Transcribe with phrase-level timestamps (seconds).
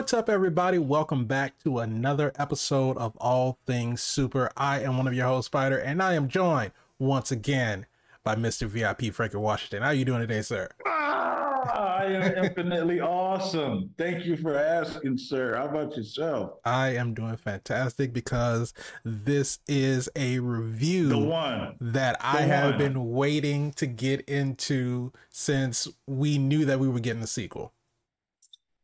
[0.00, 0.78] What's up, everybody?
[0.78, 4.50] Welcome back to another episode of All Things Super.
[4.56, 7.84] I am one of your hosts, Spider, and I am joined once again
[8.24, 8.66] by Mr.
[8.66, 9.82] VIP Frankie Washington.
[9.82, 10.70] How are you doing today, sir?
[10.86, 13.90] Ah, I am infinitely awesome.
[13.98, 15.54] Thank you for asking, sir.
[15.56, 16.52] How about yourself?
[16.64, 18.72] I am doing fantastic because
[19.04, 21.76] this is a review The one.
[21.78, 27.00] that I The have been waiting to get into since we knew that we were
[27.00, 27.74] getting a sequel.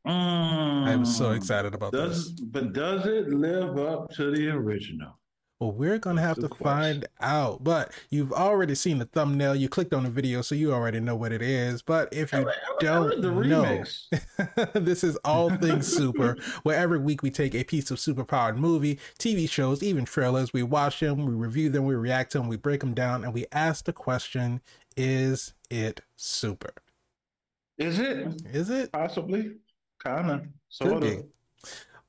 [0.06, 1.36] I'm so Mm.
[1.36, 2.40] excited about Does this.
[2.40, 5.18] but does it live up to the original?
[5.58, 7.00] Well, we're gonna have to question.
[7.00, 7.64] find out.
[7.64, 9.54] But you've already seen the thumbnail.
[9.54, 11.80] You clicked on the video, so you already know what it is.
[11.80, 13.84] But if you I don't read the know,
[14.74, 16.36] this is all things super.
[16.62, 20.52] Where every week we take a piece of superpowered movie, TV shows, even trailers.
[20.52, 23.32] We watch them, we review them, we react to them, we break them down, and
[23.32, 24.60] we ask the question:
[24.94, 26.74] Is it super?
[27.78, 28.92] Is it Is it?
[28.92, 29.52] possibly?
[30.02, 30.46] Kinda.
[30.68, 31.24] Sort of.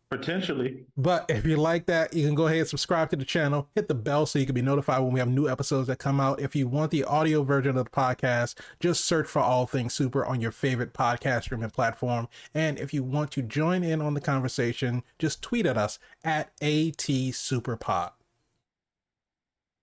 [0.09, 0.85] Potentially.
[0.95, 3.89] But if you like that, you can go ahead and subscribe to the channel, hit
[3.89, 6.39] the bell so you can be notified when we have new episodes that come out.
[6.39, 10.25] If you want the audio version of the podcast, just search for All Things Super
[10.25, 12.29] on your favorite podcast streaming platform.
[12.53, 16.57] And if you want to join in on the conversation, just tweet at us at
[16.61, 18.11] ATSuperPod.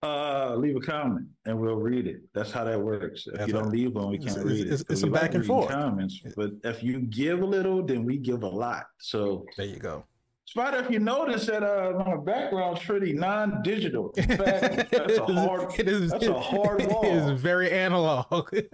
[0.04, 2.18] Uh, leave a comment and we'll read it.
[2.34, 3.26] That's how that works.
[3.26, 3.72] If That's you don't right.
[3.72, 4.72] leave one, we can't it's- read it.
[4.74, 5.70] it's- it's We a back and forth.
[5.70, 8.84] comments, but if you give a little, then we give a lot.
[8.98, 10.04] So There you go.
[10.46, 14.10] Spider, if you notice that uh, my background's pretty non-digital.
[14.18, 15.72] In fact, that's a hard.
[15.80, 17.04] It is, that's a hard wall.
[17.06, 18.50] It is very analog.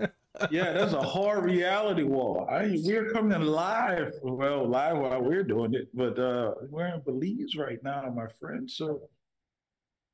[0.50, 2.46] Yeah, that's a hard reality wall.
[2.50, 4.12] I we're coming live.
[4.22, 8.70] Well, live while we're doing it, but uh, we're in Belize right now, my friend.
[8.70, 9.02] So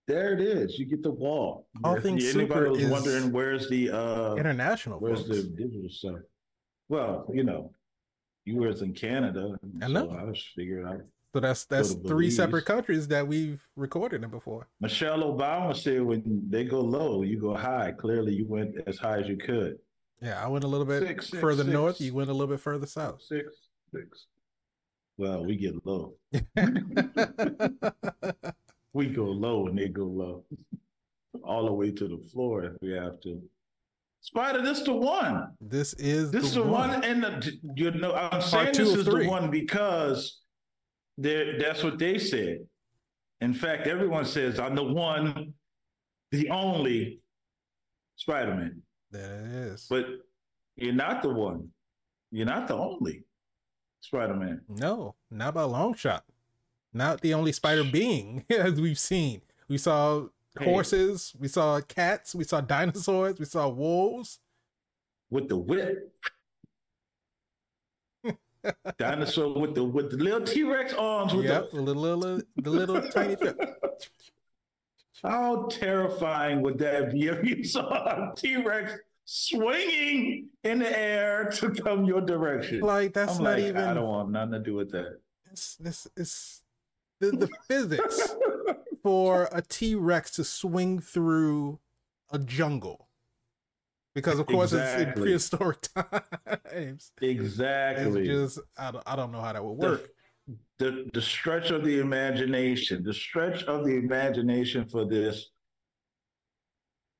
[0.07, 0.79] there it is.
[0.79, 1.67] You get the wall.
[1.85, 4.99] All Things anybody Super was is wondering where's the uh, International.
[4.99, 5.37] where's folks.
[5.37, 6.19] the digital stuff?
[6.89, 7.73] Well, you know,
[8.45, 9.59] you were in Canada.
[9.83, 10.09] I know.
[10.09, 11.01] So I was figuring out.
[11.33, 14.69] So that's that's three separate countries that we've recorded in before.
[14.81, 19.21] Michelle Obama said, "When they go low, you go high." Clearly, you went as high
[19.21, 19.79] as you could.
[20.23, 21.73] Yeah, I went a little bit Six, six, further six.
[21.73, 22.01] north.
[22.01, 23.21] You went a little bit further south.
[23.21, 23.53] Six,
[23.93, 24.27] six.
[25.19, 26.15] Well, we get low.
[28.97, 30.45] We go low and they go low.
[31.45, 33.43] All the way to the floor if we have to.
[34.23, 35.51] Spider, this the one.
[35.61, 39.05] this is This is the the one, and the, you know I'm saying this is
[39.05, 39.25] three.
[39.25, 40.41] the one because
[41.19, 42.61] that's what they said.
[43.43, 45.53] In fact, everyone says I'm the one,
[46.33, 47.21] the only
[48.17, 48.81] Spider-Man.
[49.13, 49.87] It is.
[49.91, 50.07] But
[50.77, 51.69] you're not the one.
[52.31, 53.25] You're not the only
[54.01, 54.63] Spider-Man.
[54.71, 56.25] no, not by a long shot.
[56.97, 59.43] Not the only spider being as we've seen.
[59.69, 60.65] We saw Hey.
[60.73, 64.39] horses, we saw cats, we saw dinosaurs, we saw wolves.
[65.29, 66.15] with the whip.
[68.99, 71.35] Dinosaur with the with the little T Rex arms.
[71.35, 73.37] With Yep, the little, little the little tiny
[75.23, 78.93] how terrifying would that be if you saw a T Rex
[79.27, 82.81] swinging in the air to come your direction?
[82.81, 83.77] Like that's I'm not like, even.
[83.85, 85.19] I don't want nothing to do with that.
[85.53, 86.63] It's, this is
[87.21, 88.35] the, the physics
[89.03, 91.79] for a T Rex to swing through
[92.31, 93.09] a jungle.
[94.15, 97.13] Because of course it's in prehistoric times.
[97.21, 98.29] Exactly.
[98.29, 100.09] It's just I don't, I don't know how that would work.
[100.79, 105.51] the the stretch of the imagination, the stretch of the imagination for this.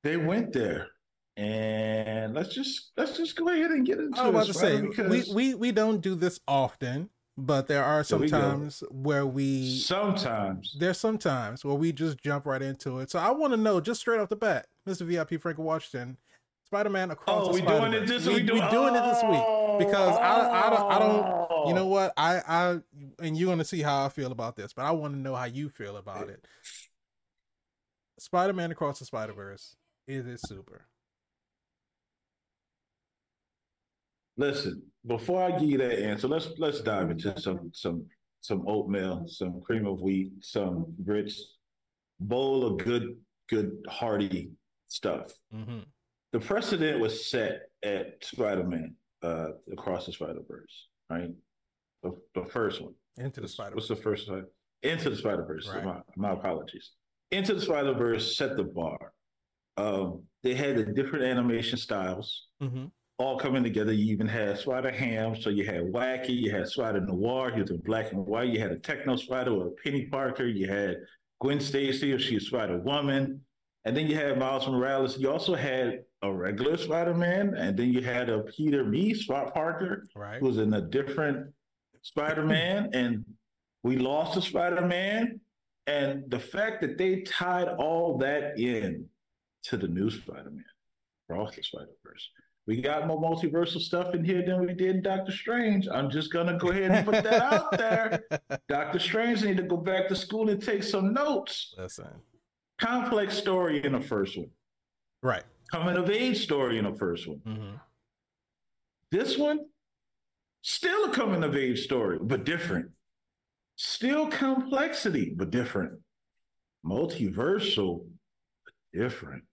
[0.03, 0.87] They went there,
[1.35, 4.23] and let's just let's just go ahead and get into it.
[4.25, 4.81] I was about to this, say right?
[5.09, 8.67] we, Because we we don't do this often, but there are some we go.
[8.89, 13.11] where we sometimes there's sometimes where we just jump right into it.
[13.11, 15.05] So I want to know just straight off the bat, Mr.
[15.05, 16.17] VIP Frank Washington,
[16.65, 18.51] Spider Man across Oh, the we doing it this we, week?
[18.51, 19.77] we doing it this week oh.
[19.77, 22.79] because I I don't I don't you know what I I
[23.19, 25.45] and you're gonna see how I feel about this, but I want to know how
[25.45, 26.43] you feel about it.
[28.19, 29.75] Spider Man across the Spider Verse
[30.07, 30.87] is it super?
[34.37, 38.05] Listen, before I give you that answer, let's let's dive into some some
[38.41, 41.57] some oatmeal, some cream of wheat, some grits,
[42.19, 43.15] bowl of good
[43.49, 44.51] good hearty
[44.87, 45.31] stuff.
[45.53, 45.79] Mm-hmm.
[46.33, 51.31] the precedent was set at Spider-Man uh, across the Spider-Verse, right?
[52.03, 52.93] The, the first one.
[53.17, 54.45] Into the Spider What's the first one?
[54.83, 55.67] Into the Spider-Verse.
[55.67, 55.83] Right.
[55.83, 56.91] My, my apologies.
[57.31, 59.13] Into the Spider-Verse set the bar.
[59.77, 62.85] Um, they had the different animation styles mm-hmm.
[63.19, 63.91] All coming together.
[63.91, 67.71] You even had Spider Ham, so you had Wacky, you had Spider Noir, he was
[67.71, 68.49] in black and white.
[68.49, 70.45] You had a Techno Spider with Penny Parker.
[70.45, 70.97] You had
[71.41, 73.41] Gwen Stacy, or she was Spider Woman.
[73.85, 75.17] And then you had Miles Morales.
[75.17, 79.13] You also had a regular Spider Man, and then you had a Peter B.
[79.13, 80.39] Spot Parker, Right.
[80.39, 81.53] who was in a different
[82.01, 83.25] Spider Man, and
[83.83, 85.39] we lost a Spider Man,
[85.87, 89.05] and the fact that they tied all that in
[89.63, 90.63] to the new Spider Man,
[91.29, 92.29] across the Spider Verse.
[92.67, 95.87] We got more multiversal stuff in here than we did in Doctor Strange.
[95.87, 98.23] I'm just gonna go ahead and put that out there.
[98.67, 101.73] Doctor Strange need to go back to school and take some notes.
[101.77, 102.07] Listen.
[102.77, 104.49] Complex story in the first one.
[105.23, 105.43] Right.
[105.71, 107.39] Coming of age story in the first one.
[107.47, 107.75] Mm-hmm.
[109.11, 109.59] This one,
[110.61, 112.91] still a coming of age story, but different.
[113.77, 115.93] Still complexity, but different.
[116.85, 118.05] Multiversal,
[118.65, 119.43] but different.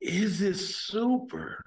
[0.00, 1.62] Is this super?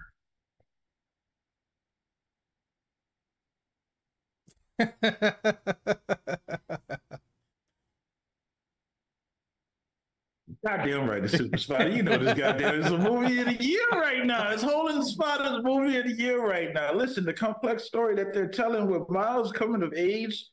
[10.65, 11.89] Goddamn right, the Super Spider.
[11.89, 14.49] You know this goddamn it's a movie of the year right now.
[14.49, 16.93] It's holding the spot as movie of the year right now.
[16.93, 20.45] Listen, the complex story that they're telling with Miles coming of age,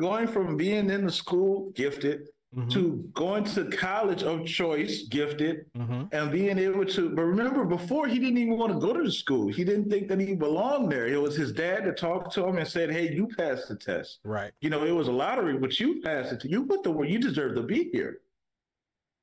[0.00, 2.68] going from being in the school, gifted, mm-hmm.
[2.68, 6.04] to going to college of choice, gifted, mm-hmm.
[6.12, 7.10] and being able to.
[7.10, 9.48] But remember, before he didn't even want to go to the school.
[9.48, 11.06] He didn't think that he belonged there.
[11.06, 14.20] It was his dad that talked to him and said, "Hey, you passed the test.
[14.24, 14.52] Right.
[14.60, 16.44] You know, it was a lottery, but you passed it.
[16.44, 17.08] You put the word.
[17.08, 18.20] You deserve to be here."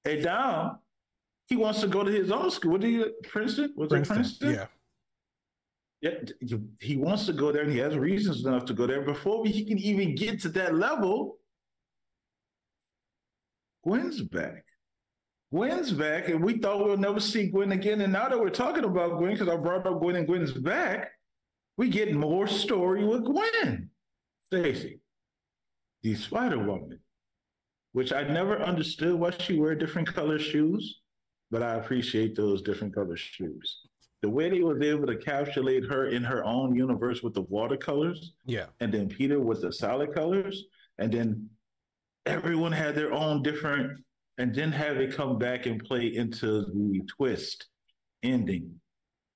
[0.06, 0.80] And now
[1.48, 2.72] he wants to go to his own school.
[2.74, 3.74] What did you, Princeton?
[3.76, 4.54] Was Princeton, it Princeton?
[4.54, 4.66] Yeah.
[6.02, 6.14] Yeah,
[6.80, 9.02] he wants to go there and he has reasons enough to go there.
[9.02, 11.38] Before he can even get to that level,
[13.84, 14.66] Gwen's back.
[15.52, 18.02] Gwen's back, and we thought we'll never see Gwen again.
[18.02, 21.12] And now that we're talking about Gwen, because I brought up Gwen and Gwen's back,
[21.78, 23.90] we get more story with Gwen.
[24.48, 25.00] Stacy,
[26.04, 27.00] the Spider Woman
[27.94, 31.02] which I never understood why she wear different color shoes,
[31.50, 33.82] but I appreciate those different color shoes.
[34.22, 38.34] The way they was able to encapsulate her in her own universe with the watercolors,
[38.46, 40.66] yeah, and then Peter with the solid colors,
[41.00, 41.50] and then
[42.26, 44.00] everyone had their own different,
[44.38, 47.68] and then have it come back and play into the twist
[48.24, 48.80] ending,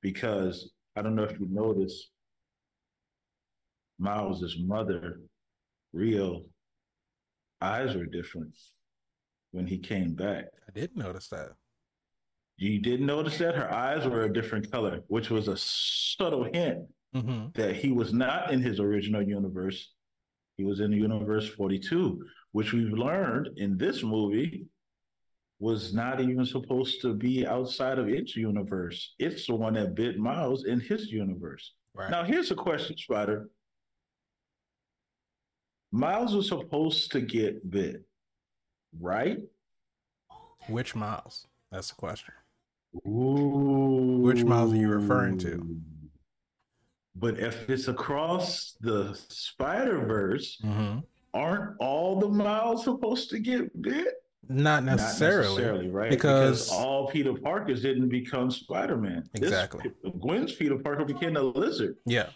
[0.01, 2.09] because I don't know if you noticed,
[3.99, 5.21] Miles's mother,
[5.93, 6.43] Rio,
[7.61, 8.57] eyes were different
[9.51, 10.45] when he came back.
[10.67, 11.51] I didn't notice that.
[12.57, 16.85] You did notice that her eyes were a different color, which was a subtle hint
[17.13, 17.47] mm-hmm.
[17.53, 19.91] that he was not in his original universe.
[20.57, 22.23] He was in the universe 42,
[22.55, 24.65] which we've learned in this movie
[25.59, 29.13] was not even supposed to be outside of its universe.
[29.19, 31.73] It's the one that bit Miles in his universe.
[31.93, 32.09] Right.
[32.09, 33.49] Now, here's a question, Spider.
[35.91, 38.05] Miles was supposed to get bit,
[39.01, 39.39] right?
[40.69, 41.47] Which Miles?
[41.73, 42.35] That's the question.
[43.05, 44.21] Ooh.
[44.23, 45.81] Which Miles are you referring to?
[47.17, 50.99] But if it's across the Spider Verse, mm-hmm.
[51.35, 54.07] Aren't all the Miles supposed to get bit?
[54.47, 56.09] Not necessarily, Not necessarily right?
[56.09, 59.27] Because, because, all Peter Parkers didn't become Spider Man.
[59.33, 59.91] Exactly.
[60.03, 61.97] This, Gwen's Peter Parker became a lizard.
[62.05, 62.29] Yeah.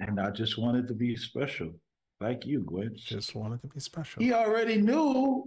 [0.00, 1.72] And I just wanted to be special,
[2.20, 2.92] like you, Gwen.
[2.96, 4.22] Just wanted to be special.
[4.22, 5.46] He already knew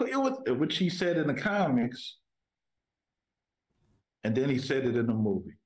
[0.00, 2.18] it was, which he said in the comics,
[4.22, 5.56] and then he said it in the movie.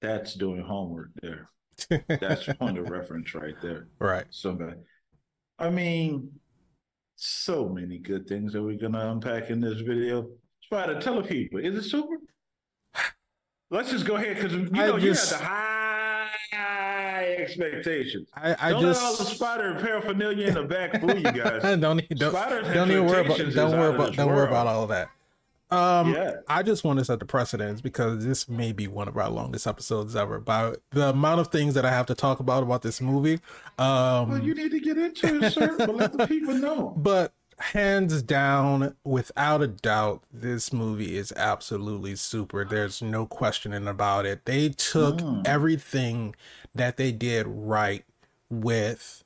[0.00, 1.48] That's doing homework there.
[1.88, 3.88] That's point of reference right there.
[3.98, 4.26] Right.
[4.30, 4.78] So Somebody.
[5.58, 6.30] I mean,
[7.16, 10.28] so many good things that we're gonna unpack in this video.
[10.72, 12.20] To tell the people, is it super?
[13.70, 15.46] Let's just go ahead because you know just, you had the
[16.56, 18.28] high expectations.
[18.34, 21.62] I, I don't just, let all the spider paraphernalia in the back fool you guys.
[21.80, 22.32] don't don't,
[22.74, 24.36] don't even worry about don't worry about don't world.
[24.36, 25.08] worry about all of that.
[25.70, 26.36] Um, yeah.
[26.48, 29.66] I just want to set the precedence because this may be one of our longest
[29.66, 30.40] episodes ever.
[30.40, 33.40] By the amount of things that I have to talk about about this movie,
[33.78, 35.76] um, well, you need to get into it, sir.
[35.78, 36.94] but let the people know.
[36.96, 42.64] But hands down, without a doubt, this movie is absolutely super.
[42.64, 44.44] There's no questioning about it.
[44.46, 45.46] They took mm.
[45.46, 46.34] everything
[46.74, 48.04] that they did right
[48.48, 49.24] with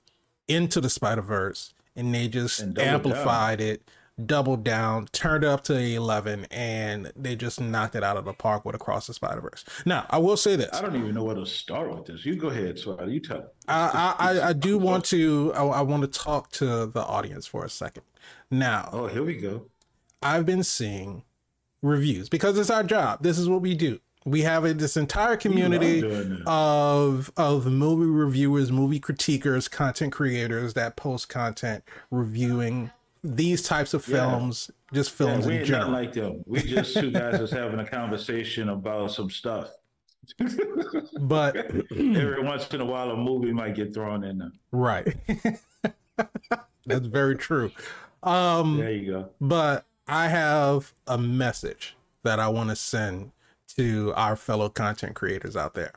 [0.48, 3.88] Into the Spider Verse and they just and amplified it,
[4.22, 8.32] doubled down, turned it up to 11, and they just knocked it out of the
[8.32, 9.64] park with Across the Spider Verse.
[9.84, 10.70] Now, I will say this.
[10.72, 12.24] I don't even know where to start with this.
[12.24, 13.50] You go ahead, so you tell.
[13.66, 15.52] I, I, I, I do want to.
[15.54, 18.04] I, I want to talk to the audience for a second.
[18.50, 19.66] Now, oh, here we go.
[20.22, 21.24] I've been seeing
[21.82, 23.22] reviews because it's our job.
[23.22, 24.00] This is what we do.
[24.26, 26.02] We have a, this entire community
[26.46, 32.90] of of movie reviewers, movie critiquers, content creators that post content reviewing
[33.24, 34.98] these types of films, yeah.
[34.98, 35.90] just films yeah, we in general.
[35.90, 36.44] Not like them.
[36.46, 39.70] We just two guys just having a conversation about some stuff.
[41.20, 44.52] but every once in a while, a movie might get thrown in there.
[44.72, 45.16] Right.
[46.86, 47.72] That's very true.
[48.22, 49.30] Um, there you go.
[49.40, 53.32] But I have a message that I want to send
[53.76, 55.92] to our fellow content creators out there.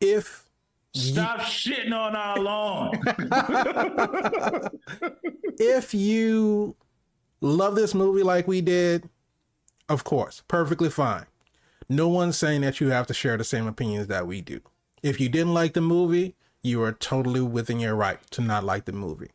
[0.00, 0.47] If
[0.98, 2.92] Stop shitting on our lawn.
[5.58, 6.76] if you
[7.40, 9.08] love this movie like we did,
[9.88, 11.26] of course, perfectly fine.
[11.88, 14.60] No one's saying that you have to share the same opinions that we do.
[15.02, 18.84] If you didn't like the movie, you are totally within your right to not like
[18.84, 19.30] the movie.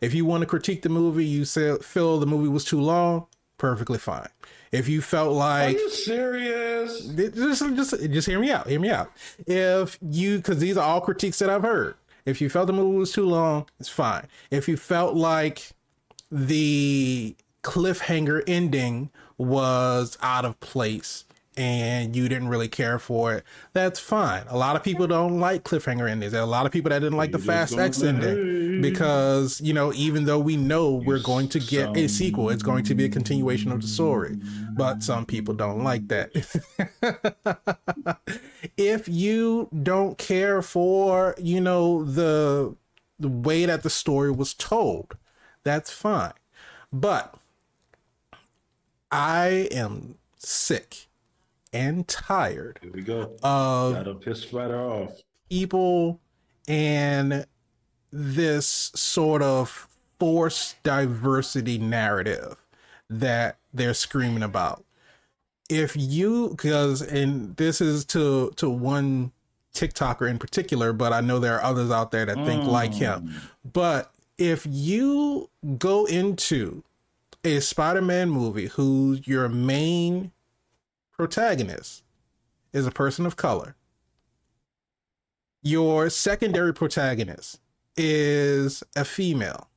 [0.00, 3.26] If you want to critique the movie, you say, feel the movie was too long,
[3.58, 4.28] perfectly fine.
[4.72, 7.06] If you felt like, are you serious?
[7.06, 8.68] Just, just, just hear me out.
[8.68, 9.12] Hear me out.
[9.46, 11.94] If you, because these are all critiques that I've heard.
[12.26, 14.26] If you felt the movie was too long, it's fine.
[14.50, 15.70] If you felt like
[16.30, 21.24] the cliffhanger ending was out of place
[21.56, 24.44] and you didn't really care for it, that's fine.
[24.48, 26.32] A lot of people don't like cliffhanger endings.
[26.32, 29.72] There are a lot of people that didn't like the Fast X ending because, you
[29.72, 33.04] know, even though we know we're going to get a sequel, it's going to be
[33.04, 34.36] a continuation of the story.
[34.76, 36.32] But some people don't like that.
[38.76, 42.74] if you don't care for, you know, the
[43.20, 45.16] the way that the story was told,
[45.62, 46.32] that's fine.
[46.92, 47.36] But
[49.12, 51.06] I am sick
[51.74, 52.78] and tired.
[52.80, 53.36] Here we go.
[53.42, 55.20] Of Got a piss right off.
[55.50, 56.20] People
[56.66, 57.44] and
[58.10, 59.88] this sort of
[60.18, 62.56] forced diversity narrative
[63.10, 64.84] that they're screaming about.
[65.68, 69.32] If you because and this is to to one
[69.74, 72.68] TikToker in particular, but I know there are others out there that think mm.
[72.68, 73.34] like him.
[73.70, 76.84] But if you go into
[77.44, 80.30] a Spider-Man movie who's your main
[81.16, 82.02] protagonist
[82.72, 83.76] is a person of color.
[85.62, 87.60] Your secondary protagonist
[87.96, 89.68] is a female.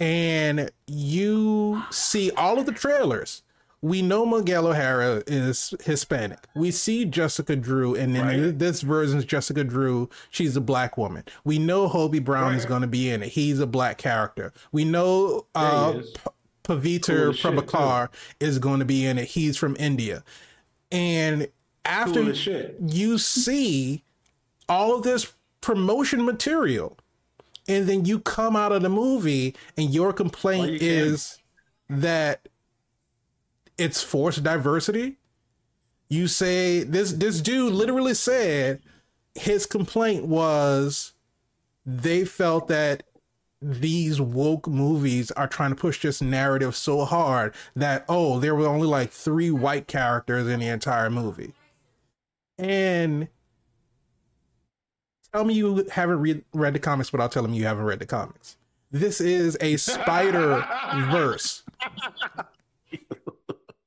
[0.00, 3.42] And you see all of the trailers.
[3.80, 6.48] We know Miguel O'Hara is Hispanic.
[6.56, 8.58] We see Jessica Drew, and in right.
[8.58, 11.24] this version's Jessica Drew, she's a black woman.
[11.44, 12.56] We know Hobie Brown right.
[12.56, 13.28] is going to be in it.
[13.28, 14.52] He's a black character.
[14.72, 16.00] We know uh,
[16.68, 18.08] Pavitr cool Prabhakar
[18.40, 19.28] is going to be in it.
[19.28, 20.22] He's from India.
[20.92, 21.48] And
[21.84, 22.34] after cool
[22.86, 24.04] you see
[24.68, 26.98] all of this promotion material,
[27.66, 31.38] and then you come out of the movie and your complaint you is
[31.88, 32.48] that
[33.76, 35.16] it's forced diversity.
[36.08, 38.80] You say this this dude literally said
[39.34, 41.12] his complaint was
[41.84, 43.02] they felt that
[43.60, 48.66] these woke movies are trying to push this narrative so hard that oh there were
[48.66, 51.52] only like three white characters in the entire movie.
[52.56, 53.28] And
[55.32, 58.06] tell me you haven't read, read the comics without telling me you haven't read the
[58.06, 58.56] comics.
[58.90, 60.64] This is a spider
[61.10, 61.62] verse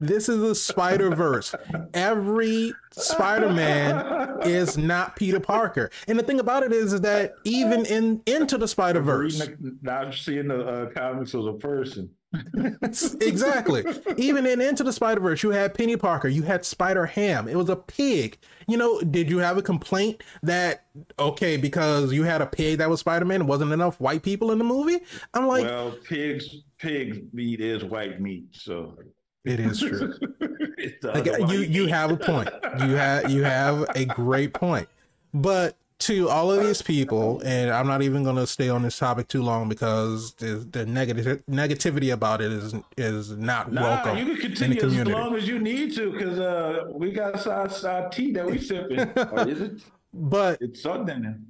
[0.01, 1.53] this is the Spider Verse.
[1.93, 7.35] Every Spider Man is not Peter Parker, and the thing about it is, is that
[7.43, 9.47] even in Into the Spider Verse,
[9.81, 12.09] not seeing the uh, comics as a person.
[13.21, 13.83] exactly.
[14.17, 17.47] Even in Into the Spider Verse, you had Penny Parker, you had Spider Ham.
[17.47, 18.39] It was a pig.
[18.67, 20.85] You know, did you have a complaint that
[21.19, 24.57] okay because you had a pig that was Spider Man, wasn't enough white people in
[24.57, 24.99] the movie?
[25.33, 28.97] I'm like, well, pigs, pigs meat is white meat, so
[29.43, 30.13] it is true.
[31.03, 32.49] like, uh, you you have a point.
[32.79, 34.87] You have you have a great point.
[35.33, 38.97] But to all of these people, and I'm not even going to stay on this
[38.97, 44.17] topic too long because the, the negative negativity about it is is not nah, welcome.
[44.17, 47.87] You can continue as long as you need to because uh, we got our, uh,
[47.87, 48.99] our uh, tea that we sipping.
[49.15, 49.81] or oh, is it?
[50.13, 51.45] But it's something.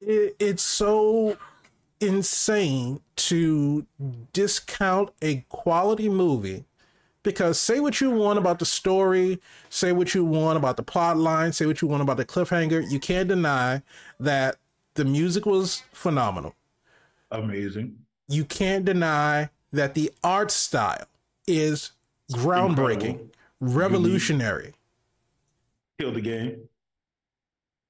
[0.00, 1.36] It, it's so
[2.00, 3.86] insane to
[4.32, 6.64] discount a quality movie
[7.24, 9.40] because say what you want about the story,
[9.70, 12.88] say what you want about the plot line, say what you want about the cliffhanger,
[12.88, 13.82] you can't deny
[14.20, 14.56] that
[14.94, 16.54] the music was phenomenal.
[17.32, 17.96] Amazing.
[18.28, 21.06] You can't deny that the art style
[21.48, 21.90] is
[22.32, 24.74] groundbreaking, revolutionary.
[25.98, 26.68] Kill the game.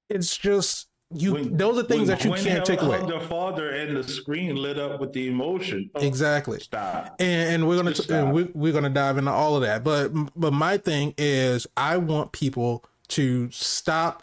[0.09, 3.01] It's just you when, those are things that you can't take away.
[3.01, 5.91] The father and the screen lit up with the emotion.
[5.95, 6.61] Oh, exactly.
[6.61, 7.17] Stop.
[7.21, 9.85] And, and we're gonna t- and we, we're gonna dive into all of that.
[9.85, 14.23] But but my thing is, I want people to stop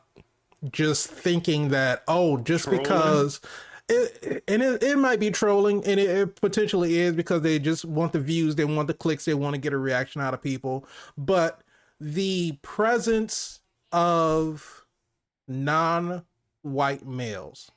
[0.71, 2.83] just thinking that oh, just trolling.
[2.83, 3.41] because.
[3.93, 7.83] It, and it, it might be trolling, and it, it potentially is because they just
[7.83, 10.41] want the views, they want the clicks, they want to get a reaction out of
[10.41, 10.87] people.
[11.17, 11.61] But
[11.99, 13.59] the presence
[13.91, 14.85] of
[16.63, 17.71] non-white males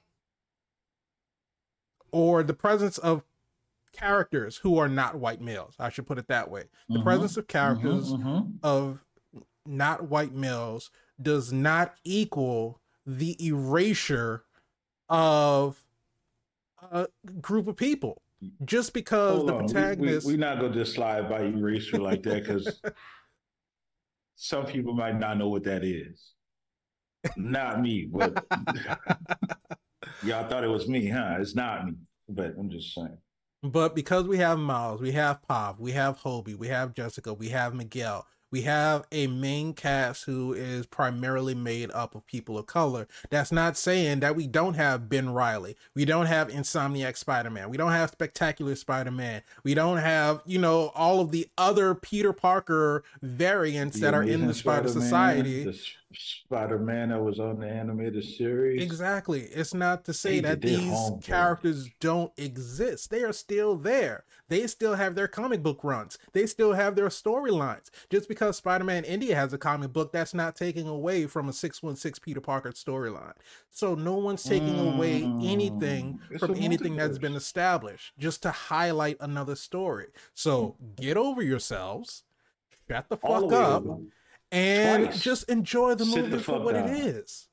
[2.13, 3.23] or the presence of
[3.93, 5.75] characters who are not white males.
[5.79, 6.65] I should put it that way.
[6.89, 7.03] The Mhm.
[7.03, 8.59] presence of characters Mhm, mhm.
[8.63, 9.05] of
[9.67, 14.45] not white males does not equal the erasure
[15.09, 15.85] of
[16.83, 17.09] a
[17.41, 18.23] group of people.
[18.65, 22.43] Just because Hold the protagonist We, we, not gonna just slide by erasure like that
[22.43, 22.81] because
[24.35, 26.34] some people might not know what that is.
[27.37, 28.45] Not me, but
[30.23, 31.37] y'all thought it was me, huh?
[31.39, 31.95] It's not me,
[32.29, 33.19] but I'm just saying.
[33.63, 37.49] But because we have Miles, we have Pav, we have Hobie, we have Jessica, we
[37.49, 42.67] have Miguel, we have a main cast who is primarily made up of people of
[42.67, 43.09] color.
[43.31, 47.71] That's not saying that we don't have Ben Reilly, we don't have Insomniac Spider Man,
[47.71, 51.95] we don't have Spectacular Spider Man, we don't have, you know, all of the other
[51.95, 55.65] Peter Parker variants that are in the Spider Society.
[55.65, 55.73] the
[56.17, 58.83] Spider-Man that was on the animated series.
[58.83, 59.43] Exactly.
[59.43, 63.11] It's not to say that these characters don't exist.
[63.11, 64.25] They are still there.
[64.49, 66.19] They still have their comic book runs.
[66.33, 67.91] They still have their storylines.
[68.11, 72.23] Just because Spider-Man India has a comic book, that's not taking away from a 616
[72.23, 73.35] Peter Parker storyline.
[73.71, 79.17] So no one's taking away anything Mm, from anything that's been established just to highlight
[79.21, 80.07] another story.
[80.35, 82.25] So get over yourselves.
[82.89, 83.99] Shut the fuck up over.
[84.55, 85.21] And Twice.
[85.21, 86.89] just enjoy the Sit movie the for what down.
[86.89, 87.49] it is.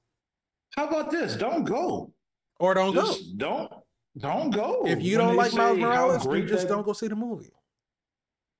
[0.76, 1.36] How about this?
[1.36, 2.14] Don't go.
[2.60, 3.14] Or don't go.
[3.38, 3.72] Don't
[4.18, 4.84] don't go.
[4.86, 7.52] If you When don't like Miles Morales, great just don't go see the movie.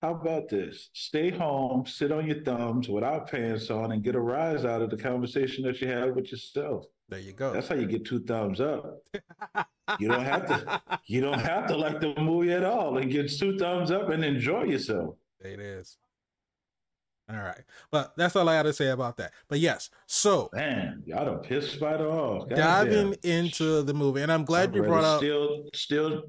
[0.02, 0.90] How about this?
[0.94, 4.90] Stay home, sit on your thumbs without pants on, and get a rise out of
[4.90, 6.86] the conversation that you have with yourself.
[7.10, 7.54] There you go.
[7.54, 8.98] That's how you get two thumbs up.
[10.00, 10.82] You don't have to.
[11.06, 14.24] You don't have to like the movie at all, and get two thumbs up and
[14.24, 15.16] enjoy yourself.
[15.42, 15.98] It is.
[17.34, 17.62] All right.
[17.92, 19.32] But that's all I got to say about that.
[19.48, 22.50] But yes, so Man, y'all done pissed Spider off.
[22.50, 23.14] diving Goddamn.
[23.24, 25.20] into the movie, and I'm glad you brought up.
[25.20, 26.24] still still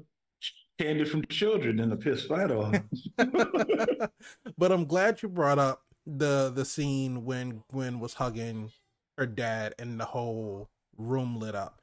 [0.79, 2.75] candy from children in the piss Spider off.
[4.57, 8.71] but I'm glad you brought up the the scene when Gwen was hugging
[9.17, 11.81] her dad and the whole room lit up.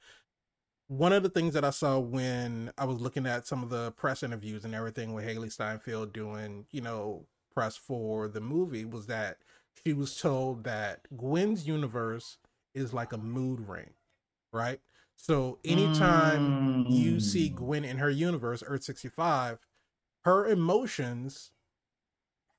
[0.89, 3.93] One of the things that I saw when I was looking at some of the
[3.93, 9.07] press interviews and everything with Hailee Steinfeld doing, you know, press for the movie was
[9.07, 9.39] that
[9.85, 12.39] she was told that Gwen's universe
[12.75, 13.91] is like a mood ring,
[14.53, 14.81] right?
[15.17, 16.57] So anytime
[16.89, 17.55] you see Mm.
[17.57, 19.59] Gwen in her universe, Earth 65,
[20.25, 21.53] her emotions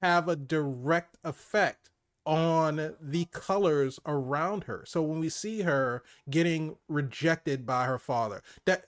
[0.02, 1.90] have a direct effect
[2.26, 4.84] on the colors around her.
[4.86, 8.86] So when we see her getting rejected by her father, that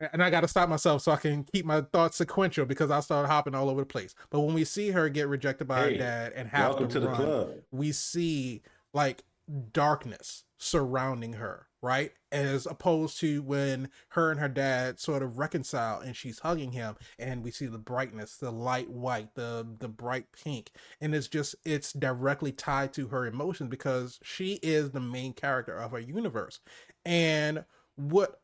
[0.00, 3.00] and I got to stop myself so I can keep my thoughts sequential because I
[3.00, 4.14] started hopping all over the place.
[4.30, 7.08] But when we see her get rejected by her dad and have to, to the
[7.08, 7.50] run, club.
[7.70, 9.24] we see like
[9.72, 12.12] darkness surrounding her, right?
[12.30, 16.96] As opposed to when her and her dad sort of reconcile and she's hugging him
[17.18, 20.70] and we see the brightness, the light white, the the bright pink.
[21.00, 25.76] And it's just it's directly tied to her emotions because she is the main character
[25.76, 26.60] of her universe.
[27.04, 27.64] And
[27.96, 28.40] what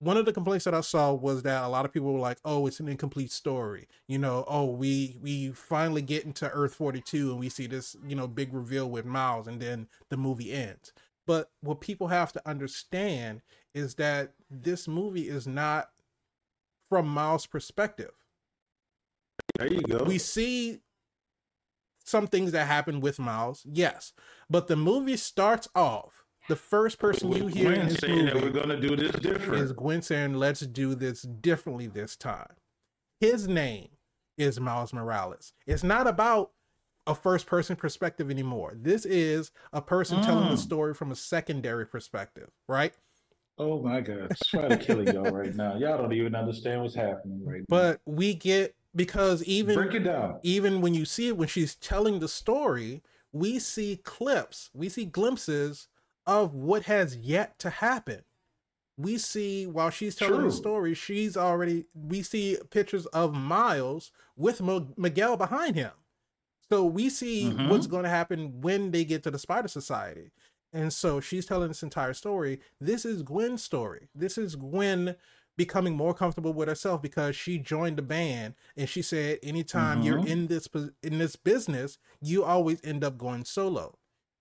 [0.00, 2.38] one of the complaints that I saw was that a lot of people were like,
[2.44, 7.30] "Oh, it's an incomplete story." You know, "Oh, we we finally get into Earth 42
[7.30, 10.92] and we see this, you know, big reveal with Miles and then the movie ends."
[11.26, 13.42] But what people have to understand
[13.74, 15.90] is that this movie is not
[16.88, 18.12] from Miles' perspective.
[19.56, 20.04] There you go.
[20.04, 20.80] We see
[22.04, 24.12] some things that happen with Miles, yes,
[24.48, 26.24] but the movie starts off.
[26.50, 29.12] The first person you With hear in Gwen this saying that we're gonna do this
[29.20, 29.62] different.
[29.62, 32.54] is Gwen saying, let's do this differently this time.
[33.20, 33.90] His name
[34.36, 35.52] is Miles Morales.
[35.64, 36.50] It's not about
[37.06, 38.76] a first person perspective anymore.
[38.76, 40.58] This is a person telling the Mm.
[40.58, 42.94] story from a secondary perspective, right?
[43.56, 45.76] Oh my God, try to kill y'all right now.
[45.76, 50.40] Y'all don't even understand what's happening right But we get because even Break it down.
[50.42, 55.04] even when you see it when she's telling the story, we see clips, we see
[55.04, 55.86] glimpses
[56.30, 58.22] of what has yet to happen.
[58.96, 64.60] We see while she's telling the story, she's already we see pictures of Miles with
[64.60, 65.90] Mo- Miguel behind him.
[66.70, 67.68] So we see Mhm.
[67.68, 70.30] what's going to happen when they get to the Spider Society.
[70.72, 72.60] And so she's telling this entire story.
[72.80, 74.08] This is Gwen's story.
[74.14, 75.16] This is Gwen
[75.56, 80.18] becoming more comfortable with herself because she joined the band and she said anytime you're
[80.20, 80.26] Mhm.
[80.28, 80.68] in this
[81.02, 83.98] in this business, you always end up going solo.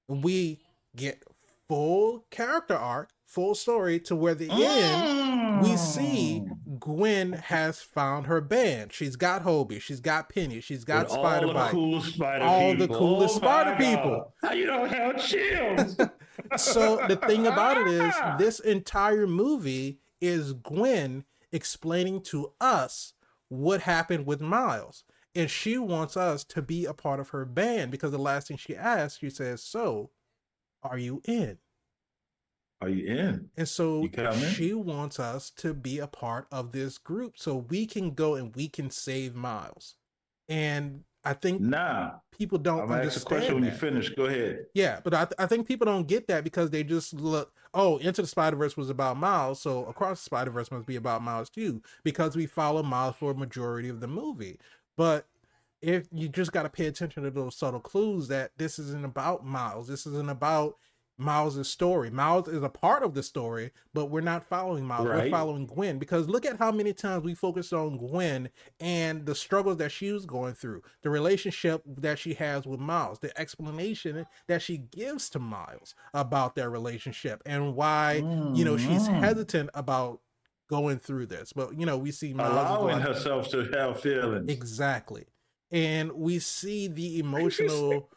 [0.08, 0.60] And we
[0.96, 1.24] get
[1.70, 6.80] full character arc, full story to where the end we see Mm.
[6.80, 8.92] Gwen has found her band.
[8.94, 11.54] She's got Hobie, she's got Penny, she's got With Spider all the
[12.00, 12.04] Bite.
[12.04, 12.98] spider All the people.
[12.98, 14.34] coolest Oh spider people.
[14.42, 15.96] How you don't have chills?
[16.58, 23.14] so the thing about it is this entire movie is Gwen explaining to us
[23.50, 25.04] what happened with Miles.
[25.36, 28.58] And she wants us to be a part of her band because the last thing
[28.58, 30.10] she asks, she says, So,
[30.84, 31.58] are you in?
[32.82, 33.50] Are you in?
[33.58, 34.08] And so
[34.54, 38.56] she wants us to be a part of this group so we can go and
[38.56, 39.96] we can save Miles.
[40.48, 44.16] And I think nah, people don't I'm gonna ask a question understand when you finish.
[44.16, 44.66] Go ahead.
[44.74, 47.98] Yeah, but I, th- I think people don't get that because they just look, oh,
[47.98, 51.22] Into the Spider Verse was about Miles, so Across the Spider Verse must be about
[51.22, 54.60] Miles too, because we follow Miles for a majority of the movie.
[54.96, 55.28] But
[55.82, 59.46] if you just got to pay attention to those subtle clues that this isn't about
[59.46, 60.76] Miles, this isn't about
[61.18, 62.10] Miles' story.
[62.10, 65.06] Miles is a part of the story, but we're not following Miles.
[65.06, 69.36] We're following Gwen because look at how many times we focused on Gwen and the
[69.36, 74.26] struggles that she was going through, the relationship that she has with Miles, the explanation
[74.48, 78.24] that she gives to Miles about their relationship and why,
[78.56, 79.20] you know, she's Mhm.
[79.20, 80.22] hesitant about
[80.70, 81.52] going through this.
[81.52, 84.50] But, you know, we see Miles Allowing herself to have feelings.
[84.50, 85.26] Exactly.
[85.72, 88.10] And we see the emotional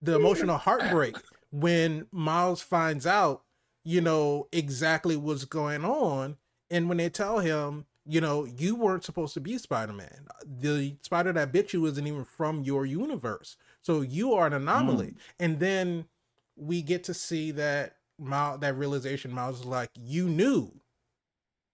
[0.00, 1.16] the emotional heartbreak
[1.50, 3.42] when Miles finds out,
[3.84, 6.36] you know, exactly what's going on
[6.70, 10.26] and when they tell him, you know, you weren't supposed to be Spider-Man.
[10.46, 13.56] The spider that bit you isn't even from your universe.
[13.82, 15.08] So you are an anomaly.
[15.08, 15.12] Hmm.
[15.40, 16.04] And then
[16.56, 20.72] we get to see that Miles, that realization Miles is like, you knew.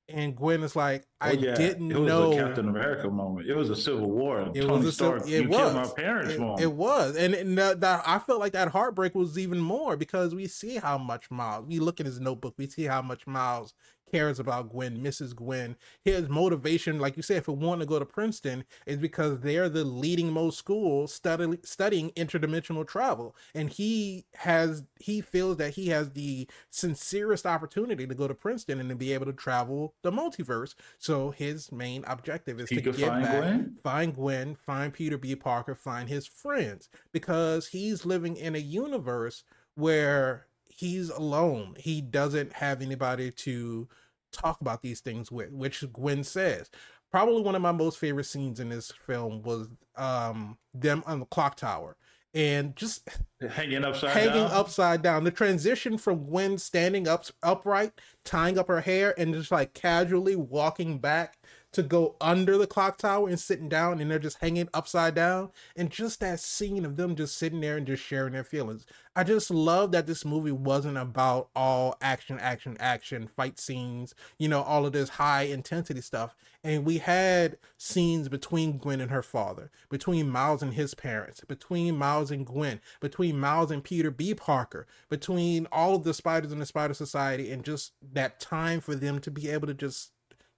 [0.09, 1.55] And Gwen is like, oh, I Oh, yeah.
[1.55, 3.49] didn't it was know a Captain America moment.
[3.49, 4.51] It was a Civil War.
[4.55, 5.95] It Tony was Stark, it you killed my was.
[5.95, 6.61] parents it, moment.
[6.61, 10.35] it was, and, and that, that- I felt like that heartbreak was even more because
[10.35, 11.65] we see how much Miles.
[11.67, 13.73] We look at his notebook, we see how much Miles
[14.15, 15.35] cares about Gwen, Mrs.
[15.35, 15.75] Gwen.
[16.05, 19.83] His motivation, like you said, for wanting to go to Princeton is because they're the
[19.83, 26.13] leading most school study, studying interdimensional travel, and he has he feels that he has
[26.13, 30.75] the sincerest opportunity to go to Princeton and to be able to travel the multiverse.
[30.99, 33.77] So his main objective is he to get find back Gwen.
[33.83, 35.35] find Gwen, find Peter B.
[35.35, 39.43] Parker, find his friends because he's living in a universe
[39.75, 40.47] where
[40.77, 41.75] he's alone.
[41.79, 43.89] He doesn't have anybody to
[44.37, 46.71] talk about these things with, which Gwen says.
[47.11, 51.27] Probably one of my most favorite scenes in this film was um them on the
[51.27, 51.97] clock tower
[52.35, 53.09] and just
[53.51, 54.51] Hanging upside hanging down.
[54.51, 55.25] upside down.
[55.25, 57.93] The transition from Gwen standing up upright,
[58.25, 61.37] tying up her hair, and just like casually walking back
[61.75, 65.51] to go under the clock tower and sitting down, and they're just hanging upside down.
[65.77, 68.87] And just that scene of them just sitting there and just sharing their feelings.
[69.17, 74.49] I just love that this movie wasn't about all action, action, action, fight scenes, you
[74.49, 76.35] know, all of this high intensity stuff.
[76.65, 81.97] And we had scenes between Gwen and her father, between Miles and his parents, between
[81.97, 84.35] Miles and Gwen, between Miles and Peter B.
[84.35, 88.95] Parker, between all of the spiders in the Spider Society, and just that time for
[88.95, 90.11] them to be able to just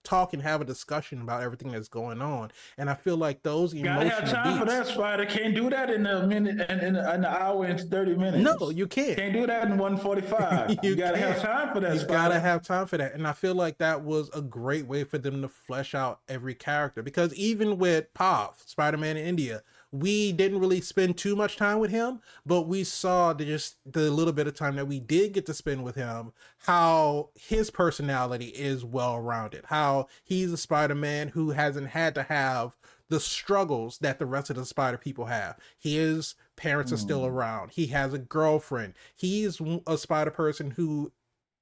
[0.07, 2.51] talk and have a discussion about everything that's going on.
[2.79, 4.77] And I feel like those Gotta emotional have time for beats.
[4.77, 5.27] that, Spider.
[5.27, 8.43] Can't do that in a minute and in, in, an hour and thirty minutes.
[8.43, 9.17] No, you can't.
[9.17, 10.71] can't do that in one forty-five.
[10.83, 11.47] You you, gotta have can't.
[11.47, 11.93] time for that.
[11.95, 12.13] you Spider.
[12.13, 15.19] gotta have time for that and i feel like that was a great way for
[15.19, 19.63] them to flesh out every character because even with pav spider-man in india
[20.01, 24.11] we didn't really spend too much time with him but we saw the, just the
[24.11, 28.47] little bit of time that we did get to spend with him how his personality
[28.47, 32.77] is well rounded how he's a spider-man who hasn't had to have
[33.09, 35.57] the struggles that the rest of the spider people have.
[35.79, 37.35] His parents are still hmm.
[37.35, 37.71] around.
[37.71, 38.95] He has a girlfriend.
[39.15, 41.13] He's a spider person who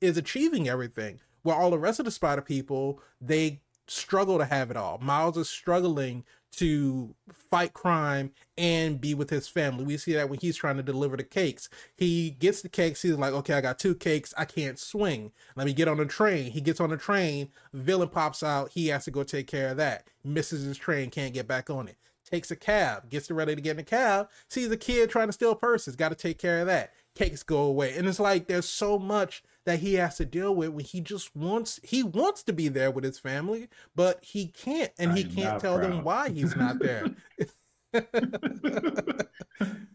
[0.01, 1.21] is achieving everything.
[1.43, 4.99] While all the rest of the spider people, they struggle to have it all.
[4.99, 6.25] Miles is struggling
[6.57, 9.85] to fight crime and be with his family.
[9.85, 11.69] We see that when he's trying to deliver the cakes.
[11.97, 15.33] He gets the cakes, he's like, okay, I got two cakes, I can't swing.
[15.57, 16.51] Let me get on the train.
[16.51, 19.77] He gets on the train, villain pops out, he has to go take care of
[19.79, 20.09] that.
[20.25, 21.97] Misses his train, can't get back on it.
[22.29, 25.33] Takes a cab, gets ready to get in the cab, sees a kid trying to
[25.33, 26.93] steal purses, got to take care of that.
[27.15, 27.97] Cakes go away.
[27.97, 31.35] And it's like there's so much that he has to deal with when he just
[31.35, 35.25] wants he wants to be there with his family, but he can't and I he
[35.25, 37.07] can't tell them why he's not there.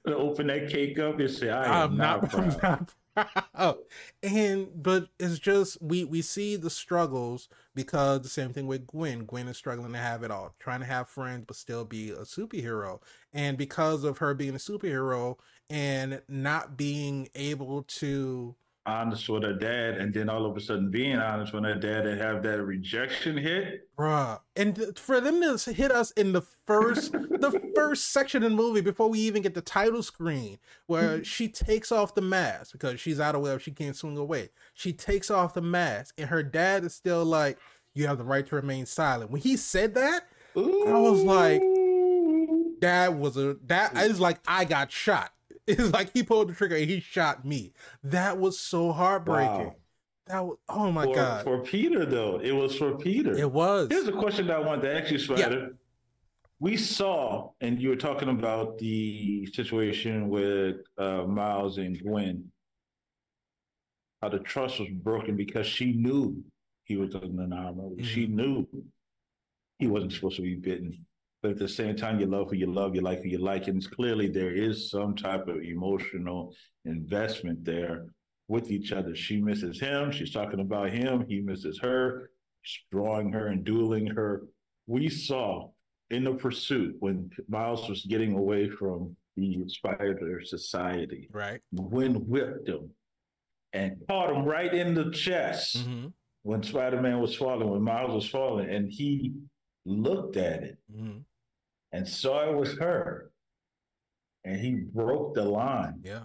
[0.07, 2.93] Open that cake up and say, I am I'm not, not, I'm not
[3.53, 3.77] proud.
[4.23, 9.25] And but it's just we we see the struggles because the same thing with Gwen.
[9.25, 12.19] Gwen is struggling to have it all, trying to have friends but still be a
[12.19, 13.01] superhero.
[13.33, 15.37] And because of her being a superhero
[15.69, 18.55] and not being able to
[18.89, 22.05] honest with her dad, and then all of a sudden being honest with her dad
[22.07, 23.87] and have that rejection hit.
[23.97, 24.39] Bruh.
[24.55, 28.81] And for them to hit us in the first the first section of the movie
[28.81, 33.19] before we even get the title screen, where she takes off the mask because she's
[33.19, 34.49] out of web, she can't swing away.
[34.73, 37.57] She takes off the mask, and her dad is still like,
[37.93, 39.31] You have the right to remain silent.
[39.31, 40.23] When he said that,
[40.57, 40.87] Ooh.
[40.87, 41.61] I was like,
[42.81, 45.31] that was a that is like I got shot.
[45.77, 47.73] It's like he pulled the trigger and he shot me.
[48.03, 49.67] That was so heartbreaking.
[49.67, 49.75] Wow.
[50.25, 51.43] That was oh my for, god.
[51.43, 53.37] For Peter, though, it was for Peter.
[53.37, 53.87] it was.
[53.91, 55.75] Here's a question that I wanted to ask you, Spider.
[56.59, 62.51] We saw, and you were talking about the situation with uh, Miles and Gwen,
[64.21, 66.43] how the trust was broken because she knew
[66.83, 68.03] he was an anomaly.
[68.03, 68.67] She knew
[69.77, 70.97] he wasn't supposed to be bitten.
[71.41, 73.67] But at the same time, you love who you love, you like who you like.
[73.67, 76.53] And it's clearly there is some type of emotional
[76.85, 78.07] investment there
[78.49, 79.15] with each other.
[79.15, 80.11] She misses him.
[80.11, 81.25] She's talking about him.
[81.27, 82.31] He misses her.
[82.63, 84.43] She's drawing her and dueling her.
[84.87, 85.69] We saw
[86.09, 91.61] in the pursuit when Miles was getting away from the Spider Society, right.
[91.73, 92.89] Gwen whipped him
[93.71, 96.07] and caught him right in the chest hmm
[96.43, 99.33] when Spider Man was falling, when Miles was falling, and he
[99.85, 101.17] looked at it hmm
[101.91, 103.31] and saw it was her.
[104.43, 106.23] And he broke the line Yeah.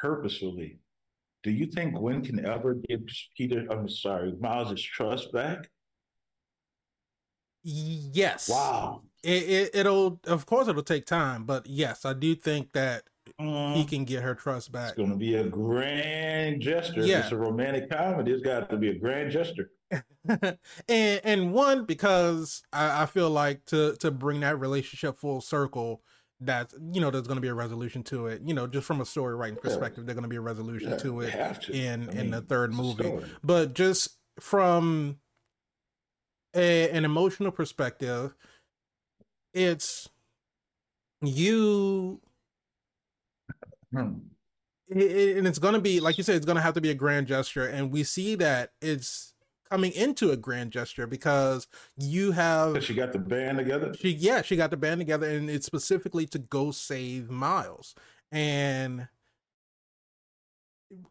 [0.00, 0.78] purposefully.
[1.42, 3.02] Do you think Gwen can ever give
[3.36, 5.68] Peter, I'm sorry, Miles' his trust back?
[7.62, 8.48] Yes.
[8.48, 9.02] Wow.
[9.22, 13.04] It, it it'll of course it'll take time, but yes, I do think that
[13.40, 14.90] Mm, he can get her trust back.
[14.90, 17.06] it's going to be a grand gesture.
[17.06, 17.20] Yeah.
[17.20, 18.32] It's a romantic comedy.
[18.32, 19.70] It's got to be a grand gesture.
[20.88, 26.02] and and one because I, I feel like to to bring that relationship full circle
[26.40, 29.00] that you know there's going to be a resolution to it you know just from
[29.00, 29.62] a story writing Yeah.
[29.62, 31.72] perspective there's going to be a resolution Yeah, to it to.
[31.72, 33.24] in I in the third movie story.
[33.42, 35.18] but just from
[36.54, 38.34] a, an emotional perspective
[39.52, 40.08] it's
[41.22, 42.20] you
[43.92, 44.14] Hmm.
[44.88, 46.80] it, it- and it's going to be like you said it's going to have to
[46.80, 49.33] be a grand gesture and we see that it's
[49.74, 53.92] coming into a grand gesture because you have She got the band together.
[53.98, 57.96] she yeah she got the band together and it's specifically to go save miles
[58.30, 59.08] and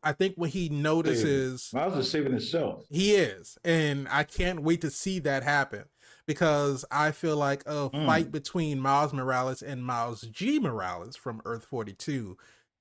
[0.01, 2.85] i think when he notices Miles is saving himself.
[2.89, 5.83] he is and i can't wait to see that happen
[6.25, 8.05] because i feel like a Mm.
[8.05, 12.37] fight between miles morales and miles g morales from earth 42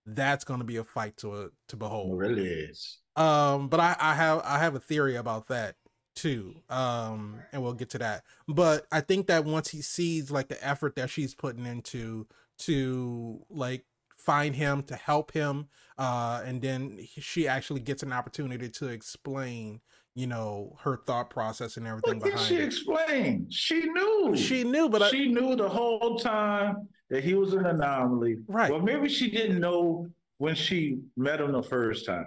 [0.07, 2.99] that's going to be a fight to to behold It really is.
[3.17, 5.77] um, but I, I have I have a theory about that
[6.15, 6.57] too.
[6.69, 8.25] Um, and we'll get to that.
[8.49, 12.27] But I think that once he sees like the effort that she's putting into
[12.61, 13.85] to like
[14.19, 18.89] find him to help him, uh, and then he- she actually gets an opportunity to
[18.89, 19.81] explain,
[20.15, 22.65] you know, her thought process and everything What did she it.
[22.65, 23.47] explain?
[23.51, 24.37] She knew.
[24.37, 28.37] She knew, but I, she knew the whole time that he was an anomaly.
[28.47, 28.71] Right.
[28.71, 32.27] Well, maybe she didn't know when she met him the first time.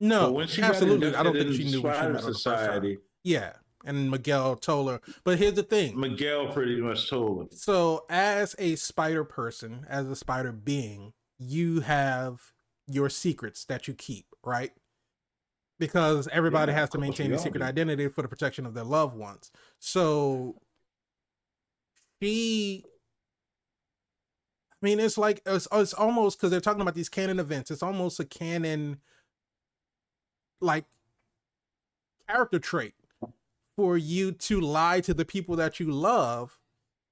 [0.00, 1.14] no, But when she absolutely.
[1.14, 2.58] I don't think she knew when she Spider met her the first time.
[2.58, 2.98] Society.
[3.24, 3.52] Yeah,
[3.84, 5.00] and Miguel told her.
[5.24, 5.98] But here's the thing.
[5.98, 7.48] Miguel pretty much told him.
[7.52, 12.40] So, as a spider person, as a spider being, you have
[12.86, 14.70] your secrets that you keep, right?
[15.78, 17.64] Because everybody Yeah, has to maintain a secret do.
[17.66, 19.50] identity for the protection of their loved ones.
[19.78, 20.60] So,
[22.20, 22.84] she.
[24.72, 27.70] I mean, it's like it's, it's almost because they're talking about these canon events.
[27.70, 28.98] It's almost a canon,
[30.60, 30.84] like,
[32.28, 32.94] character trait
[33.76, 36.58] for you to lie to the people that you love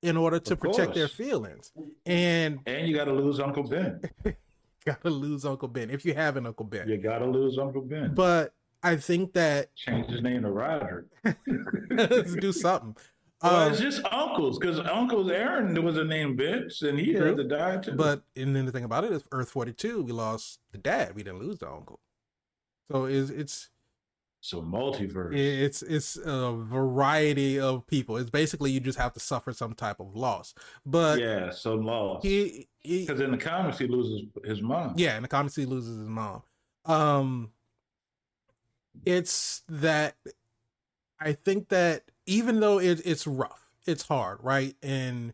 [0.02, 1.72] in order to protect their feelings.
[2.04, 4.00] And And you got to lose Uncle Ben.
[5.02, 6.88] gotta lose Uncle Ben if you have an Uncle Ben.
[6.88, 8.14] You got to lose Uncle Ben.
[8.14, 11.06] But I think that Change his name to Roger.
[11.90, 12.96] let's do something.
[13.42, 17.26] Well, Um, it's just uncles because Uncle Aaron was a name Vince, and he True.
[17.26, 17.92] had to die too.
[17.92, 21.14] but and then the thing about it is Earth 42, we lost the dad.
[21.14, 22.00] We didn't lose the uncle.
[22.90, 23.68] So it's it's
[24.40, 25.36] so multiverse.
[25.36, 28.16] it's it's a variety of people.
[28.16, 30.54] It's basically you just have to suffer some type of loss.
[30.84, 32.24] But yeah, so lost.
[32.24, 34.94] he, he Because in the comics, he loses his mom.
[34.96, 36.42] Yeah, in the comics he loses his mom.
[36.84, 37.50] Um
[39.04, 40.16] it's that
[41.18, 44.74] I think that even though it, it's rough, it's hard, right?
[44.82, 45.32] And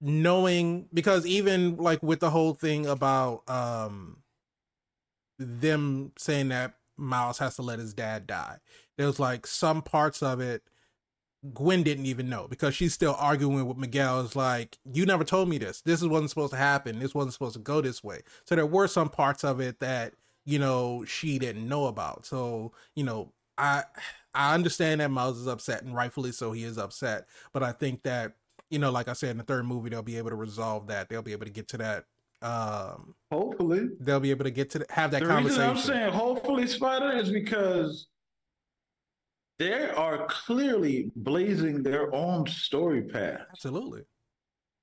[0.00, 4.18] knowing because even like with the whole thing about um
[5.38, 8.58] them saying that Miles has to let his dad die.
[8.96, 10.62] There's like some parts of it
[11.52, 14.20] Gwen didn't even know because she's still arguing with Miguel.
[14.20, 15.82] Is like, you never told me this.
[15.82, 16.98] This wasn't supposed to happen.
[16.98, 18.20] This wasn't supposed to go this way.
[18.46, 22.26] So there were some parts of it that you know, she didn't know about.
[22.26, 23.84] So, you know, I
[24.34, 28.02] I understand that Miles is upset and rightfully so he is upset, but I think
[28.02, 28.32] that,
[28.70, 31.08] you know, like I said in the third movie they'll be able to resolve that.
[31.08, 32.04] They'll be able to get to that
[32.44, 35.70] um hopefully they'll be able to get to the, have that the conversation.
[35.74, 38.06] reason I'm saying hopefully Spider is because
[39.58, 43.40] they are clearly blazing their own story path.
[43.50, 44.02] Absolutely.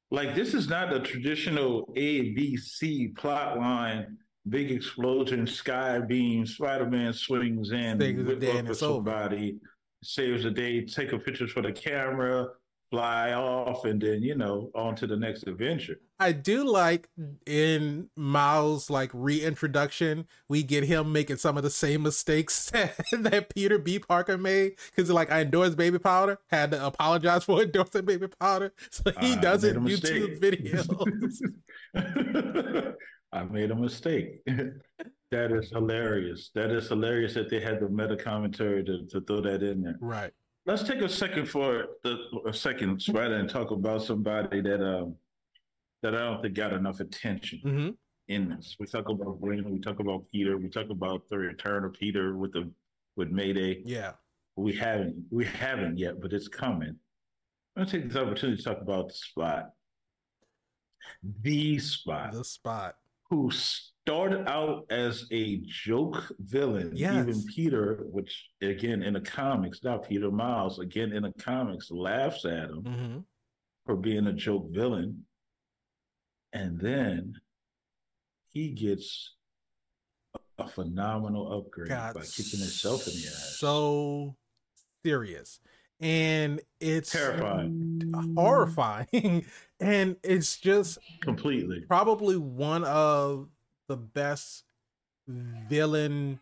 [0.10, 4.18] Like this is not a traditional A B C plot line.
[4.50, 9.12] Big explosion, sky beam, Spider Man swings in, whip day up and with it's over.
[9.12, 9.60] somebody,
[10.04, 12.48] saves the day, take a picture for the camera,
[12.92, 15.96] fly off, and then you know on to the next adventure.
[16.20, 17.10] I do like
[17.48, 23.50] in Miles' like reintroduction, we get him making some of the same mistakes that, that
[23.56, 23.98] Peter B.
[23.98, 24.74] Parker made.
[24.94, 28.74] Because like I endorsed baby powder, had to apologize for endorsing baby powder.
[28.92, 30.86] So he I does it YouTube videos.
[33.34, 34.44] I made a mistake.
[35.32, 36.52] that is hilarious.
[36.54, 39.96] That is hilarious that they had the meta commentary to, to throw that in there.
[40.02, 40.34] right.
[40.66, 45.16] Let's take a second for the, a second, Spider, and talk about somebody that um
[46.04, 47.90] that I don't think got enough attention hmm
[48.28, 48.78] in this.
[48.80, 52.38] We talk about Gwen, we talk about Peter, we talk about the return of Peter
[52.38, 52.72] with the
[53.18, 53.82] with Mayday.
[53.86, 54.14] Yeah.
[54.56, 56.96] We haven't we haven't yet, but it's coming.
[57.76, 59.70] I'm gonna take this opportunity to talk about the spot.
[61.42, 62.96] The spot The spot.
[63.30, 63.52] who
[64.08, 66.92] started out as a joke villain.
[66.96, 67.28] Yes.
[67.28, 72.46] Even Peter, which again in the comics, not Peter Miles, again in the comics, laughs
[72.46, 73.18] at him hmm
[73.88, 75.26] for being a joke villain.
[76.54, 77.34] And then
[78.54, 79.34] he gets
[80.60, 83.56] a, phenomenal upgrade Got by kicking himself in the ass.
[83.58, 84.36] so
[85.04, 85.60] serious.
[86.00, 88.14] And it's Terrifying.
[88.38, 89.46] horrifying.
[89.80, 91.82] and it's just Completely.
[91.88, 93.48] probably one of
[93.88, 94.64] the best
[95.28, 96.40] villain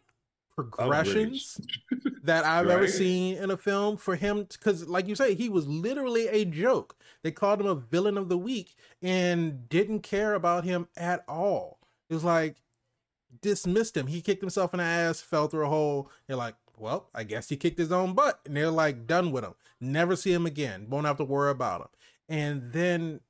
[0.56, 1.60] progressions
[2.24, 5.68] that I've ever seen in a film for him because like you say he was
[5.68, 6.98] literally a joke.
[7.24, 11.80] They called him a villain of the week and didn't care about him at all.
[12.10, 12.58] It was like
[13.42, 14.08] dismissed him.
[14.08, 16.10] He kicked himself in the ass fell through a hole.
[16.28, 18.42] They're like well i guess he kicked his own butt.
[18.46, 19.54] And they're like done with him.
[19.80, 20.88] Never see him again.
[20.90, 21.88] Won't have to worry about him.
[22.28, 23.22] And then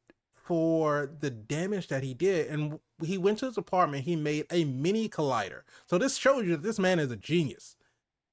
[0.49, 4.65] for the damage that he did and he went to his apartment he made a
[4.65, 5.61] mini collider.
[5.85, 7.75] So this shows you that this man is a genius.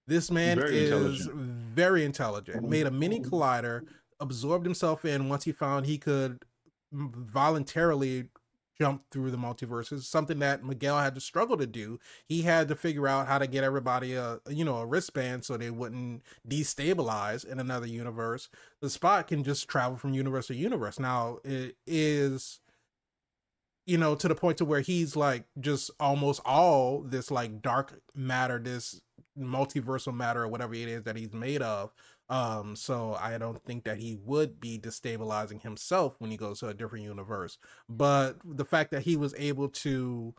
[0.07, 1.35] This man Very is intelligent.
[1.75, 2.67] very intelligent.
[2.67, 3.83] Made a mini collider
[4.19, 6.43] absorbed himself in once he found he could
[6.91, 8.29] voluntarily
[8.79, 11.99] jump through the multiverses something that miguel had to struggle to do.
[12.27, 15.57] He had to figure out how to get everybody a you know a wristband so
[15.57, 18.49] they wouldn't destabilize in another universe.
[18.81, 20.99] The spot can just travel from universe to universe.
[20.99, 22.61] Now it is
[23.87, 28.01] you know to the point to where he's like just almost all this like dark
[28.15, 29.01] matter this
[29.39, 31.93] multiversal matter or whatever it is that he's made of
[32.29, 36.69] um so i don't think that he would be destabilizing himself when he goes to
[36.69, 37.59] a different universe
[37.89, 40.35] but the fact that he was able to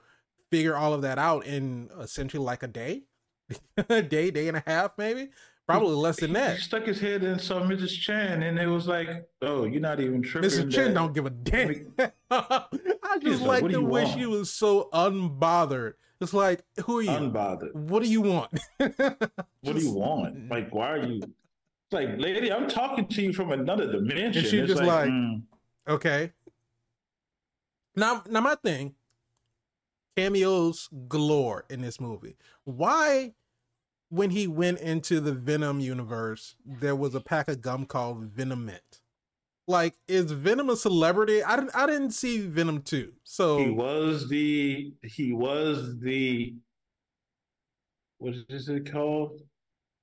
[0.52, 3.04] figure all of that out in essentially like a day
[3.90, 5.30] a day day and a half maybe
[5.68, 6.56] probably less than that.
[6.56, 8.00] He stuck his head in saw Mrs.
[8.00, 10.74] Chan, and it was like, "Oh, you're not even tripping." Mrs.
[10.74, 11.94] That- don't give a damn.
[12.32, 15.94] I just like, like "What do the you way want?" she was so unbothered.
[16.20, 17.10] It's like, who are you?
[17.12, 17.76] unbothered.
[17.76, 18.58] what do you want?
[19.62, 20.50] What do you want?
[20.50, 21.22] Like, why are you?
[21.90, 24.44] It's like, lady, I'm talking to you from another dimension.
[24.44, 25.44] she It's just like- mm,
[25.88, 26.34] Okay.
[27.96, 28.96] Now, now my thing.
[30.18, 32.36] Cameos galore in this movie.
[32.66, 33.36] Why,
[34.10, 38.66] when he went into the Venom universe, there was a pack of gum called Venom
[38.66, 39.02] Mint?
[39.66, 41.42] Like, is Venom a celebrity?
[41.44, 41.76] I didn't.
[41.76, 43.14] I didn't see Venom two.
[43.24, 46.56] So he was the he was the
[48.18, 49.42] what is it called?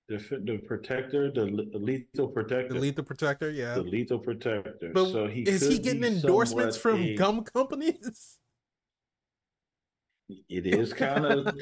[0.06, 3.74] The the protector, the lethal protector, the Lethal Protector, yeah.
[3.74, 4.90] the lethal protector.
[4.92, 8.38] But so he is he getting endorsements from a- gum companies?
[10.48, 11.54] It is kind of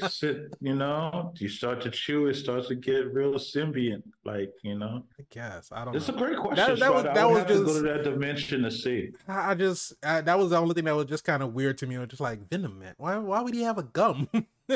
[0.61, 1.33] you know.
[1.37, 5.05] You start to chew, it starts to get real symbiont, like you know.
[5.21, 6.57] I guess I don't It's a great question.
[6.57, 9.11] That- that was- that I was have to go just- to that dimension to see.
[9.29, 11.79] I I just I, that was the only thing that was just kind of weird
[11.79, 11.95] to me.
[11.95, 12.95] It was just like Venom Man.
[12.99, 14.29] Why why would he have a gum?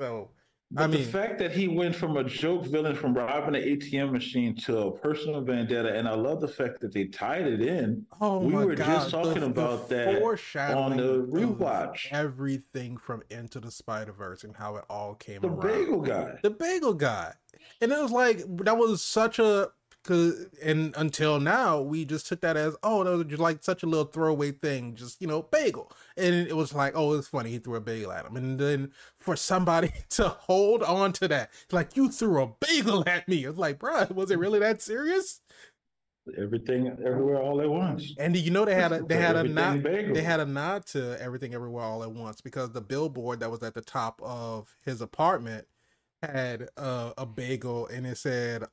[0.00, 0.30] so
[0.74, 4.10] But I the fact that he went from a joke villain from robbing an ATM
[4.10, 8.06] machine to a personal vendetta, and I love the fact that they tied it in.
[8.22, 12.08] oh We were god, just talking about that foreshadowing on the rewatch.
[12.10, 15.60] everything from Into the Spider Verse and how it all came The around.
[15.60, 16.38] bagel guy.
[16.42, 17.34] the bagel guy,
[17.82, 19.68] and it was like that was such a
[20.04, 23.84] Cause and until now, we just took that as oh, that was just like such
[23.84, 25.92] a little throwaway thing, just you know, bagel.
[26.16, 28.36] And it was like, oh, it's funny he threw a bagel at him.
[28.36, 33.28] And then for somebody to hold on to that, like you threw a bagel at
[33.28, 33.44] me.
[33.44, 35.40] It's like, bro, was it really that serious?
[36.36, 38.14] Everything everywhere all at once.
[38.18, 40.14] And you know they had a they had a nod bagel.
[40.14, 43.62] they had a nod to everything everywhere all at once because the billboard that was
[43.62, 45.66] at the top of his apartment
[46.22, 48.64] had a, a bagel and it said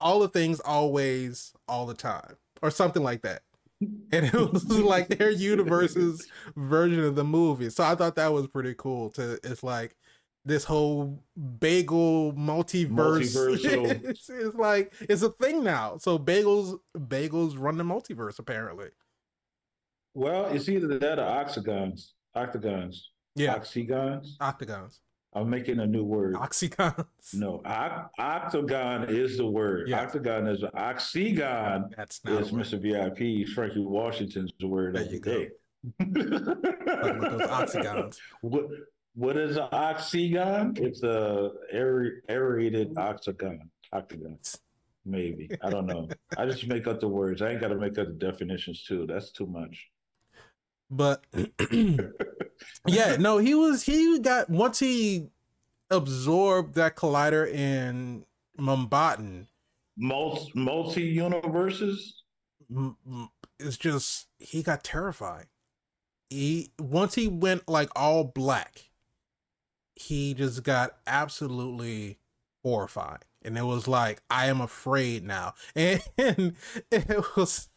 [0.00, 3.42] all the things always all the time or something like that.
[3.80, 6.26] And it was like their universe's
[6.56, 7.70] version of the movie.
[7.70, 9.96] So i thought that was pretty cool to it's like
[10.44, 11.22] this whole
[11.58, 13.34] bagel multiverse.
[14.04, 15.98] It's, it's like it's a thing now.
[15.98, 18.88] So bagels bagels run the multiverse apparently.
[20.14, 23.10] Well it's either that or octagons octagons.
[23.34, 23.56] Yeah.
[23.56, 25.00] Octagons octagons
[25.34, 26.36] I'm making a new word.
[26.36, 27.04] Oxygons.
[27.34, 29.88] No, o- octagon is the word.
[29.88, 30.00] Yeah.
[30.02, 31.94] Octagon is oxygon.
[31.96, 32.80] That's not is Mr.
[32.80, 35.48] VIP Frankie Washington's word there the day.
[35.98, 38.18] those oxygons.
[38.40, 38.66] What
[39.14, 40.78] what is an oxygon?
[40.78, 43.70] It's a aer- aerated octagon.
[43.92, 44.38] Octagon.
[45.04, 45.48] Maybe.
[45.62, 46.08] I don't know.
[46.36, 47.40] I just make up the words.
[47.40, 49.06] I ain't got to make up the definitions too.
[49.06, 49.88] That's too much.
[50.90, 51.24] But
[52.86, 55.28] yeah, no, he was he got once he
[55.90, 58.24] absorbed that collider in
[58.58, 59.46] Mumbattan.
[59.96, 62.22] Multi multi universes.
[63.58, 65.46] It's just he got terrified.
[66.30, 68.90] He once he went like all black,
[69.94, 72.18] he just got absolutely
[72.62, 77.68] horrified, and it was like I am afraid now, and it was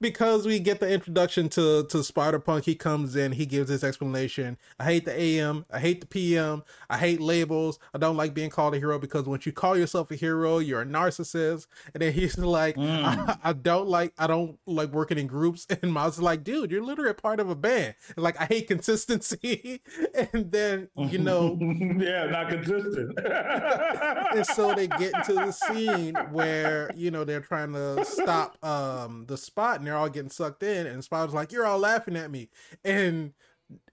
[0.00, 3.84] because we get the introduction to to Spider Punk, he comes in, he gives his
[3.84, 4.56] explanation.
[4.78, 7.78] I hate the AM, I hate the PM, I hate labels.
[7.94, 10.82] I don't like being called a hero because once you call yourself a hero, you're
[10.82, 11.66] a narcissist.
[11.92, 13.04] And then he's like, mm.
[13.04, 15.66] I, I, don't like, I don't like working in groups.
[15.82, 17.94] And Miles is like, dude, you're literally a part of a band.
[18.14, 19.80] And like, I hate consistency.
[20.32, 23.18] and then you know, yeah, not consistent.
[23.18, 29.24] and so they get into the scene where you know they're trying to stop um
[29.30, 32.16] the spot and they're all getting sucked in and spot was like, You're all laughing
[32.16, 32.50] at me.
[32.84, 33.32] And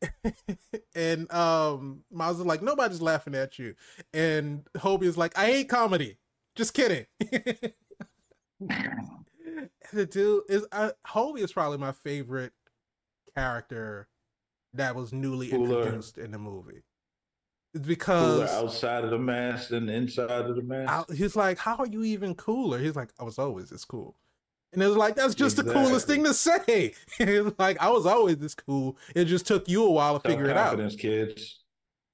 [0.95, 3.75] and um Miles is like, Nobody's laughing at you.
[4.13, 6.17] And Hobie is like, I hate comedy.
[6.55, 7.05] Just kidding.
[8.59, 12.53] the dude is uh, Hobie is probably my favorite
[13.35, 14.07] character
[14.73, 15.83] that was newly Cooler.
[15.83, 16.81] introduced in the movie.
[17.73, 21.13] It's because cooler outside of the mask and inside of the mask.
[21.13, 24.15] he's like, "How are you even cooler?" He's like, "I was always this cool."
[24.77, 25.81] And it was like, that's just exactly.
[25.81, 26.93] the coolest thing to say.
[27.57, 28.95] like, I was always this cool.
[29.15, 30.67] It just took you a while to figure it out.
[30.67, 31.63] Confidence, kids.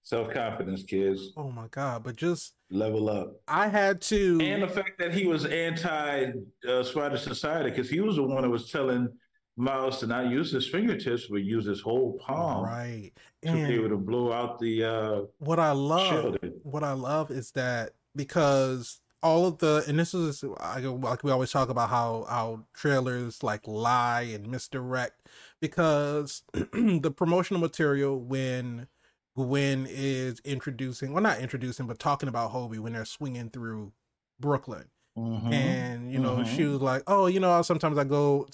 [0.04, 1.34] Self confidence, kids.
[1.36, 2.06] Oh my God.
[2.06, 3.42] But just level up.
[3.50, 4.40] I had to.
[4.42, 6.32] And the fact that he was anti
[6.66, 9.10] uh, Spider Society, because he was the one that was telling
[9.58, 12.64] Miles to not use his fingertips, but use his whole palm.
[12.64, 13.12] Right.
[13.42, 14.86] To and be able to blow out the.
[14.86, 16.54] Uh, what I love, shielded.
[16.64, 21.50] what I love is that because all of the and this is like we always
[21.50, 25.30] talk about how how trailers like lie and misdirect
[25.62, 28.88] because the promotional material when
[29.36, 33.94] Gwen is introducing well not introducing but talking about Hobie when they're swinging through
[34.42, 35.54] Brooklyn mm-hmm.
[35.54, 36.56] and you know mm-hmm.
[36.56, 38.48] she was like oh you know sometimes I go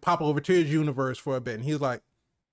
[0.00, 2.02] pop over to his universe for a bit and he's like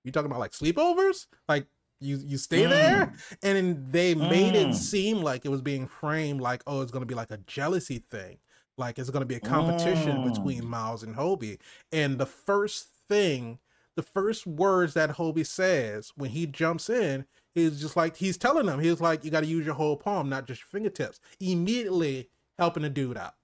[0.04, 1.66] you talking about like sleepovers like
[2.00, 2.70] you you stay mm.
[2.70, 4.70] there and they made mm.
[4.70, 7.38] it seem like it was being framed like oh it's going to be like a
[7.38, 8.38] jealousy thing
[8.76, 10.32] like it's going to be a competition mm.
[10.32, 11.58] between miles and hobie
[11.92, 13.58] and the first thing
[13.96, 17.24] the first words that hobie says when he jumps in
[17.54, 20.28] is just like he's telling them he's like you got to use your whole palm
[20.28, 22.28] not just your fingertips immediately
[22.58, 23.34] helping the dude out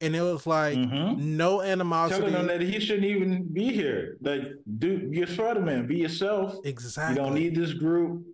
[0.00, 1.36] and it was like mm-hmm.
[1.36, 2.20] no animosity.
[2.20, 4.16] Telling him that he shouldn't even be here.
[4.20, 4.42] Like,
[4.78, 5.86] dude, you're Spider Man.
[5.86, 6.56] Be yourself.
[6.64, 7.16] Exactly.
[7.16, 8.24] You don't need this group.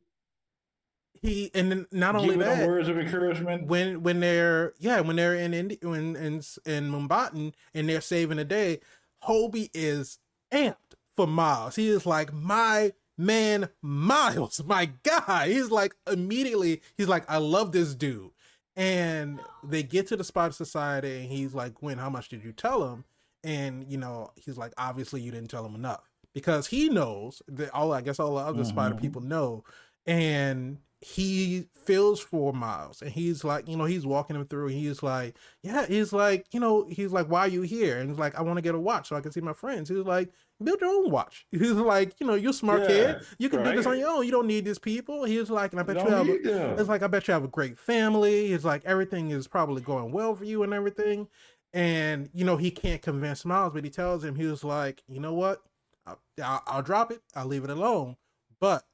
[1.15, 3.67] He and then not only Give that, words of encouragement.
[3.67, 8.37] When when they're yeah when they're in Indi- when in in Mumbattan and they're saving
[8.37, 8.81] the day,
[9.27, 10.19] Hobie is
[10.53, 10.77] amped
[11.17, 11.77] for Miles.
[11.77, 15.49] He is like my man, Miles, my guy.
[15.49, 16.83] He's like immediately.
[16.99, 18.33] He's like I love this dude
[18.77, 22.53] and they get to the Spider Society, and he's like, Gwen, how much did you
[22.53, 23.05] tell him?
[23.45, 26.11] And, you know, he's like, obviously you didn't tell him enough.
[26.33, 28.69] Because he knows that all, I guess all the other mm-hmm.
[28.69, 29.65] spider people know.
[30.07, 34.69] And he feels for Miles and he's like, you know, he's walking him through.
[34.69, 37.99] he's like, yeah, he's like, you know, he's like, why are you here?
[37.99, 39.91] And he's like, I want to get a watch so I can see my friends.
[39.91, 40.31] He's like,
[40.63, 41.47] build your own watch.
[41.53, 43.17] He's like, you know, you're smart yeah, kid.
[43.39, 43.71] You can right.
[43.71, 44.25] do this on your own.
[44.25, 45.25] You don't need these people.
[45.25, 46.29] He's like, and I bet you, you have.
[46.29, 48.53] A, it's like I bet you have a great family.
[48.53, 51.29] It's like everything is probably going well for you and everything.
[51.73, 55.19] And you know he can't convince Miles, but he tells him he was like, you
[55.19, 55.63] know what,
[56.07, 58.17] I'll, I'll, I'll drop it, I'll leave it alone,
[58.61, 58.85] but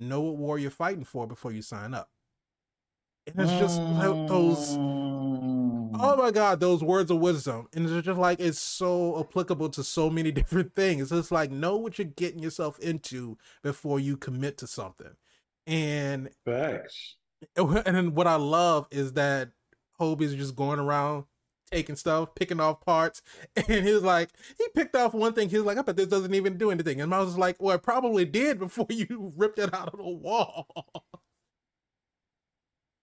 [0.00, 2.08] know what war you're fighting for before you sign up.
[3.26, 4.76] And it's just like those
[6.00, 7.68] oh my god those words of wisdom.
[7.74, 11.12] And it's just like it's so applicable to so many different things.
[11.12, 15.16] It's like know what you're getting yourself into before you commit to something.
[15.66, 17.16] And facts.
[17.56, 19.50] and then what i love is that
[19.98, 21.24] hobie's just going around
[21.70, 23.22] taking stuff picking off parts.
[23.68, 25.48] And he was like he picked off one thing.
[25.48, 27.00] He was like i bet this doesn't even do anything.
[27.00, 30.08] And i was like well it probably did before you ripped it out of the
[30.08, 30.66] wall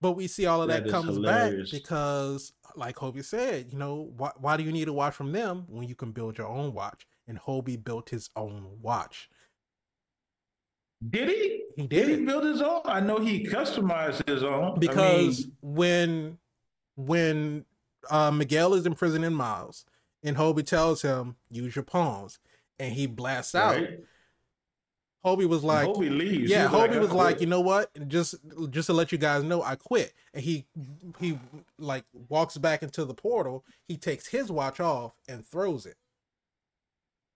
[0.01, 1.71] but we see all of that, that comes hilarious.
[1.71, 5.31] back because like Hobie said, you know, why, why do you need a watch from
[5.31, 7.05] them when you can build your own watch?
[7.27, 9.29] And Hobie built his own watch.
[11.07, 11.63] Did he?
[11.75, 12.07] He did.
[12.07, 12.81] did he build his own?
[12.85, 14.79] I know he customized his own.
[14.79, 15.55] Because I mean...
[15.61, 16.37] when
[16.95, 17.65] when
[18.09, 19.85] uh, Miguel is in prison in Miles,
[20.23, 22.39] and Hobie tells him, "Use your palms,"
[22.77, 23.83] and he blasts right.
[23.83, 23.87] out.
[25.25, 26.49] Hobie was like, Hobie leaves.
[26.49, 27.89] Yeah, Hobie like, was like, you know what?
[28.07, 28.35] Just
[28.69, 30.13] just to let you guys know, I quit.
[30.33, 30.65] And he
[31.19, 31.37] he
[31.77, 33.63] like walks back into the portal.
[33.87, 35.95] He takes his watch off and throws it.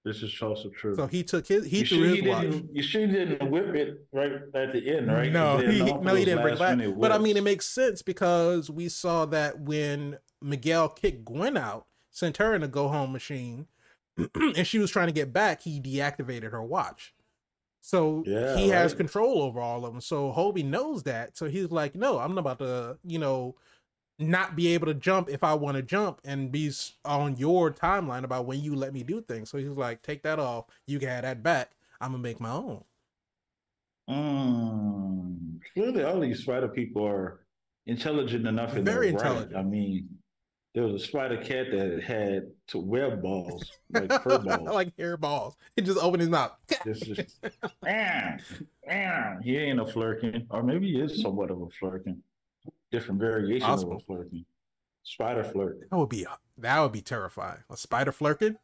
[0.04, 0.96] This is also true.
[0.96, 2.64] So he took his he you threw his he watch.
[2.72, 5.32] You sure didn't whip it right at the end, right?
[5.32, 6.80] No, he, no, he didn't bring it back.
[7.00, 11.88] But I mean, it makes sense because we saw that when Miguel kicked Gwen out,
[12.12, 13.66] sent her in a go home machine,
[14.36, 17.16] and she was trying to get back, he deactivated her watch.
[17.86, 18.80] So yeah, he right.
[18.80, 20.02] has control over all of them.
[20.02, 21.38] So Hobie knows that.
[21.38, 23.54] So he's like, no, I'm not about to, you know,
[24.18, 26.72] not be able to jump if I want to jump and be
[27.06, 29.52] on your timeline about when you let me do things.
[29.52, 30.66] So he's like, take that off.
[30.88, 31.74] You can have that back.
[32.02, 32.84] I'm gonna make my own.
[34.10, 37.46] Mm, clearly, all these spider people are
[37.86, 38.74] intelligent enough.
[38.74, 39.54] Very intelligent.
[39.54, 39.60] Right.
[39.60, 40.10] I mean,
[40.76, 45.16] there was a spider cat that had to web balls, like fur balls, like hair
[45.16, 45.56] balls.
[45.78, 46.52] He just opened his mouth.
[46.86, 47.40] just, just,
[47.82, 48.40] bam,
[48.86, 49.42] bam.
[49.42, 52.18] He ain't a Flerken, or maybe he is somewhat of a Flerken.
[52.92, 53.96] Different variation Possible.
[53.96, 54.46] of a Flerken.
[55.04, 55.88] Spider flirt.
[55.92, 56.26] That would be
[56.58, 57.60] that would be terrifying.
[57.70, 58.58] A spider flirting.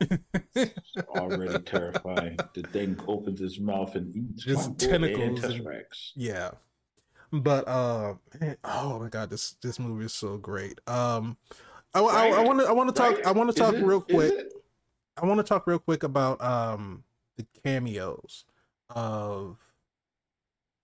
[1.10, 2.36] already terrifying.
[2.56, 5.44] The thing opens its mouth and eats just tentacles.
[5.44, 5.86] And,
[6.16, 6.50] yeah.
[7.32, 8.16] But uh,
[8.64, 10.82] oh my god, this this movie is so great.
[10.88, 11.38] Um,
[11.94, 13.26] I want to I want to talk right?
[13.26, 14.34] I want to talk it, real quick.
[15.22, 17.04] I want to talk real quick about um
[17.38, 18.46] the cameos
[18.90, 19.58] of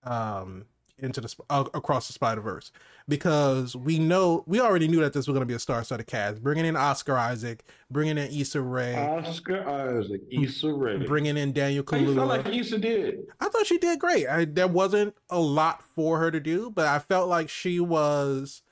[0.03, 0.65] um
[0.99, 2.71] into the uh, across the Spider Verse
[3.07, 6.41] because we know we already knew that this was going to be a star-studded cast.
[6.41, 11.83] Bringing in Oscar Isaac, bringing in Issa Rae, Oscar Isaac, Issa Rae, bringing in Daniel
[11.83, 12.11] Kaluuya.
[12.11, 13.27] I felt like Issa did.
[13.39, 14.27] I thought she did great.
[14.27, 18.63] I, there wasn't a lot for her to do, but I felt like she was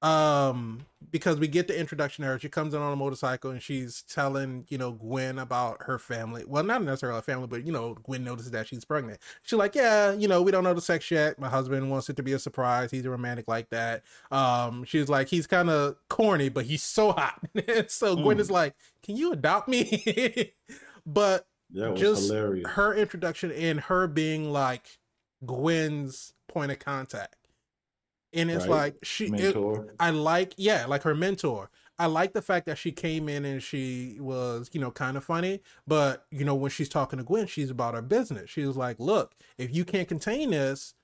[0.00, 3.60] um because we get the introduction to her she comes in on a motorcycle and
[3.60, 6.44] she's telling you know gwen about her family.
[6.46, 9.18] Well not necessarily her family but you know gwen notices that she's pregnant.
[9.42, 11.40] She's like yeah you know we don't know the sex yet.
[11.40, 12.92] My husband wants it to be a surprise.
[12.92, 14.04] He's a romantic like that.
[14.30, 17.40] Um she's like he's kind of corny but he's so hot.
[17.88, 18.22] So mm.
[18.22, 20.52] gwen is like can you adopt me?
[21.06, 21.46] But
[21.94, 22.68] just hilarious.
[22.68, 24.98] her introduction and her being like
[25.46, 27.37] gwen's point of contact
[28.32, 28.76] and it's right.
[28.76, 29.56] like she it,
[29.98, 31.70] i like yeah like her mentor.
[32.00, 35.24] I like the fact that she came in and she was you know kind of
[35.24, 38.50] funny but you know when she's talking to gwen she's about her business.
[38.50, 40.94] She was like look if you can't contain this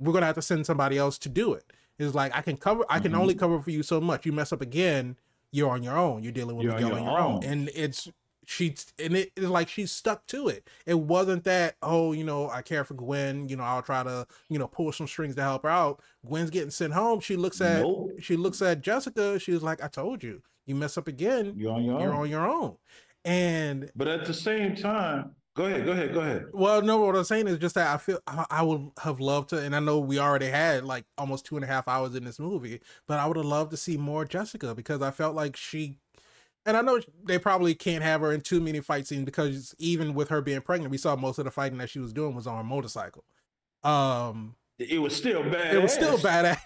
[0.00, 1.72] we're gonna have to send somebody else to do it.
[1.98, 3.20] It's like i can cover i can mm-hmm.
[3.20, 4.26] only cover for you so much.
[4.26, 5.16] You mess up again
[5.54, 6.24] you're on your own.
[6.24, 7.34] You're dealing with you're on your, on your own.
[7.36, 7.44] own.
[7.44, 8.08] And it's
[8.46, 10.68] she and it is like she's stuck to it.
[10.86, 14.26] It wasn't that oh you know I care for Gwen you know I'll try to
[14.48, 16.00] you know pull some strings to help her out.
[16.26, 17.20] Gwen's getting sent home.
[17.20, 18.12] She looks at nope.
[18.20, 19.38] she looks at Jessica.
[19.38, 21.54] She's like I told you you mess up again.
[21.56, 22.20] You're on your you're own.
[22.20, 22.76] on your own.
[23.24, 26.46] And but at the same time, go ahead, go ahead, go ahead.
[26.52, 29.50] Well, no, what I'm saying is just that I feel I, I would have loved
[29.50, 32.24] to, and I know we already had like almost two and a half hours in
[32.24, 35.56] this movie, but I would have loved to see more Jessica because I felt like
[35.56, 35.98] she
[36.66, 40.14] and I know they probably can't have her in too many fight scenes because even
[40.14, 42.46] with her being pregnant, we saw most of the fighting that she was doing was
[42.46, 43.24] on a motorcycle.
[43.82, 45.74] Um, it was still bad.
[45.74, 46.58] It was still bad.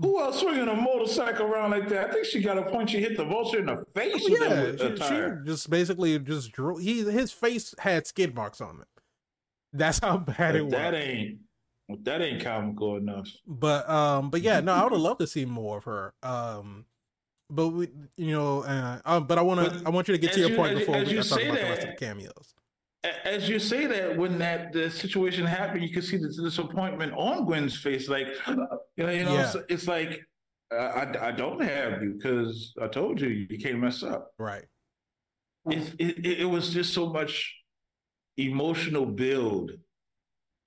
[0.00, 2.08] Who else swinging a motorcycle around like that?
[2.08, 2.88] I think she got a point.
[2.88, 4.14] She hit the vulture in the face.
[4.14, 6.78] Oh, yeah, she, she, just basically just drew.
[6.78, 8.88] He his face had skid marks on it.
[9.74, 10.72] That's how bad but it was.
[10.72, 11.38] That ain't
[12.04, 13.28] that ain't comical enough.
[13.46, 16.14] But um, but yeah, no, I would have loved to see more of her.
[16.22, 16.86] Um,
[17.52, 20.32] but we, you know, uh, uh, but I want to, I want you to get
[20.32, 21.96] to your you, point as, before as we talk about that, the rest of the
[21.96, 22.54] cameos.
[23.24, 27.44] As you say that, when that the situation happened, you could see the disappointment on
[27.44, 28.08] Gwen's face.
[28.08, 29.42] Like, you know, you know yeah.
[29.42, 30.20] it's, it's, like
[30.72, 34.30] I, I don't have you because I told you you can't mess up.
[34.38, 34.64] Right.
[35.66, 37.54] It, it, it was just so much
[38.36, 39.72] emotional build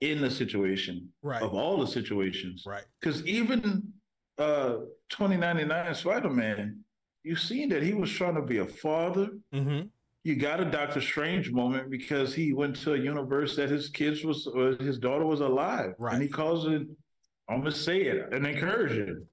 [0.00, 1.42] in the situation Right.
[1.42, 2.62] of all the situations.
[2.66, 2.84] Right.
[3.00, 3.92] Because even
[4.38, 4.76] uh
[5.10, 6.80] 2099 Spider-Man,
[7.22, 9.28] you seen that he was trying to be a father.
[9.54, 9.86] Mm-hmm.
[10.24, 14.24] You got a Doctor Strange moment because he went to a universe that his kids
[14.24, 15.94] was or his daughter was alive.
[15.98, 16.14] Right.
[16.14, 16.82] And he calls it,
[17.48, 19.26] I'm gonna say it, an incursion.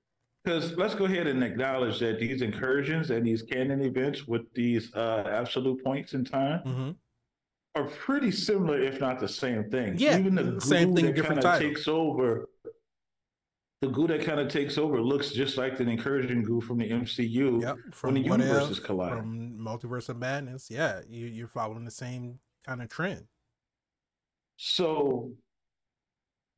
[0.44, 4.94] Because let's go ahead and acknowledge that these incursions and these canon events with these
[4.94, 6.92] uh, absolute points in time Mm-hmm.
[7.76, 9.96] are pretty similar, if not the same thing.
[9.98, 12.50] Yeah, even the same thing, that different kind of takes over.
[13.84, 16.90] The goo that kind of takes over looks just like the incursion goo from the
[16.90, 17.76] MCU Yep.
[17.76, 19.18] when From the universes if, collide.
[19.18, 20.72] from Multiverse of Madness.
[20.72, 23.26] Yeah, you, you're following the same kind of trend.
[24.56, 25.34] So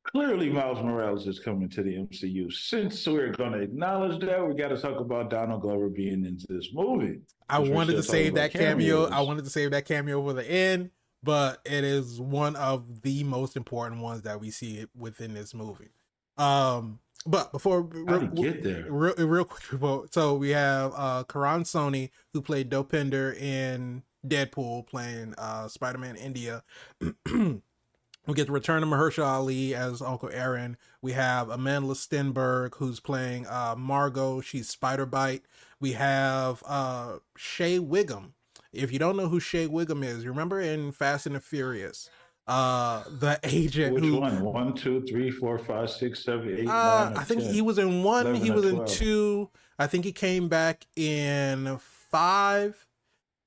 [0.04, 2.52] clearly, Miles Morales is coming to the MCU.
[2.52, 6.46] Since we're going to acknowledge that, we got to talk about Donald Glover being into
[6.48, 7.22] this movie.
[7.48, 9.06] I wanted to save that cameo.
[9.06, 10.90] I wanted to save that cameo for the end,
[11.24, 15.90] but it is one of the most important ones that we see within this movie.
[16.38, 18.86] Um, but before How did get there?
[18.88, 25.34] real, real quick, so we have uh Karan Soni who played Dopinder in Deadpool, playing
[25.38, 26.62] uh Spider-Man India.
[27.00, 30.76] we get the return of Mahershala Ali as Uncle Aaron.
[31.02, 34.40] We have Amandla Stenberg who's playing uh Margot.
[34.40, 35.42] She's Spider-Byte.
[35.80, 38.34] We have uh Shea Whigham.
[38.72, 42.10] If you don't know who Shea Whigham is, remember in Fast and the Furious,
[42.46, 44.40] uh the agent Which who one?
[44.40, 47.52] One, two, three, four, five, six, seven, eight, uh, nine, I think 10.
[47.52, 48.34] he was in one.
[48.36, 49.50] He was in two.
[49.78, 51.78] I think he came back in
[52.10, 52.86] five.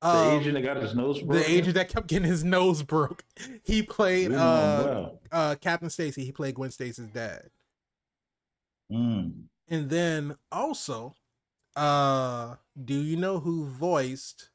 [0.02, 1.42] the Um, agent that got his nose broken.
[1.44, 3.24] the agent that kept getting his nose broke.
[3.64, 5.20] He played We know him uh, well.
[5.32, 6.26] uh, Captain Stacy.
[6.26, 7.50] He played Gwen Stacy's dad.
[8.92, 9.44] Mm.
[9.68, 11.16] And then also,
[11.76, 14.50] uh, do you know who voiced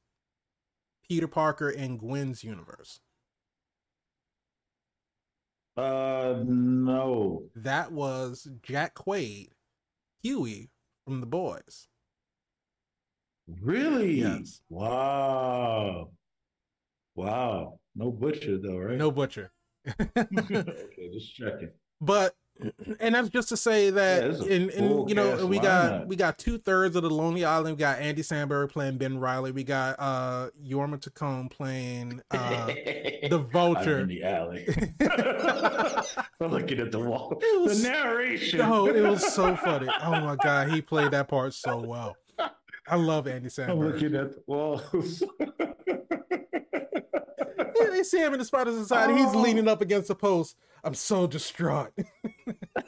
[1.08, 3.00] Peter Parker in Gwen's universe?
[5.76, 7.44] Uh, no.
[7.56, 9.48] That was Jack Quaid,
[10.22, 10.70] Huey
[11.04, 11.88] from The Boys.
[13.60, 14.20] Really?
[14.20, 14.60] Yes.
[14.68, 16.10] Wow.
[17.14, 17.78] Wow.
[17.94, 18.96] No butcher though, right?
[18.96, 19.50] No butcher.
[20.00, 21.70] okay, just checking.
[22.00, 22.34] but
[23.00, 25.92] and that's just to say that it's a in, in you know cast we got
[25.92, 26.06] lineup.
[26.06, 27.76] we got two thirds of the Lonely Island.
[27.76, 29.50] We got Andy Samberg playing Ben Reilly.
[29.50, 32.66] We got uh Jorma Taccone playing uh
[33.28, 33.96] the Vulture.
[33.96, 34.66] I'm in the alley.
[36.40, 37.40] I'm looking at the wall.
[37.60, 38.58] Was- the narration.
[38.60, 39.88] No, it was so funny.
[40.02, 42.16] Oh my god, he played that part so well.
[42.86, 43.92] I love Andy I'm Samberg.
[43.94, 45.22] looking at the walls.
[47.80, 49.14] Yeah, they see him in the Spider Society.
[49.14, 49.40] He's Oh.
[49.40, 50.56] leaning up against the post.
[50.84, 51.92] I'm so distraught.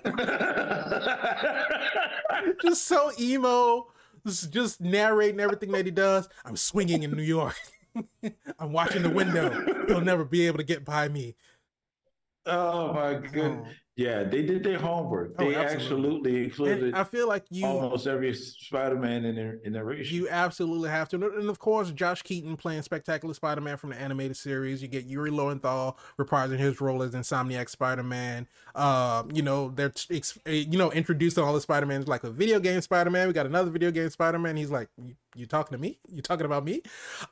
[2.63, 3.87] just so emo.
[4.27, 6.29] Just, just narrating everything that he does.
[6.45, 7.57] I'm swinging in New York.
[8.59, 9.65] I'm watching the window.
[9.87, 11.35] He'll never be able to get by me.
[12.45, 13.23] oh my oh.
[13.33, 13.63] good.
[13.97, 15.33] Yeah, they did their homework.
[15.39, 15.83] Oh, They absolutely.
[15.85, 20.15] absolutely included And I feel like you almost every Spider-Man in their in narration.
[20.15, 21.17] You absolutely have to.
[21.17, 24.83] And of course, Josh Keaton playing Spectacular Spider Man from the animated series.
[24.83, 28.47] You get Yuri Lowenthal reprising his role as Insomniac Spider Man.
[28.75, 32.61] Uh, you know, they're, eh, you know, introducing all the Spider Mans like a video
[32.61, 33.27] game Spider Man.
[33.29, 34.59] We got another video game Spider Man.
[34.59, 35.99] He's like, you, you talking to me?
[36.13, 36.83] You talking about me?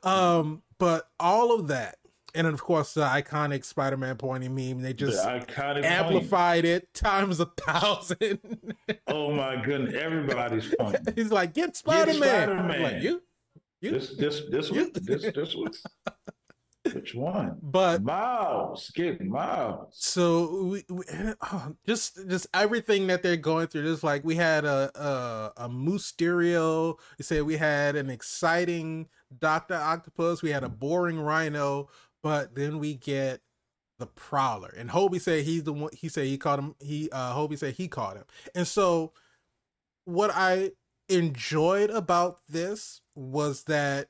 [0.01, 1.97] Um, but all of that.
[2.35, 4.81] And then, of course, the iconic Spider Man pointing meme.
[4.81, 5.49] They the just point.
[5.85, 8.39] amplified it times a thousand.
[9.07, 10.97] Oh my goodness, everybody's point.
[11.15, 12.19] He's like, get Spider Man.
[12.49, 12.81] Spider-Man.
[12.81, 13.21] Like, you?
[13.81, 13.91] You?
[13.91, 15.71] This this this You- one, this this one.
[16.93, 17.57] Which one?
[17.63, 19.95] But Miles, get Miles.
[19.97, 21.03] so we, we
[21.41, 25.69] oh, just just everything that they're going through just like we had a a, a
[25.69, 29.07] Mysterio we said we had an exciting
[29.39, 29.73] Dr.
[29.75, 31.89] Octopus we had a boring Rhino
[32.25, 33.39] but then we get
[33.99, 37.35] the Prowler and Hobie said he's the one he said he caught him he uh
[37.35, 39.13] Hobie said he caught him and so
[40.05, 40.71] what I
[41.07, 44.07] enjoyed about this was that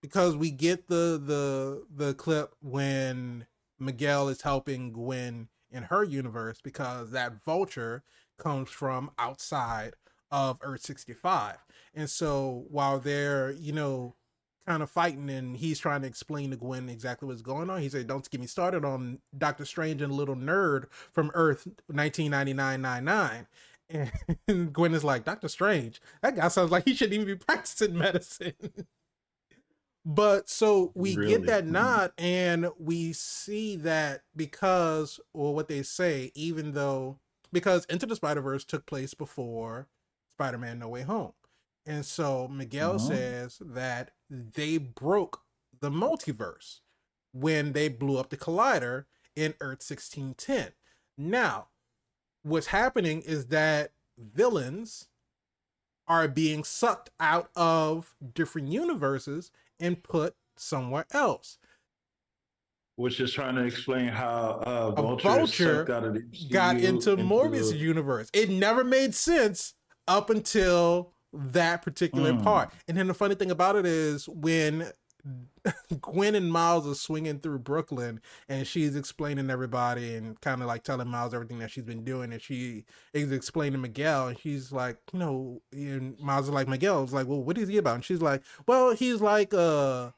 [0.00, 3.46] because we get the the the clip when
[3.80, 8.04] Miguel is helping Gwen in her universe because that vulture
[8.38, 9.94] comes from outside
[10.30, 11.56] of Earth 65.
[11.94, 14.14] And so while they're, you know,
[14.66, 17.88] kind of fighting and he's trying to explain to Gwen exactly what's going on, he
[17.88, 23.46] said, Don't get me started on Doctor Strange and Little Nerd from Earth 1999
[23.90, 27.96] And Gwen is like, Doctor Strange, that guy sounds like he shouldn't even be practicing
[27.98, 28.54] medicine.
[30.06, 31.28] But so we Really?
[31.32, 31.70] get that Mhm.
[31.70, 37.18] nod, and we see that because, or what they say, even though
[37.52, 39.88] because Into the Spider Verse took place before
[40.30, 41.32] Spider-Man: No Way Home.
[41.86, 43.08] And so Miguel Mhm.
[43.08, 45.42] says that they broke
[45.80, 46.80] the multiverse
[47.32, 49.06] when they blew up the collider
[49.36, 50.72] in Earth 1610.
[51.18, 51.68] Now,
[52.42, 55.08] what's happening is that villains
[56.06, 61.58] are being sucked out of different universes and put somewhere else.
[62.96, 66.76] Which is trying to explain how uh, A Vulture, Vulture out of the MCU got
[66.76, 68.30] into Morbius the- universe.
[68.32, 69.74] It never made sense
[70.06, 72.42] up until that particular Mm.
[72.42, 72.70] part.
[72.88, 74.90] And then the funny thing about it is when
[76.02, 80.84] Gwen and Miles are swinging through Brooklyn and she's explaining everybody and kind of like
[80.84, 84.98] telling Miles everything that she's been doing and she is explaining Miguel and she's like,
[85.14, 87.94] you know, and Miles is like, Miguel's like, well, what is he about?
[87.96, 90.12] And she's like, well, he's like a,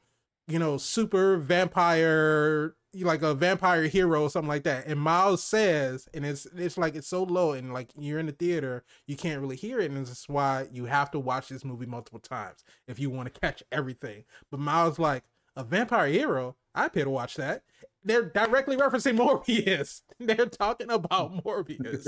[0.47, 4.87] you know, super vampire, like a vampire hero or something like that.
[4.87, 8.31] And Miles says, and it's it's like it's so low and like you're in the
[8.31, 11.65] theater, you can't really hear it, and this is why you have to watch this
[11.65, 14.23] movie multiple times if you want to catch everything.
[14.49, 15.23] But Miles like
[15.55, 17.63] a vampire hero, I pay to watch that.
[18.03, 20.01] They're directly referencing Morbius.
[20.19, 22.07] They're talking about Morbius.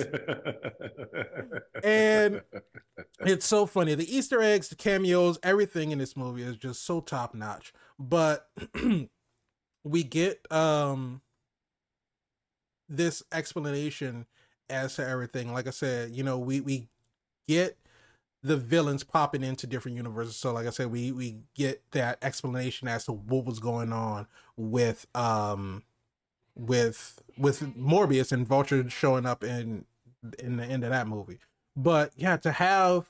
[1.84, 2.42] And-
[3.22, 3.96] it's so funny.
[3.96, 7.74] The Easter eggs, the cameos, everything in this movie is just so top notch.
[7.98, 8.48] But
[9.84, 11.22] we get um
[12.88, 14.26] this explanation
[14.70, 15.54] as to everything.
[15.54, 16.88] Like I said, you know, we we
[17.48, 17.78] get
[18.42, 20.36] the villains popping into different universes.
[20.36, 24.28] So like I said, we we get that explanation as to what was going on
[24.56, 25.84] with um
[26.56, 29.86] with with Morbius and Vulture showing up in
[30.38, 31.40] in the end of that movie.
[31.76, 33.10] But yeah, to have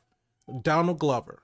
[0.61, 1.43] Donald Glover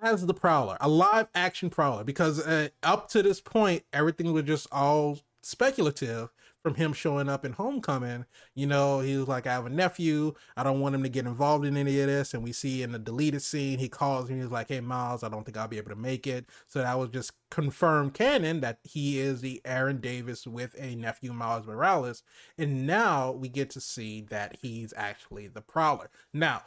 [0.00, 4.44] as the Prowler, a live action Prowler, because uh, up to this point, everything was
[4.44, 6.30] just all speculative
[6.62, 8.24] from him showing up in Homecoming.
[8.54, 10.34] You know, he was like, I have a nephew.
[10.56, 12.34] I don't want him to get involved in any of this.
[12.34, 14.40] And we see in the deleted scene, he calls him.
[14.40, 16.46] He's like, Hey, Miles, I don't think I'll be able to make it.
[16.66, 21.32] So that was just confirmed canon that he is the Aaron Davis with a nephew,
[21.32, 22.22] Miles Morales.
[22.56, 26.10] And now we get to see that he's actually the Prowler.
[26.32, 26.62] Now,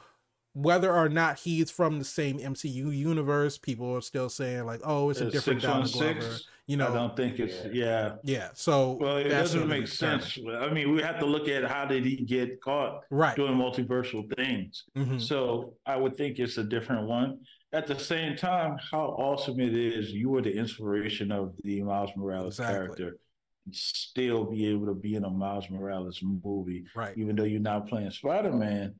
[0.56, 5.10] whether or not he's from the same MCU universe, people are still saying like, "Oh,
[5.10, 6.48] it's a It's different six on Donald Glover." six?
[6.68, 8.16] You I don't think it's yeah.
[8.24, 8.50] yeah.
[8.56, 10.24] So Well, it that's doesn't what we make determined.
[10.24, 10.40] sense.
[10.60, 13.36] I mean, we have to look at how did he get caught right?
[13.36, 14.86] doing multiversal things.
[14.98, 15.22] Mhm.
[15.22, 17.40] So I would think it's a different one.
[17.72, 22.10] At the same time, how awesome it is you were the inspiration of the Miles
[22.16, 22.76] Morales Exactly.
[22.96, 23.18] character.
[23.66, 27.60] And still be able to be in a Miles Morales movie, Right, even though you're
[27.60, 28.96] not playing Spider Man.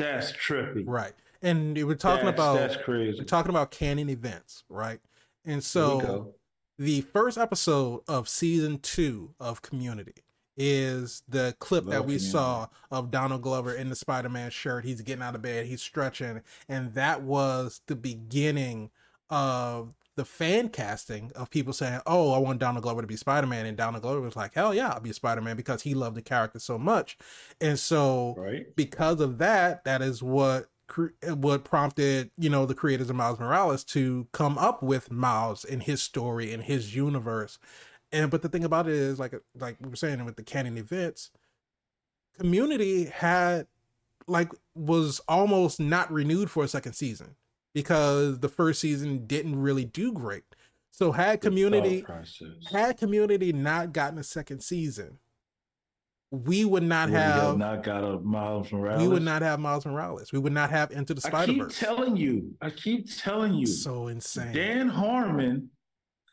[0.00, 0.84] That's trippy.
[0.86, 1.12] right.
[1.42, 3.18] And we're talking That's- about that's crazy.
[3.18, 5.00] we're talking about canon events, right?
[5.44, 6.34] And so
[6.78, 10.14] the first episode of season two of Community
[10.56, 12.30] is the clip that we Community.
[12.30, 14.84] saw of Donald Glover in the Spider-Man shirt.
[14.84, 18.90] He's getting out of bed, he's stretching, and that was the beginning
[19.30, 23.66] of the fan casting of people saying, "Oh, I want Donald Glover to be Spider-Man,"
[23.66, 26.58] and Donald Glover was like, "Hell yeah, I'll be Spider-Man" because he loved the character
[26.58, 27.16] so much,
[27.60, 28.74] and so right?
[28.76, 33.38] because of that, that is what cre- what prompted you know the creators of Miles
[33.38, 37.58] Morales to come up with Miles and his story and his universe.
[38.12, 40.76] And but the thing about it is, like like we were saying with the canon
[40.76, 41.30] events,
[42.38, 43.66] Community had
[44.26, 47.34] like was almost not renewed for a second season
[47.74, 50.44] because the first season didn't really do great.
[50.90, 52.04] So had Community
[52.70, 55.18] had Community not gotten a second season,
[56.30, 59.02] we would not we have not got a Miles Morales.
[59.02, 60.32] we would not have Miles Morales.
[60.32, 61.78] We would not have Into the I Spider keep Verse.
[61.78, 62.54] telling you.
[62.60, 63.66] I keep telling you.
[63.66, 64.52] So insane.
[64.52, 65.70] Dan Harmon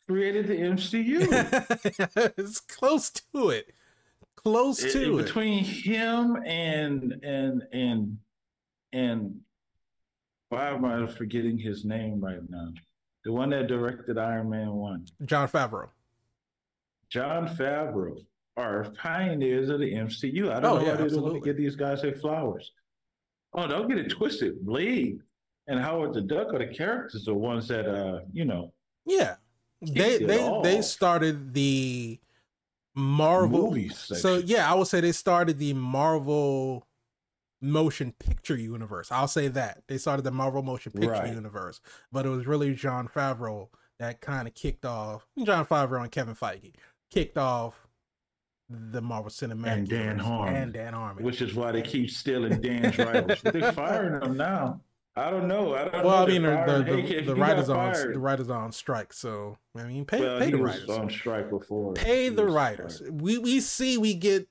[0.07, 2.33] created the MCU.
[2.37, 3.73] it's close to it.
[4.35, 5.23] Close In- to it.
[5.25, 8.17] between him and and and
[8.93, 9.39] and
[10.49, 12.69] why am I forgetting his name right now?
[13.25, 15.89] The one that directed Iron Man one, Jon Favreau.
[17.09, 18.17] Jon Favreau,
[18.55, 20.51] are pioneers of the MCU.
[20.51, 22.71] I don't Oh, know yeah, why they don't want to give these guys their flowers.
[23.53, 24.65] Oh, don't get it twisted.
[24.65, 25.19] Blade
[25.67, 28.73] and Howard the Duck are the characters, the ones that uh, you know,
[29.05, 29.35] Yeah.
[29.81, 32.19] They they they started the
[32.95, 36.86] Marvel movie So yeah, I would say they started the Marvel
[37.61, 39.11] motion picture universe.
[39.11, 39.83] I'll say that.
[39.87, 41.33] They started the Marvel motion picture Right.
[41.33, 41.81] universe.
[42.11, 46.35] But it was really Jon Favreau that kind of kicked off Jon Favreau and Kevin
[46.35, 46.73] Feige
[47.09, 47.87] kicked off
[48.69, 50.25] the Marvel Cinematic And Dan Universe.
[50.25, 50.55] Harmon.
[50.55, 51.23] and Dan Harmon.
[51.23, 53.41] which is why they keep stealing Dan's rivals.
[53.41, 54.81] They're firing them now.
[55.15, 55.73] I don't know.
[55.73, 56.23] I don't well, know.
[56.23, 58.49] I mean, the, the, Hey, the, if the you got writers on fired- the writers
[58.51, 59.13] are on strike.
[59.13, 60.89] So I mean, pay well, pay he the was writers.
[60.91, 61.93] on strike before.
[61.93, 62.97] pay He the writers.
[62.97, 63.11] strike.
[63.15, 64.47] We we see we get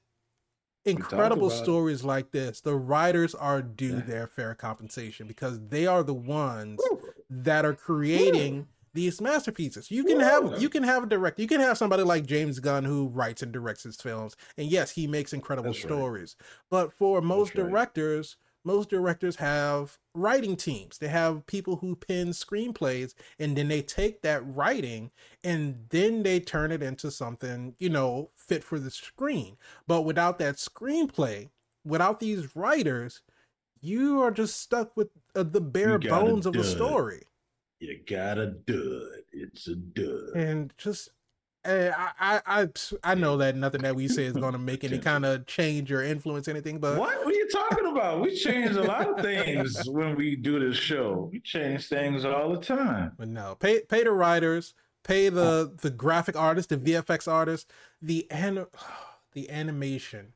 [0.86, 1.62] incredible about it.
[1.64, 4.00] stories like this, the writers are due Yeah.
[4.02, 7.00] their fair compensation because they are the ones Woo.
[7.30, 9.90] that are creating these masterpieces.
[9.90, 10.30] You can Yeah.
[10.30, 13.42] have you can have a director, you can have somebody like James Gunn who writes
[13.42, 15.88] and directs his films, and yes, he makes incredible That's right.
[15.90, 16.36] stories.
[16.70, 17.66] But for most right.
[17.66, 20.98] directors, most directors have writing teams.
[20.98, 25.12] They have people who pen screenplays, and then they take that writing
[25.44, 29.56] and then they turn it into something you know fit for the screen.
[29.86, 31.50] But without that screenplay,
[31.84, 33.22] without these writers,
[33.80, 37.22] you are just stuck with uh, the bare You got a bones of a story
[37.78, 39.22] You got a dud.
[39.32, 40.30] It's a dud.
[40.34, 41.10] and just
[41.66, 42.68] I, I I
[43.02, 45.90] I know that nothing that we say is going to make any kind of change
[45.92, 47.24] or influence anything, but What?
[47.24, 48.20] What are you talking about?
[48.20, 51.28] We change a lot of things when we do this show.
[51.32, 53.12] We change things all the time.
[53.18, 55.64] but no, pay pay the writers, pay the oh.
[55.80, 57.66] the graphic artists, the VFX artists,
[58.00, 58.66] the an,
[59.32, 60.32] the animation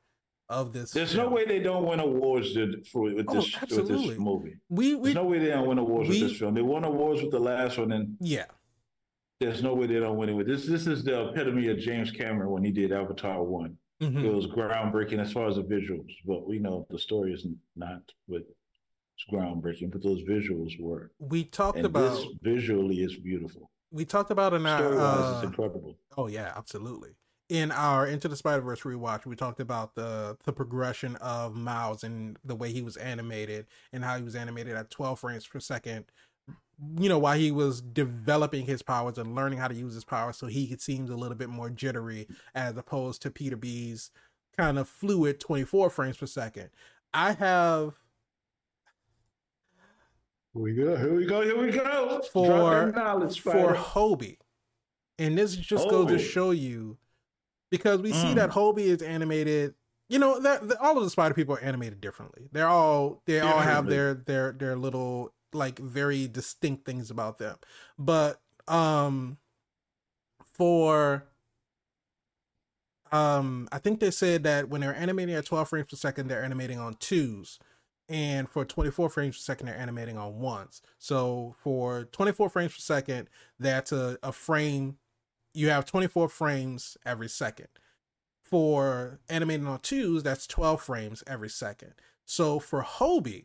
[0.48, 0.90] of this.
[0.90, 2.54] There's no way they don't win awards
[2.90, 4.56] for with Oh, this with this movie.
[4.68, 6.54] we we There's no way they don't win awards we- with this film.
[6.54, 8.46] They won awards with the last one, and yeah
[9.40, 10.66] there's no way they don't win it with this.
[10.66, 13.76] This is the epitome of James Cameron when he did Avatar one.
[14.00, 14.22] mhm.
[14.24, 18.02] It was groundbreaking as far as the visuals, but we know the story is not
[18.26, 21.10] what it's groundbreaking, but those visuals were.
[21.18, 23.70] we talked And about this visually is beautiful.
[23.90, 25.96] we talked about in our uh, it's incredible.
[26.18, 27.10] Oh yeah, absolutely.
[27.48, 32.04] In our Into the Spider Verse rewatch, we talked about the the progression of Miles
[32.04, 35.60] and the way he was animated and how he was animated at 12 frames per
[35.60, 36.04] second.
[36.98, 40.36] You know, while he was developing his powers and learning how to use his powers,
[40.36, 44.10] so he seems a little bit more jittery as opposed to Peter B's
[44.56, 46.70] kind of fluid 24 frames per second.
[47.12, 47.94] I have
[50.54, 50.96] Here we go.
[50.96, 51.42] Here we go.
[51.42, 52.22] Here we go.
[52.32, 53.74] For- Drop that knowledge, for Spider.
[53.74, 54.38] Hobie.
[55.18, 56.96] And this just goes to show you
[57.70, 58.34] because we see Mm.
[58.36, 59.74] that Hobie is animated.
[60.08, 62.48] You know that that all of the Spider people are animated differently.
[62.50, 67.56] They're all they all have their their their little like very distinct things about them.
[67.98, 69.38] But um
[70.42, 71.26] for
[73.12, 76.44] um I think they said that when they're animating at 12 frames per second, they're
[76.44, 77.58] animating on twos.
[78.08, 80.82] And for 24 frames per second, they're animating on ones.
[80.98, 84.98] So for 24 frames per second, that's a, a frame.
[85.54, 87.68] You have 24 frames every second.
[88.42, 91.94] For animating on twos, that's 12 frames every second.
[92.24, 93.44] So for Hobie,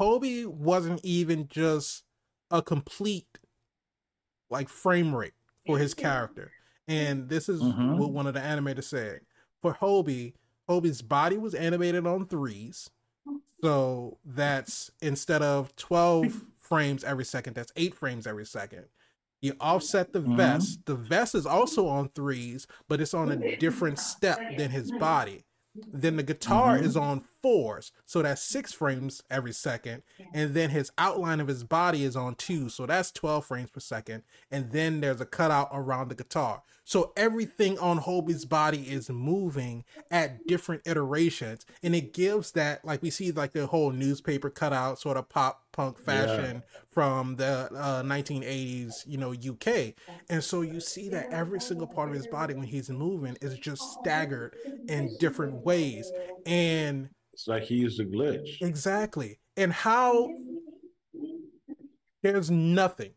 [0.00, 2.04] Hobie wasn't even just
[2.50, 3.38] a complete
[4.50, 5.34] like frame rate
[5.66, 6.52] for his character.
[6.86, 7.98] And this is Mhm.
[7.98, 9.20] what one of the animators said.
[9.60, 10.34] For Hobie,
[10.68, 12.90] Hobie's body was animated on threes.
[13.62, 18.86] So that's instead of 12 frames every second, that's eight frames every second.
[19.40, 20.36] You offset the Mhm.
[20.36, 20.84] vest.
[20.86, 25.44] The vest is also on threes, but it's on a different step than his body.
[25.74, 26.82] Then the guitar Mhm.
[26.82, 30.02] is on fours, so that's six frames every second.
[30.34, 33.78] And then his outline of his body is on two, so that's 12 frames per
[33.80, 34.24] second.
[34.50, 36.62] And then there's a cutout around the guitar.
[36.84, 41.64] So everything on Hobie's body is moving at different iterations.
[41.82, 45.67] And it gives that, like we see, like the whole newspaper cutout sort of pop
[45.78, 49.94] punk fashion from the uh, 1980s, you know, UK.
[50.28, 53.58] And so you see that every single part of his body when he's moving is
[53.58, 54.56] just staggered
[54.88, 56.12] in different ways.
[56.44, 58.58] And It's like he used a glitch.
[58.60, 59.38] exactly.
[59.56, 60.34] And how
[62.22, 63.12] there's nothing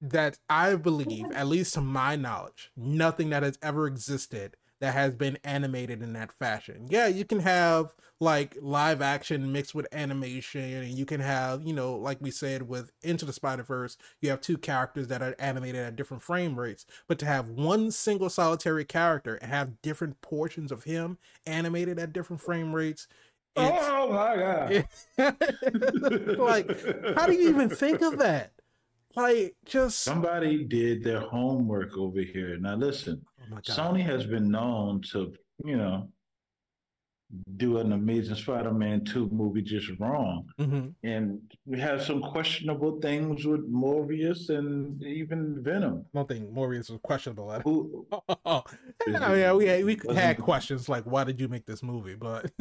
[0.00, 5.14] that I believe, at least to my knowledge, nothing that has ever existed that has
[5.14, 6.86] been animated in that fashion.
[6.90, 11.72] Yeah, you can have like live action mixed with animation, and you can have, you
[11.72, 15.34] know, like we said with Into the Spider Verse, you have two characters that are
[15.38, 16.84] animated at different frame rates.
[17.08, 21.16] But to have one single solitary character and have different portions of him
[21.46, 23.08] animated at different frame rates,
[23.56, 24.36] oh it's, Oh my
[26.36, 26.38] god!
[26.38, 28.52] like, how do you even think of that?
[29.16, 32.58] Like, just Somebody did their homework over here.
[32.58, 35.32] Now listen, oh Sony has been known to,
[35.64, 36.08] you know,
[37.56, 40.46] do an Amazing Spider-Man 2 movie just wrong.
[40.58, 46.04] hmm And we have some questionable things with Morbius and even Venom.
[46.14, 48.06] I don't think Morbius was questionable at Who.
[49.06, 52.14] Is yeah, we had, we had questions like, why did you make this movie?
[52.16, 52.50] But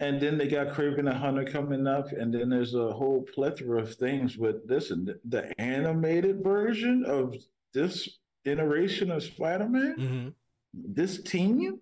[0.00, 3.82] And then they got Kraven the Hunter coming up, and then there's a whole plethora
[3.82, 7.34] of things with listen, the, the animated version of
[7.74, 10.34] this iteration of Spider-Man, Mhm.
[10.72, 11.80] this team,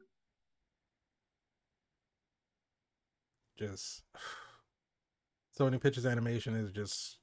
[3.58, 4.02] just
[5.52, 7.18] so Sony Pictures Animation is just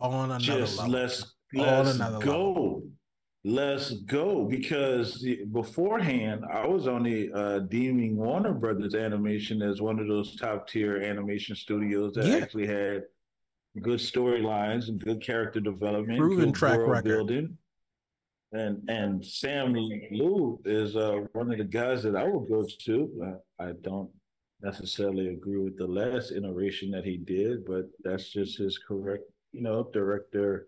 [0.00, 0.92] on another just level.
[0.92, 2.08] let's let's go.
[2.08, 2.82] level.
[3.44, 10.08] let's go because beforehand I was only uh, deeming Warner Brothers Animation as one of
[10.08, 12.36] those top tier animation studios that yeah.
[12.36, 13.04] actually had
[13.80, 17.58] good storylines and good character development, proven track record building.
[18.52, 23.38] And and Sam Liu is uh, one of the guys that I would go to.
[23.58, 24.10] I don't
[24.64, 29.62] necessarily agree with the last iteration that he did, but that's just his correct, you
[29.62, 30.66] know, director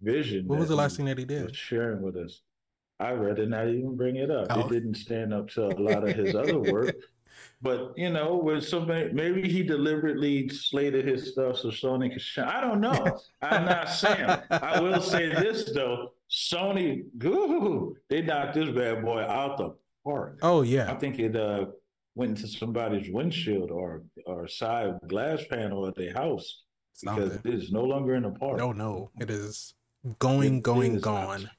[0.00, 0.46] vision.
[0.46, 1.54] What was the last thing that he did?
[1.54, 2.42] Sharing with us.
[2.98, 4.46] I read it and I even bring it up.
[4.50, 4.60] Oh.
[4.60, 6.94] It didn't stand up to a lot of his other work.
[7.60, 12.48] But you know, with somebody maybe he deliberately slated his stuff so Sony could shine.
[12.48, 13.18] I don't know.
[13.42, 14.38] I'm not saying.
[14.50, 16.12] I will say this though.
[16.30, 19.74] Sony, goo, they knocked this bad boy out the
[20.04, 20.38] park.
[20.42, 20.90] Oh yeah.
[20.90, 21.66] I think it uh,
[22.16, 26.64] went into somebody's windshield or or side glass panel at their house
[27.00, 28.58] because it is no longer in the park.
[28.58, 29.74] No, no, it is
[30.18, 31.42] going, it, going, it is gone.
[31.42, 31.52] Not.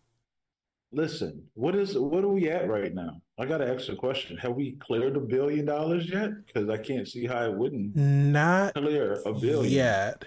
[0.92, 3.22] Listen, what is what are we at right now?
[3.38, 4.36] I got to ask a question.
[4.38, 6.32] Have we cleared a billion dollars yet?
[6.46, 10.26] Because I can't see how it wouldn't not clear a billion yet.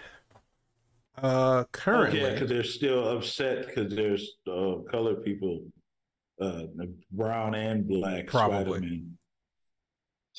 [1.17, 5.65] Uh, currently, okay, because they're still upset because there's uh, colored people,
[6.41, 6.63] uh,
[7.11, 8.27] brown and black.
[8.27, 8.79] Probably.
[8.79, 9.19] Spider-Man.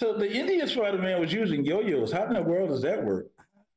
[0.01, 2.11] So the Indian Spider-Man was using yo-yos.
[2.11, 3.27] How in the world does that work?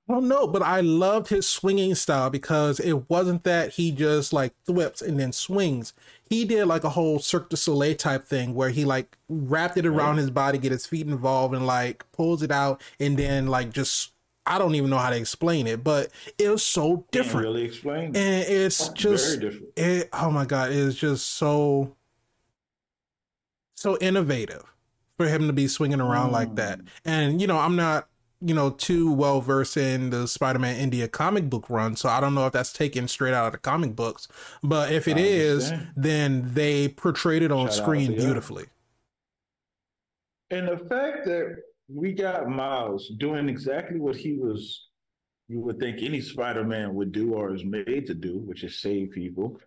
[0.08, 4.32] I don't know, but I loved his swinging style because it wasn't that he just
[4.32, 5.92] like thwips and then swings.
[6.26, 9.84] He did like a whole Cirque du Soleil type thing where he like wrapped it
[9.84, 13.70] around his body, get his feet involved, and like pulls it out, and then like
[13.70, 14.12] just
[14.46, 16.08] I don't even know how to explain it, but
[16.38, 17.48] it was so different.
[17.48, 18.16] Really explain, it.
[18.16, 19.72] and it's just very different.
[19.76, 21.94] It, oh my god, it is just so
[23.74, 24.73] so innovative
[25.24, 26.32] for him to be swinging around mm.
[26.32, 26.80] like that.
[27.04, 28.08] And you know, I'm not
[28.40, 32.34] you know, too well versed in the Spider-Man India comic book run, so I don't
[32.34, 34.28] know if that's taken straight out of the comic books.
[34.62, 38.66] But if it is, then they portrayed it on Shout screen beautifully.
[40.50, 41.56] And the fact that
[41.88, 44.88] we got Miles doing exactly what he was,
[45.48, 49.10] you would think any Spider-Man would do or is made to do, which is save
[49.12, 49.58] people.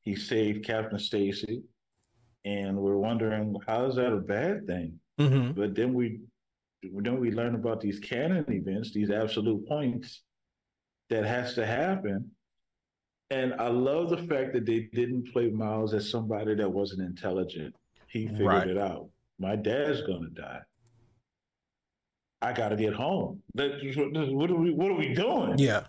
[0.00, 1.62] He saved Captain Stacy,
[2.44, 4.98] and we're wondering how is that a bad thing?
[5.20, 5.52] Mm-hmm.
[5.52, 6.20] But then we
[6.82, 10.22] then we learn about these canon events, these absolute points
[11.10, 12.30] that has to happen.
[13.30, 17.74] And I love the fact that they didn't play Miles as somebody that wasn't intelligent.
[18.08, 18.68] He figured right.
[18.68, 19.08] it out.
[19.38, 20.60] My dad's gonna die.
[22.42, 23.40] I gotta get home.
[23.54, 23.80] That,
[24.32, 25.58] What are we what are we doing?
[25.58, 25.84] Yeah.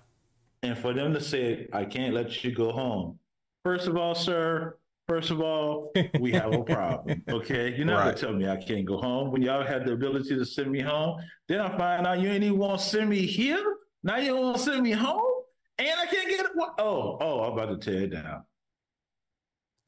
[0.61, 3.19] And for them to say, I can't let you go home.
[3.65, 4.77] First of all, sir,
[5.07, 7.23] First of all, we have a problem.
[7.29, 7.75] Okay.
[7.75, 8.03] You're not right.
[8.05, 10.79] gonna tell me I can't go home when y'all had the ability to send me
[10.79, 11.21] home.
[11.47, 13.77] Then I find out you ain't even want to send me here.
[14.03, 15.43] Now you want to send me home,
[15.77, 16.51] and I can't get it.
[16.77, 18.43] Oh, oh, I'm about to tear it down.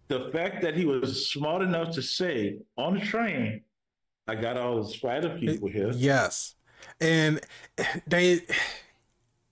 [0.07, 3.61] The fact that he was smart enough to say on the train,
[4.27, 5.91] I got all the spider people here.
[5.93, 6.55] Yes.
[7.01, 7.41] And
[8.07, 8.41] they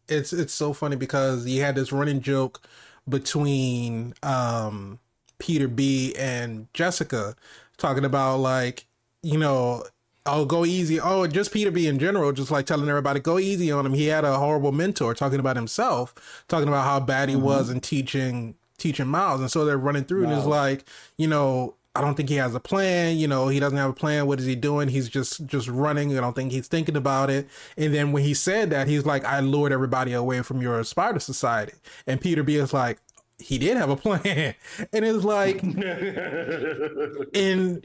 [0.07, 2.68] it's it's so funny because he had this running joke
[3.07, 4.99] between um
[5.43, 7.35] Peter B and Jessica
[7.75, 8.85] talking about like,
[9.23, 9.83] you know,
[10.25, 11.01] oh go easy.
[11.01, 13.93] Oh, just Peter B in general, just like telling everybody go easy on him.
[13.93, 17.43] He had a horrible mentor talking about himself, talking about how bad he mm-hmm.
[17.43, 19.41] was in teaching teaching Miles.
[19.41, 20.85] And so they're running through and it's like,
[21.17, 23.17] you know, I don't think he has a plan.
[23.17, 24.27] You know, he doesn't have a plan.
[24.27, 24.87] What is he doing?
[24.87, 26.17] He's just just running.
[26.17, 27.49] I don't think he's thinking about it.
[27.75, 31.19] And then when he said that, he's like, "I lured everybody away from your Spider
[31.19, 31.73] Society."
[32.07, 32.99] And Peter B is like,
[33.39, 34.55] he did have a plan.
[34.93, 35.77] And it's like and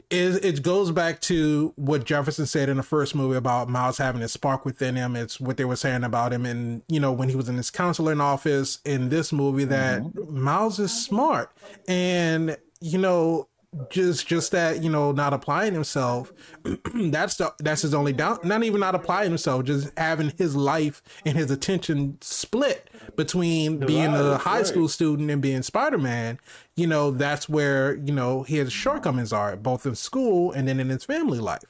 [0.09, 4.21] it, it goes back to what jefferson said in the first movie about miles having
[4.21, 5.15] a spark within him.
[5.15, 7.71] It's what they were saying about him and you know when he was in his
[7.71, 10.43] counseling office in this movie that mm-hmm.
[10.43, 11.51] miles is smart.
[11.87, 13.47] And you know
[13.89, 16.33] just just that you know not applying himself
[16.95, 21.03] that's the that's his only down not even not applying himself just having his life
[21.25, 22.88] and his attention split
[23.19, 26.39] between being a high school student and being spider-man
[26.77, 30.87] you know that's where you know his shortcomings are both in school and then in
[30.87, 31.65] his family life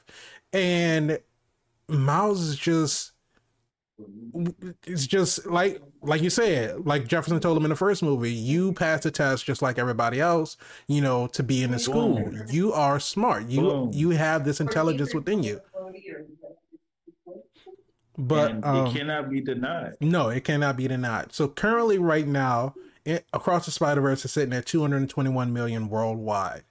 [0.52, 1.18] and
[1.88, 3.12] miles is just
[4.86, 8.72] it's just like like you said, like Jefferson told him in the first movie, you
[8.72, 10.56] pass the test just like everybody else,
[10.88, 12.32] you know, to be in the school.
[12.48, 13.48] You are smart.
[13.48, 15.60] You you have this intelligence within you.
[18.20, 19.94] But um, it cannot be denied.
[20.00, 21.32] No, it cannot be denied.
[21.32, 26.64] So currently, right now, it, across the Spider Verse is sitting at 221 million worldwide.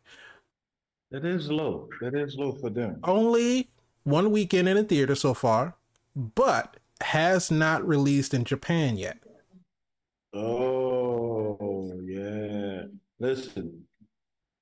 [1.10, 1.90] That is low.
[2.02, 3.00] That is low for them.
[3.04, 3.70] Only
[4.04, 5.76] one weekend in a theater so far,
[6.16, 9.18] but has not released in Japan yet.
[10.34, 12.84] Oh yeah.
[13.20, 13.86] Listen,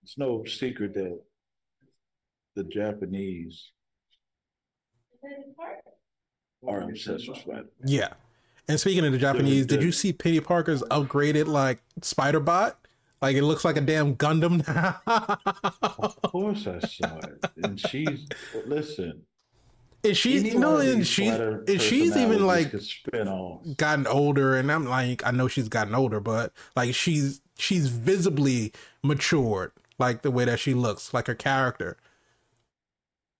[0.03, 1.19] it's no secret that
[2.55, 3.71] the Japanese
[6.65, 7.67] are obsessed with Spider.
[7.83, 8.13] Yeah.
[8.67, 12.77] And speaking of the Japanese, did you see Penny Parker's upgraded like Spider Bot?
[13.21, 15.01] Like it looks like a damn Gundam now.
[15.99, 17.45] of course I saw it.
[17.63, 18.27] And she's
[18.65, 19.23] listen.
[20.03, 22.73] And she's you know, and she's and she's even like
[23.77, 28.73] gotten older, and I'm like, I know she's gotten older, but like she's she's visibly
[29.03, 31.97] matured, like the way that she looks, like her character.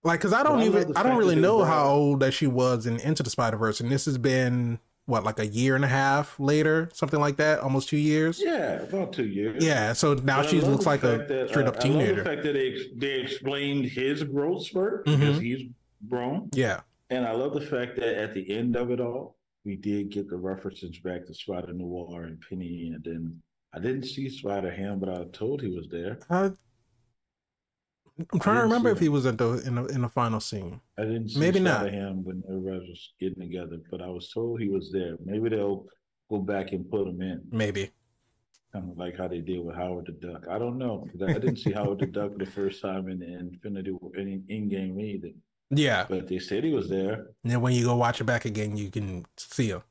[0.04, 3.00] Like, cause I don't even I don't really know how old that she was in
[3.00, 6.39] Into the Spider Verse, and this has been what like a year and a half
[6.39, 8.39] later, something like that, almost two years.
[8.43, 9.64] Yeah, about two years.
[9.64, 12.04] Yeah, so now she looks like a that, straight up uh, teenager.
[12.04, 15.20] I love the fact that they they explained his growth spurt mm-hmm.
[15.20, 15.64] because he's
[16.08, 16.50] grown.
[16.54, 20.12] Yeah, and I love the fact that at the end of it all, we did
[20.12, 23.41] get the references back to Spider Noir and Penny, and then
[23.74, 26.20] I didn't see Spider Ham, but I was told he was there.
[26.30, 26.50] Uh,
[28.20, 30.82] I'm trying to remember if he was at the in the in the final scene.
[30.97, 34.59] I didn't see maybe not him when everybody was getting together, but I was told
[34.59, 35.18] he was there.
[35.24, 35.86] Maybe they'll
[36.30, 37.41] go back and put him in.
[37.51, 37.91] Maybe.
[38.74, 40.45] Kind of like how they did with Howard the Duck.
[40.49, 43.51] I don't know because I didn't see Howard the Duck the first time in, in
[43.53, 45.30] Infinity in in game either.
[45.70, 47.13] Yeah, but they said he was there.
[47.43, 49.82] And then when you go watch it back again, you can see him.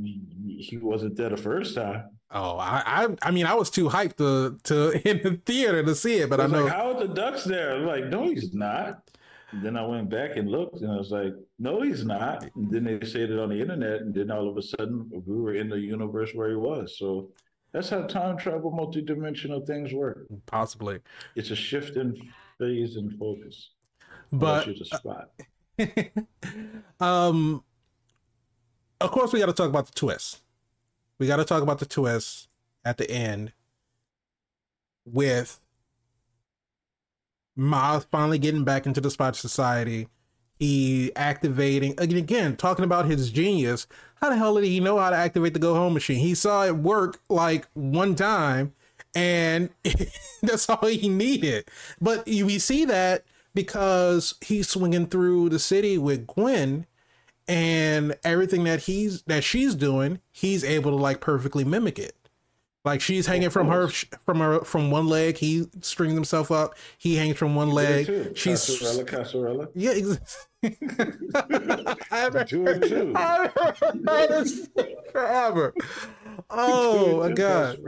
[0.00, 2.17] He wasn't there the first time.
[2.30, 5.94] Oh, I, I, I mean, I was too hyped to to in the theater to
[5.94, 7.74] see it, but I, know like, how are the Ducks there?
[7.74, 9.10] I'm like, no, he's not.
[9.50, 12.44] And then I went back and looked, and I was like, no, he's not.
[12.54, 15.40] And then they said it on the internet, and then all of a sudden, we
[15.40, 16.98] were in the universe where he was.
[16.98, 17.30] So
[17.72, 20.26] that's how time travel, multidimensional things work.
[20.44, 21.00] Possibly,
[21.34, 22.14] it's a shift in
[22.58, 23.70] phase and focus.
[24.30, 25.30] But spot.
[27.00, 27.64] um,
[29.00, 30.42] of course, we got to talk about the twist
[31.18, 32.48] we got to talk about the twist
[32.84, 33.52] at the end
[35.04, 35.60] with
[37.56, 40.08] Miles finally getting back into the Spider Society.
[40.58, 43.86] He activating again, again, talking about his genius.
[44.16, 46.18] How the hell did he know how to activate the go home machine?
[46.18, 48.74] He saw it work like one time,
[49.14, 49.70] and
[50.42, 51.68] that's all he needed.
[52.00, 56.86] But we see that because he's swinging through the city with Gwen
[57.48, 62.14] and everything that he's that she's doing, he's able to like perfectly mimic it.
[62.84, 66.74] Like she's hanging from her from her from one leg, he strings himself up.
[66.96, 68.06] He hangs from one leg.
[68.36, 69.68] She's Casarella, Casarella.
[69.74, 70.36] Yeah, exactly.
[72.10, 73.12] I haven't heard, too.
[73.16, 74.68] I haven't heard this
[75.12, 75.74] forever.
[76.50, 77.80] Oh my god!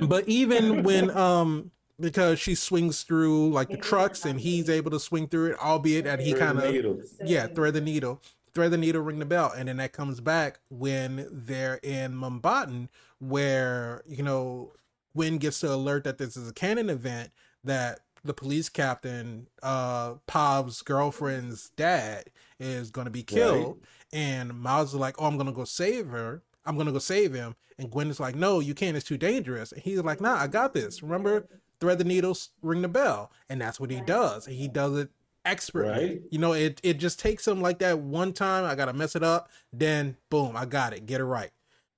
[0.00, 5.00] But even when um because she swings through like the trucks and he's able to
[5.00, 8.22] swing through it, albeit that he kind of yeah thread the needle
[8.54, 12.88] thread the needle, ring the bell, and then that comes back when they're in Mumbattan,
[13.18, 14.72] where you know
[15.14, 17.30] Gwen gets to alert that this is a canon event
[17.64, 24.20] that the police captain, uh, Pav's girlfriend's dad, is going to be killed, right.
[24.20, 26.42] and Miles is like, "Oh, I'm going to go save her.
[26.66, 28.96] I'm going to go save him," and Gwen is like, "No, you can't.
[28.96, 31.02] It's too dangerous." And he's like, "Nah, I got this.
[31.02, 31.48] Remember."
[31.80, 34.48] Thread the needles, ring the bell, and that's what he does.
[34.48, 35.10] And he does it
[35.48, 35.90] expertly.
[35.90, 36.20] Right.
[36.30, 38.64] You know, it it just takes him like that one time.
[38.64, 39.50] I gotta mess it up.
[39.72, 41.06] Then boom, I got it.
[41.06, 41.50] Get it right.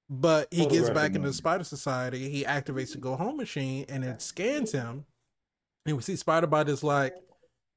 [0.09, 2.29] But he gets back into the Spider Society.
[2.31, 5.05] He activates the Go Home machine, and it scans him.
[5.87, 7.15] And we see Spider Bot is like,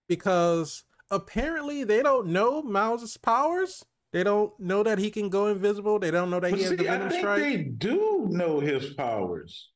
[0.10, 3.86] because apparently they don't know Miles's powers.
[4.14, 6.00] They don't know that he can go invisible.
[6.00, 7.42] They don't know that but he has the Venom I think Strike.
[7.42, 9.70] They do know his powers.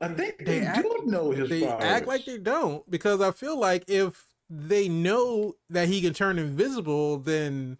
[0.00, 1.84] I think they, they act, do know his they powers.
[1.84, 6.38] act like they don't because I feel like if they know that he can turn
[6.38, 7.78] invisible, then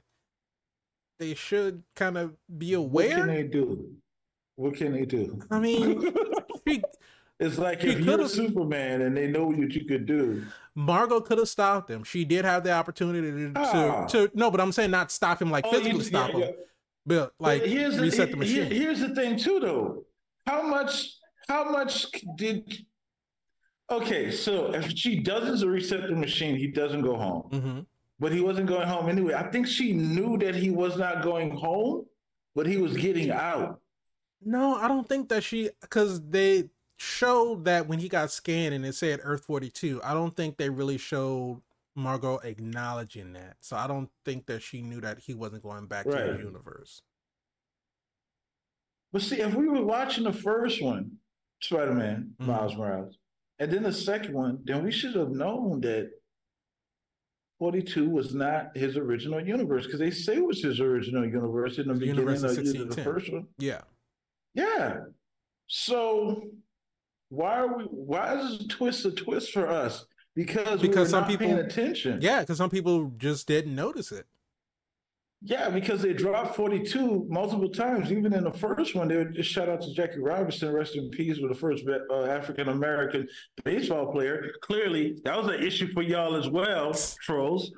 [1.19, 3.09] they should kind of be aware.
[3.09, 3.91] What can they do?
[4.55, 5.41] What can they do?
[5.51, 6.15] I mean,
[7.41, 10.45] it's like if you're Superman and they know what you could do.
[10.77, 12.05] Margo could have stopped him.
[12.05, 14.07] She did have the opportunity to, ah.
[14.07, 16.41] to, to, no, but I'm saying not stop him like oh, physically stop yeah, him,
[16.43, 16.51] yeah.
[17.05, 18.71] but like but here's reset the, the machine.
[18.71, 20.05] Here's the thing too, though.
[20.47, 21.17] How much?
[21.49, 22.07] How much
[22.37, 22.87] did
[23.91, 27.51] Okay, so if she doesn't reset the machine, he doesn't go home.
[27.51, 27.81] Mm-hmm.
[28.21, 29.35] But he wasn't going home anyway.
[29.35, 32.05] I think she knew that he was not going home,
[32.55, 33.81] but he was getting out.
[34.43, 38.85] No, I don't think that she because they showed that when he got scanned and
[38.85, 40.03] it said Earth 42.
[40.05, 41.63] I don't think they really showed
[41.97, 43.57] Margo acknowledging that.
[43.61, 46.27] So I don't think that she knew that he wasn't going back right.
[46.27, 47.03] to the universe.
[49.13, 51.13] But see, if we were watching the first one,
[51.61, 52.51] Spider Man, mm-hmm.
[52.51, 53.19] Miles Morales,
[53.61, 56.11] and then the second one, then we should have known that
[57.59, 61.89] 42 was not his original universe because they say it was his original universe in
[61.89, 63.47] the, the beginning of the first one.
[63.59, 63.83] Yeah.
[64.55, 65.01] Yeah.
[65.67, 66.43] So
[67.29, 67.85] why are we?
[67.85, 70.07] Why is this twist a twist for us?
[70.35, 72.19] Because Because we some not people- paying attention.
[72.23, 74.27] Yeah, because some people just didn't notice it.
[75.43, 78.13] Yeah, because they dropped 42 multiple times.
[78.13, 81.09] Even in the first one, they were just shout out to Jackie Robinson, rest in
[81.11, 83.27] peace, with the first uh, African American
[83.65, 84.53] baseball player.
[84.61, 86.93] Clearly, that was an issue for y'all as well,
[87.23, 87.73] trolls.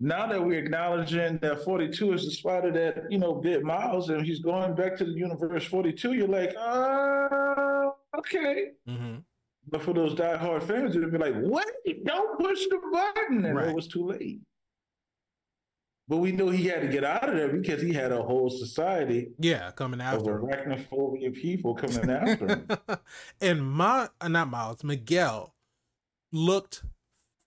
[0.00, 4.24] Now that we're acknowledging that 42 is the spider that, you know, bit Miles and
[4.24, 8.72] he's going back to the universe 42, you're like, uh, okay.
[8.86, 9.16] hmm
[9.68, 13.44] But for those diehard fans, it'd be like, wait, don't push the button.
[13.46, 13.68] And Right.
[13.68, 14.40] it was too late.
[16.08, 18.48] But we knew he had to get out of there because he had a whole
[18.48, 20.44] society Yeah, coming of after him.
[20.46, 22.68] arachnophobia people coming after him.
[23.40, 25.54] and my uh, not Miles Miguel
[26.32, 26.84] looked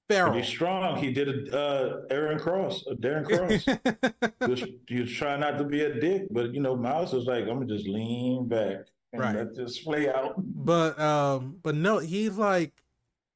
[0.09, 0.33] feral.
[0.33, 0.97] Pretty strong.
[0.97, 3.65] He did a uh, Aaron Cross, a Darren Cross.
[4.41, 7.25] he, was, he was trying not to be a dick, but you know, Miles was
[7.27, 9.35] like, I'm gonna just lean back and Right.
[9.37, 10.33] let this play out.
[10.37, 12.73] but um, but no, he's like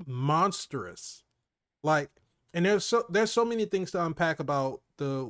[0.05, 1.23] monstrous.
[1.81, 2.09] Like,
[2.53, 4.81] and there's so there's so many things to unpack about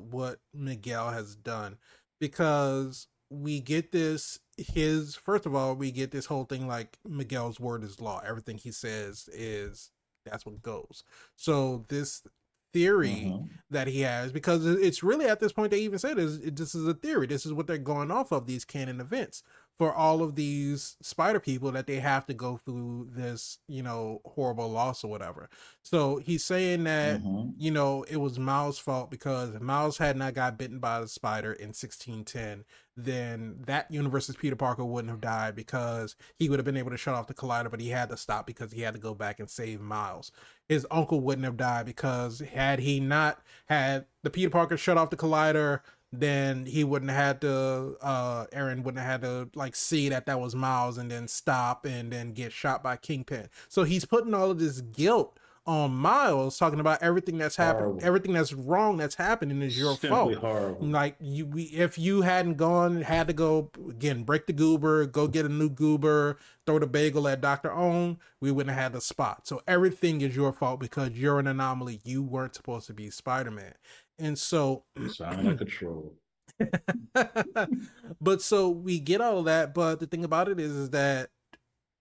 [0.09, 1.77] what Miguel has done
[2.19, 7.59] because we get this his first of all we get this whole thing like Miguel's
[7.59, 8.21] word is law.
[8.25, 9.91] Everything he says is
[10.25, 11.03] that's what goes.
[11.35, 12.23] So this
[12.73, 13.49] theory Mhm.
[13.69, 16.87] that he has because it's really at this point they even said is this is
[16.87, 19.43] a theory this is what they're going off of these canon events
[19.83, 24.21] for all of these spider people that they have to go through this you know
[24.25, 25.49] horrible loss or whatever
[25.81, 27.53] so he's saying that Mhm.
[27.57, 31.07] you know it was miles fault because if miles had not got bitten by the
[31.09, 32.63] spider in 1610
[32.95, 36.97] then that universe's peter parker wouldn't have died because he would have been able to
[36.97, 39.39] shut off the collider but he had to stop because he had to go back
[39.39, 40.31] and save miles
[40.69, 45.09] his uncle wouldn't have died because had he not had the Peter Parker shut off
[45.09, 45.81] the collider,
[46.15, 47.97] then he wouldn't have had to.
[48.01, 51.85] Uh, Aaron wouldn't have had to like see that that was Miles and then stop
[51.85, 53.49] and then get shot by Kingpin.
[53.67, 58.05] So he's putting all of this guilt on Miles, talking about everything that's happened, Horrible.
[58.05, 60.35] everything that's wrong that's happening is your Simply fault.
[60.35, 60.85] horrible.
[60.87, 65.25] Like you, we, if you hadn't gone, had to go again, break the goober, go
[65.25, 68.99] get a new goober, throw the bagel at Doctor Own, we wouldn't have had the
[68.99, 69.47] spot.
[69.47, 72.01] So everything is your fault because you're an anomaly.
[72.03, 73.73] You weren't supposed to be Spider Man,
[74.19, 76.15] and so, Sound like a troll.
[78.21, 79.73] but so we get all of that.
[79.73, 81.29] But the thing about it is, is that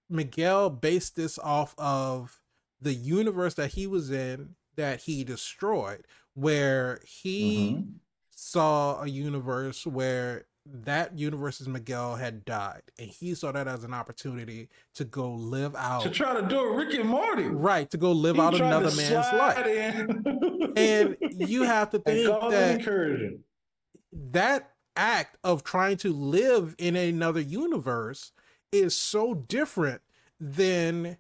[0.08, 2.40] Miguel based this off of
[2.80, 7.94] the universe that he was in that he destroyed, where he Mhm.
[8.34, 13.92] saw a universe where that universe's Miguel had died, and he saw that as an
[13.92, 17.44] opportunity to go live out, To try to do a Rick and Morty.
[17.44, 17.90] right?
[17.90, 19.66] To go live He out another man's life,
[20.76, 22.80] and you have to think that
[24.12, 28.32] that act of trying to live in another universe
[28.70, 30.02] is so different
[30.38, 31.16] than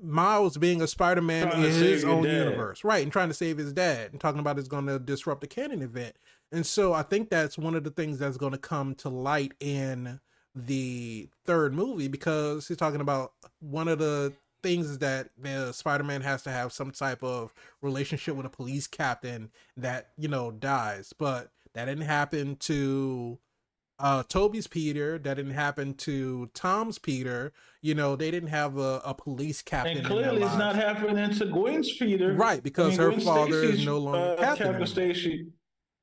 [0.00, 2.32] Miles being a Spider-Man in his own dad.
[2.44, 3.02] universe, right?
[3.02, 5.82] And trying to save his dad, and talking about it's going to disrupt the canon
[5.82, 6.14] event.
[6.50, 9.52] And so I think that's one of the things that's going to come to light
[9.60, 10.20] in
[10.54, 16.42] the third movie because he's talking about one of the things that the Spider-Man has
[16.42, 21.50] to have some type of relationship with a police captain that you know dies, but
[21.74, 23.38] that didn't happen to
[24.00, 25.18] uh Tobey's Peter.
[25.18, 27.52] That didn't happen to Tom's Peter.
[27.82, 29.98] You know, they didn't have a, a police captain.
[29.98, 32.32] And clearly, it's not happening to Gwen's Peter.
[32.32, 34.66] right because her Gwen father is no longer uh, captain.
[34.68, 34.86] Captain.
[34.86, 35.46] Stacy.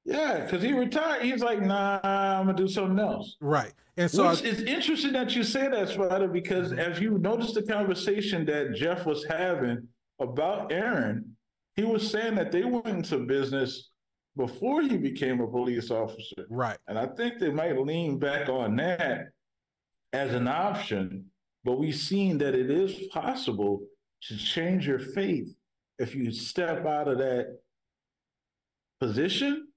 [0.06, 1.24] Yeah, because he retired.
[1.24, 3.38] He's like, nah, I'm gonna do something else.
[3.42, 6.78] Right, and so Which I, is interesting that you say that, Spider, because Mhm.
[6.78, 9.88] as you notice the conversation that Jeff was having
[10.20, 11.36] about Aaron,
[11.76, 13.90] he was saying that they went into business
[14.38, 16.46] before he became a police officer.
[16.50, 19.30] right, And I think they might lean back on that
[20.14, 21.32] as an option,
[21.64, 23.82] but we've seen that it is possible
[24.24, 25.56] to change your faith
[25.98, 27.60] if you step out of that
[29.00, 29.68] position.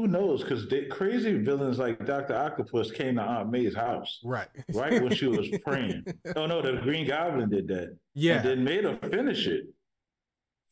[0.00, 0.42] Who knows?
[0.42, 2.34] Because crazy villains like Dr.
[2.34, 6.06] Octopus came to Aunt May's house right, right when she was praying.
[6.34, 7.88] Oh no, the Green Goblin did that.
[7.88, 8.40] And yeah.
[8.40, 9.66] then made her finish it.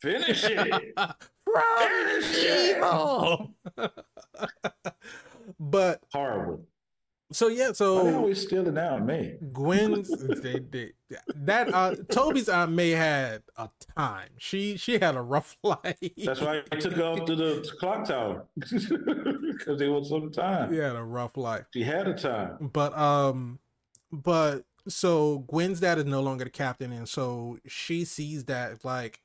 [0.00, 0.94] Finish it.
[0.96, 2.76] From Finish it.
[2.78, 3.54] evil.
[5.60, 6.64] but Horrible.
[7.30, 9.36] So yeah, so they always stealing Aunt May?
[9.52, 10.08] Gwen's
[10.42, 10.92] they, they,
[11.34, 14.30] that uh Tobey's aunt May had a time.
[14.38, 15.98] She she had a rough life.
[16.16, 20.72] That's why I took her up to the clock tower because there was some time.
[20.72, 21.66] She had a rough life.
[21.74, 22.70] She had a time.
[22.72, 23.58] But um
[24.10, 29.20] but so Gwen's dad is no longer the captain and so she sees that like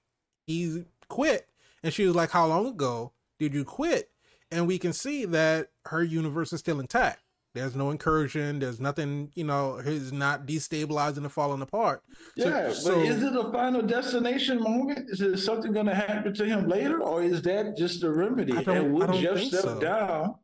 [0.46, 1.48] he quit
[1.84, 4.10] and she was like, How long ago did you quit?
[4.52, 7.22] And we can see that her universe is still intact.
[7.54, 8.60] There's no incursion.
[8.60, 12.02] There's nothing, you know, he's not destabilizing and falling apart.
[12.36, 15.10] Yeah, so, but is it a final destination moment?
[15.12, 18.54] Is something going to happen to him later, or is that just a remedy?
[18.54, 19.80] and would Jeff step so.
[19.80, 20.36] down?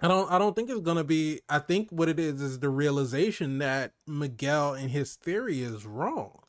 [0.00, 0.30] I don't.
[0.30, 1.40] I don't think it's going to be.
[1.48, 6.42] I think what it is is the realization that Miguel and his theory is wrong,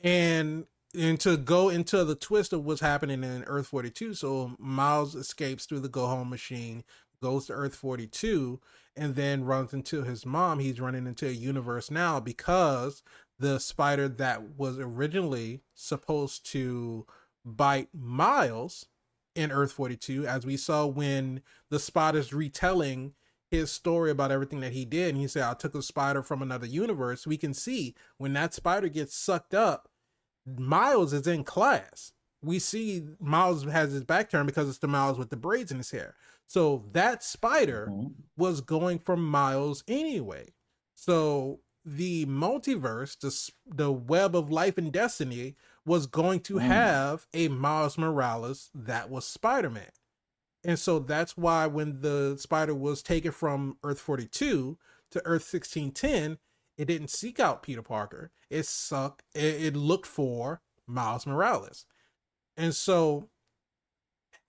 [0.00, 4.14] and and to go into the twist of what's happening in Earth 42.
[4.14, 6.84] So Miles escapes through the go home machine,
[7.22, 8.60] goes to Earth 42,
[8.96, 10.58] and then runs into his mom.
[10.58, 13.02] He's running into a universe now because
[13.38, 17.06] the spider that was originally supposed to
[17.44, 18.86] bite Miles
[19.34, 23.14] in Earth 42, as we saw when the spider's retelling
[23.50, 26.42] his story about everything that he did, and he said, I took a spider from
[26.42, 27.26] another universe.
[27.26, 29.88] We can see when that spider gets sucked up,
[30.44, 32.12] Miles is in class.
[32.42, 35.78] We see Miles has his back turned because it's the Miles with the braids in
[35.78, 36.14] his hair.
[36.48, 38.08] So that spider mm-hmm.
[38.36, 40.48] was going for Miles anyway.
[40.94, 46.62] So the multiverse, the the web of life and destiny, was going to mm.
[46.62, 49.90] have a Miles Morales that was Spider Man.
[50.64, 54.78] And so that's why when the spider was taken from Earth 42
[55.10, 56.38] to Earth 1610,
[56.76, 58.32] it didn't seek out Peter Parker.
[58.50, 59.22] It sucked.
[59.34, 61.84] It, it looked for Miles Morales.
[62.56, 63.28] And so,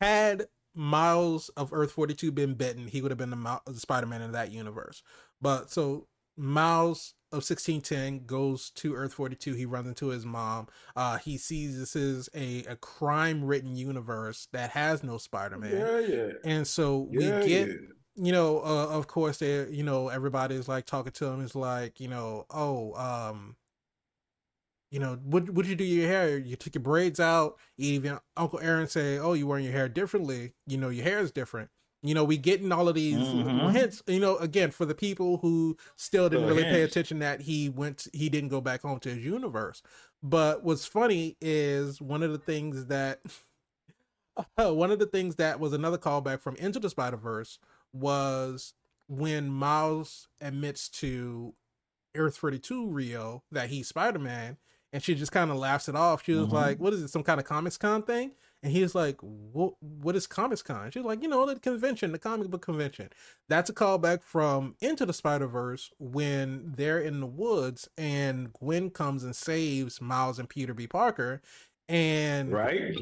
[0.02, 0.48] had
[0.80, 4.32] Miles of Earth 42 been bitten, he would have been the, the Spider Man in
[4.32, 5.04] that universe.
[5.42, 6.08] But so
[6.38, 9.56] Miles of 1610 goes to Earth 42.
[9.56, 10.70] He runs into his mom.
[10.96, 15.76] Uh, he sees this is a, a crime written universe that has no Spider Man.
[15.76, 16.32] Yeah, yeah.
[16.46, 17.68] And so we get.
[17.68, 17.74] Yeah
[18.22, 22.02] you know, uh, of course, they, you know, everybody's like talking to him is like,
[22.02, 23.56] you know, oh, um,
[24.92, 26.38] you know, what what you do your hair?
[26.38, 27.58] You took your braids out.
[27.78, 30.54] Even Uncle Aaron say, oh, you wearing your hair differently.
[30.66, 31.70] You know, your hair is different.
[32.02, 33.70] You know, we getting all of these mm-hmm.
[33.70, 34.02] hints.
[34.08, 38.08] You know, again, for the people who still didn't really pay attention that he went,
[38.14, 39.82] he didn't go back home to his universe.
[40.24, 43.20] But what's funny is one of the things that,
[44.56, 47.60] one of the things that was another callback from Into the Spider Verse
[47.94, 48.74] was
[49.08, 51.54] when Miles admits to
[52.16, 54.58] Earth 42 Rio that he's Spider Man,
[54.92, 56.24] and she just kind of laughs it off.
[56.24, 56.56] She was mm-hmm.
[56.56, 57.10] like, "What is it?
[57.10, 59.74] Some kind of Comics Con thing?" And he's like, "What?
[59.82, 63.10] What is Comics Con?" She's like, "You know, the convention, the comic book convention."
[63.48, 68.90] That's a callback from Into the Spider Verse when they're in the woods and Gwen
[68.90, 70.88] comes and saves Miles and Peter B.
[70.88, 71.42] Parker,
[71.88, 72.96] and right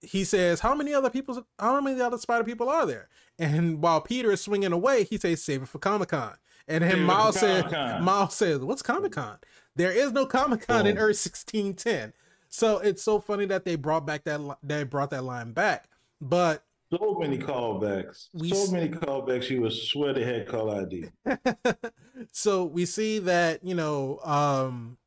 [0.00, 1.46] he says, "How many other people?
[1.58, 3.08] How many other Spider people are there?"
[3.38, 6.36] And while Peter is swinging away, he says, "Save it for Comic Con."
[6.66, 7.64] And then Miles says,
[8.00, 9.38] "Miles says, what's Comic Con?
[9.76, 12.12] There is no Comic Con in Earth 1610."
[12.48, 15.88] So it's so funny that they brought back that they brought that line back,
[16.20, 19.50] but so many callbacks, we so many callbacks.
[19.50, 21.06] You would swear they had call ID.
[22.32, 24.98] so we see that you know um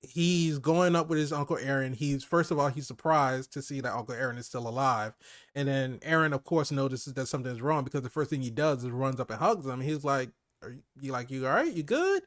[0.00, 1.92] he's going up with his uncle Aaron.
[1.92, 5.14] He's first of all he's surprised to see that Uncle Aaron is still alive,
[5.54, 8.82] and then Aaron, of course, notices that something's wrong because the first thing he does
[8.84, 9.80] is runs up and hugs him.
[9.80, 10.30] He's like,
[10.62, 11.72] "Are you like you all right?
[11.72, 12.22] You good?"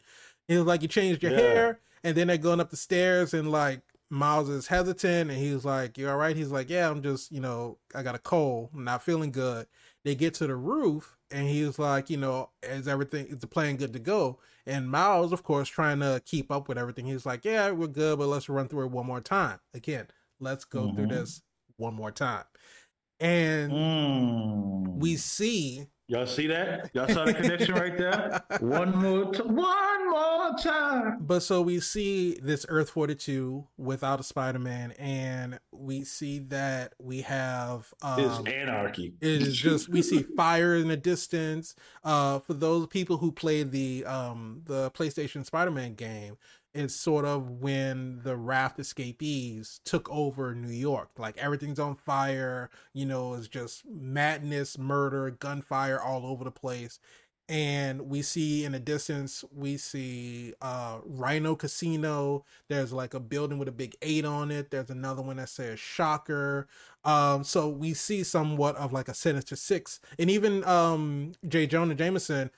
[0.49, 1.37] He's like, "You changed your yeah.
[1.37, 5.63] hair," and then they're going up the stairs and like Miles is hesitant, and he's
[5.63, 8.71] like, "You all right?" He's like, "Yeah, I'm just you know I got a cold,
[8.73, 9.67] I'm not feeling good."
[10.03, 13.77] They get to the roof, and he's like, "You know, is everything is the plan
[13.77, 14.39] good to go?"
[14.69, 17.07] And Miles, of course, trying to keep up with everything.
[17.07, 19.59] He's like, yeah, we're good, but let's run through it one more time.
[19.73, 20.05] Again,
[20.39, 20.95] let's go mm-hmm.
[20.95, 21.41] through this
[21.77, 22.43] one more time.
[23.19, 24.99] And mm.
[24.99, 26.89] we see Y'all see that?
[26.95, 28.41] Y'all saw the connection right there?
[28.61, 29.55] One more time.
[29.55, 31.17] One more time.
[31.21, 36.93] But so we see this Earth 42 without a Spider Man, and we see that
[36.97, 37.93] we have.
[38.01, 39.13] Um, it's anarchy.
[39.21, 41.75] It is just, we see fire in the distance.
[42.03, 46.37] Uh, for those people who played the um, the PlayStation Spider Man game,
[46.73, 51.09] is sort of when the raft escapees took over New York.
[51.17, 56.99] Like everything's on fire, you know, it's just madness, murder, gunfire all over the place.
[57.47, 62.45] And we see in the distance, we see uh Rhino Casino.
[62.67, 64.69] There's like a building with a big eight on it.
[64.69, 66.67] There's another one that says Shocker.
[67.03, 69.99] Um, so we see somewhat of like a Sinister Six.
[70.19, 71.65] And even um J.
[71.65, 72.51] Jonah Jameson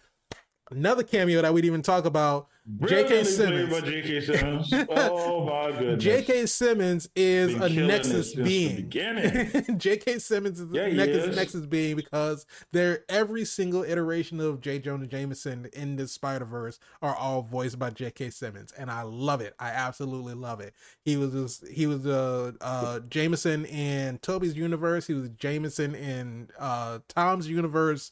[0.72, 2.48] another cameo that we didn't even talk about.
[2.85, 3.23] J.K.
[3.23, 3.81] Simmons.
[3.81, 4.22] J.K.
[4.26, 4.73] Simmons.
[4.89, 6.03] Oh my goodness.
[6.03, 6.45] J.K.
[6.45, 8.89] Simmons is Been a Nexus being.
[9.77, 10.19] J.K.
[10.19, 11.35] Simmons is yeah, a Nexus, is.
[11.35, 14.77] Nexus being because they're every single iteration of J.
[14.77, 18.30] Jonah Jameson in this Spider Verse are all voiced by J.K.
[18.30, 19.56] Simmons, and I love it.
[19.60, 20.76] I absolutely love it.
[21.03, 25.07] He was just, he was uh, uh Jameson in Tobey's universe.
[25.07, 28.11] He was Jameson in uh Tom's universe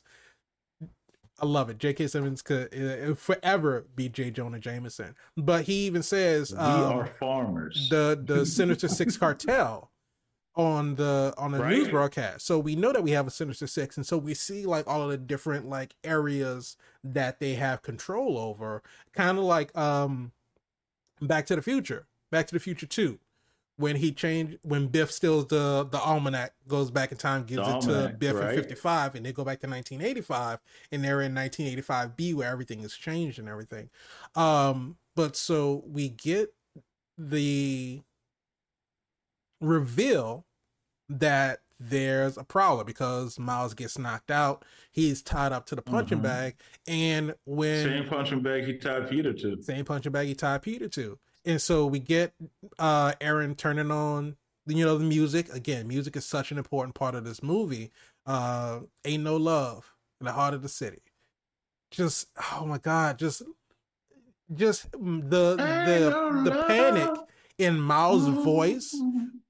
[1.42, 1.78] I love it.
[1.78, 2.08] J.K.
[2.08, 4.32] Simmons could uh, forever be J.
[4.32, 5.16] Jonah Jameson.
[5.38, 9.92] But he even says, "We um, are farmers." The the Sinister Six cartel
[10.56, 11.78] on the on the right?
[11.78, 12.46] news broadcast.
[12.46, 15.04] So we know that we have a Sinister Six, and so we see like all
[15.04, 18.84] of the different like areas that they have control over,
[19.14, 20.32] kind of like um,
[21.22, 23.20] Back to the Future, Back to the Future Two
[23.80, 27.78] when he changed when Biff steals the the almanac, goes back in time, gives the
[27.78, 28.50] it to Biff right?
[28.50, 30.60] in fifty five, and they go back to nineteen eighty five,
[30.92, 33.90] and they're in nineteen eighty five B where everything has changed and everything.
[34.36, 36.54] Um, but so we get
[37.18, 38.02] the
[39.62, 40.46] reveal
[41.08, 44.66] that there's a prowler because Miles gets knocked out.
[44.92, 46.28] He's tied up to the punching mm-hmm.
[46.28, 50.64] bag, and when same punching bag he tied Peter to, same punching bag he tied
[50.64, 51.18] Peter to,
[51.50, 52.34] and so we get
[52.78, 54.36] uh Aaron turning on
[54.68, 55.88] you know the music again.
[55.88, 57.92] Music is such an important part of this movie.
[58.26, 61.02] Uh, ain't no love in the heart of the city.
[61.92, 63.42] Just oh my god, just
[64.54, 67.10] just the the the panic
[67.58, 68.96] in Miles' voice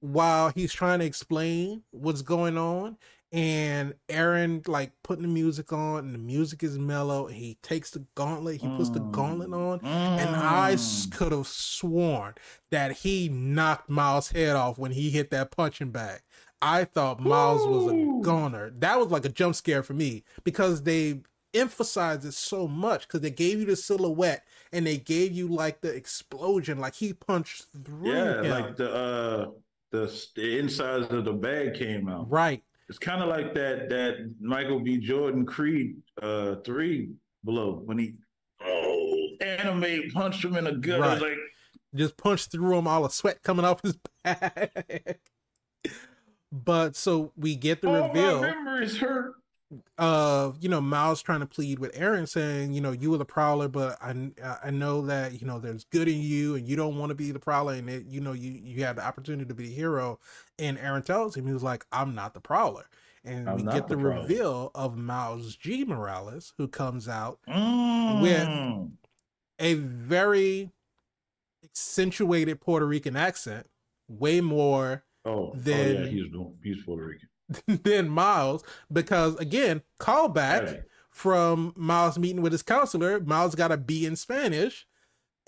[0.00, 2.96] while he's trying to explain what's going on
[3.32, 7.90] and Aaron like putting the music on and the music is mellow and he takes
[7.90, 9.86] the gauntlet he puts the gauntlet on mm.
[9.86, 11.12] and I mm.
[11.12, 12.34] could have sworn
[12.70, 16.20] that he knocked Miles head off when he hit that punching bag
[16.60, 17.70] I thought Miles Ooh.
[17.70, 21.20] was a goner that was like a jump scare for me because they
[21.54, 25.80] emphasized it so much because they gave you the silhouette and they gave you like
[25.80, 28.50] the explosion like he punched through yeah him.
[28.50, 29.50] like the uh
[29.90, 34.34] the, the insides of the bag came out right it's kind of like that that
[34.40, 34.98] Michael B.
[34.98, 37.12] Jordan Creed uh three
[37.44, 38.14] blow when he
[38.62, 40.98] oh anime punched him in the gut.
[40.98, 41.22] Right.
[41.22, 41.38] like
[41.94, 45.20] just punched through him, all the sweat coming off his back.
[46.50, 48.40] but so we get the oh, reveal.
[48.40, 49.34] My memories hurt
[49.98, 53.24] of you know Miles trying to plead with Aaron, saying you know you were the
[53.24, 54.30] prowler, but I
[54.64, 57.30] I know that you know there's good in you, and you don't want to be
[57.30, 60.18] the prowler, and it, you know you you have the opportunity to be the hero.
[60.58, 62.86] And Aaron tells him he was like, I'm not the prowler,
[63.24, 68.22] and I'm we get the, the reveal of Miles G Morales, who comes out mm.
[68.22, 68.90] with
[69.58, 70.70] a very
[71.62, 73.68] accentuated Puerto Rican accent,
[74.08, 75.04] way more.
[75.22, 76.26] Oh, than oh yeah, he's
[76.62, 77.28] he's Puerto Rican.
[77.66, 80.82] than Miles because again, callback right.
[81.10, 83.20] from Miles meeting with his counselor.
[83.20, 84.86] Miles got a B in Spanish,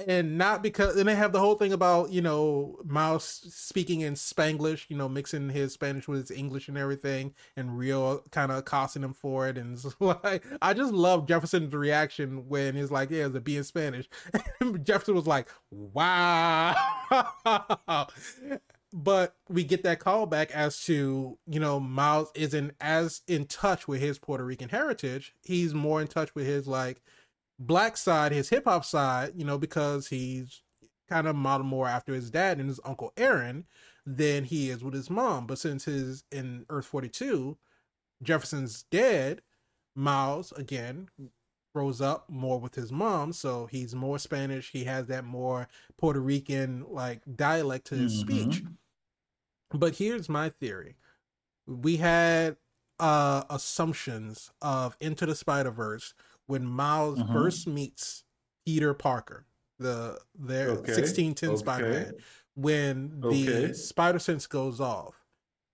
[0.07, 4.15] and not because and they have the whole thing about you know Miles speaking in
[4.15, 8.59] Spanglish, you know, mixing his Spanish with his English and everything, and Rio kind of
[8.59, 9.59] accosting him for it.
[9.59, 13.65] And like, I just love Jefferson's reaction when he's like, "Yeah, it's a B in
[13.65, 14.09] Spanish."
[14.83, 16.75] Jefferson was like, "Wow."
[18.93, 23.89] But we get that call back as to you know miles isn't as in touch
[23.89, 25.35] with his puerto rican heritage.
[25.43, 27.03] He's more in touch with his like
[27.59, 30.63] black side his hip-hop side you know because he's
[31.09, 33.65] kind of modeled more after his dad and his uncle aaron
[34.05, 35.47] than he is with his mom.
[35.47, 37.57] But since his in earth 42
[38.23, 39.43] jefferson's dead
[39.95, 41.09] miles again
[41.75, 43.33] grows up more with his mom.
[43.33, 44.71] So he's more spanish.
[44.73, 48.51] He has that more puerto rican like dialect to his mm-hmm.
[48.51, 48.63] speech
[49.75, 50.97] but here's my theory.
[51.67, 52.57] We had
[52.99, 56.15] uh assumptions of Into the Spider-Verse
[56.47, 57.33] when Miles mm-hmm.
[57.33, 58.25] first meets
[58.67, 59.47] Peter Parker,
[59.79, 60.93] the their okay.
[60.93, 61.59] 1610 okay.
[61.59, 62.15] Spider-Man.
[62.55, 63.73] When the okay.
[63.73, 65.25] spider sense goes off,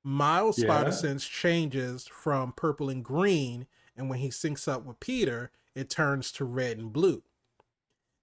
[0.04, 0.66] Miles' yeah.
[0.66, 3.66] spider sense changes from purple and green,
[3.96, 7.22] and when he syncs up with Peter, it turns to red and blue.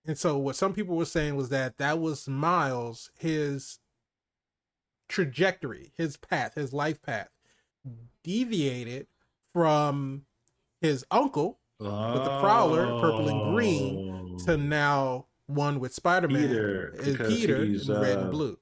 [0.06, 3.80] And so, what some people were saying was that that was Miles, his
[5.07, 7.30] trajectory, his path, his life path,
[8.23, 9.07] deviated
[9.53, 10.26] from
[10.82, 12.14] his uncle oh.
[12.14, 14.56] with the Prowler, purple and green, to oh.
[14.57, 16.94] now one with Spider Man, Peter,
[17.27, 17.60] Peter
[17.99, 18.57] red uh, and blue.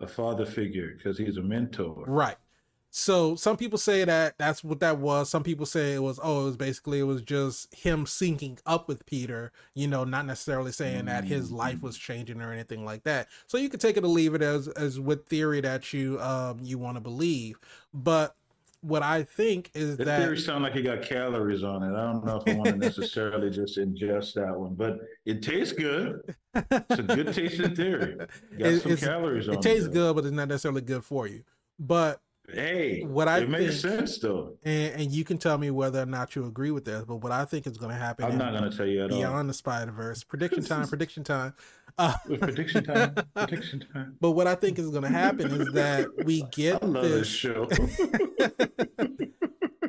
[0.00, 2.36] A father figure because he's a mentor, right?
[2.96, 5.28] So some people say that that's what that was.
[5.28, 8.86] Some people say it was oh, it was basically it was just him syncing up
[8.86, 11.06] with Peter, you know, not necessarily saying mm-hmm.
[11.06, 13.26] that his life was changing or anything like that.
[13.48, 16.60] So you could take it or leave it as as what theory that you um
[16.62, 17.58] you want to believe.
[17.92, 18.36] But
[18.80, 21.96] what I think is the that theory sound like it got calories on it.
[21.96, 25.72] I don't know if I want to necessarily just ingest that one, but it tastes
[25.72, 26.20] good.
[26.54, 28.18] It's a good tasting theory.
[28.56, 29.56] Got it, some calories on it.
[29.58, 31.42] It tastes good, but it's not necessarily good for you.
[31.76, 32.20] But
[32.52, 36.02] Hey, what I it think, makes sense though, and, and, you can tell me whether
[36.02, 37.06] or not you agree with that.
[37.06, 39.08] But what I think is going to happen, I'm not going to tell you at
[39.08, 39.32] beyond all.
[39.32, 41.54] Beyond the Spider Verse, prediction time, prediction time,
[41.96, 44.16] uh, prediction time, prediction time.
[44.20, 47.02] But what I think is going to happen is that we get this...
[47.02, 47.66] this show.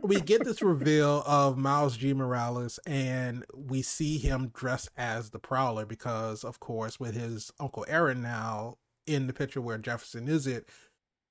[0.02, 2.14] we get this reveal of Miles G.
[2.14, 7.86] Morales, and we see him dressed as the Prowler because, of course, with his Uncle
[7.90, 8.78] Aaron now
[9.08, 10.68] in the picture where Jefferson is it,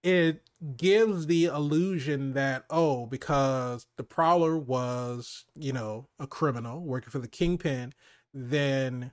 [0.04, 0.42] it
[0.76, 7.18] gives the illusion that, oh, because the Prowler was, you know, a criminal working for
[7.18, 7.94] the Kingpin,
[8.32, 9.10] then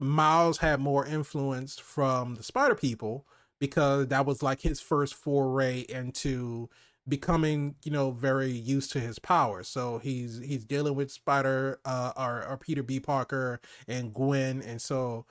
[0.00, 3.26] Miles had more influence from the Spider People
[3.60, 6.68] because that was like his first foray into
[7.08, 12.12] becoming you know very used to his power so he's he's dealing with spider uh
[12.18, 13.00] or, or peter b.
[13.00, 14.60] Parker and gwen.
[14.60, 15.24] And so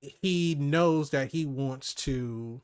[0.00, 2.62] he knows that he wants to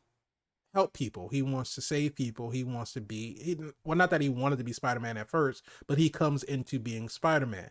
[0.74, 1.28] help people.
[1.28, 2.50] He wants to save people.
[2.50, 5.62] He wants to be he, well not that he wanted to be spider-man at first
[5.86, 7.70] but he comes into being spider-man.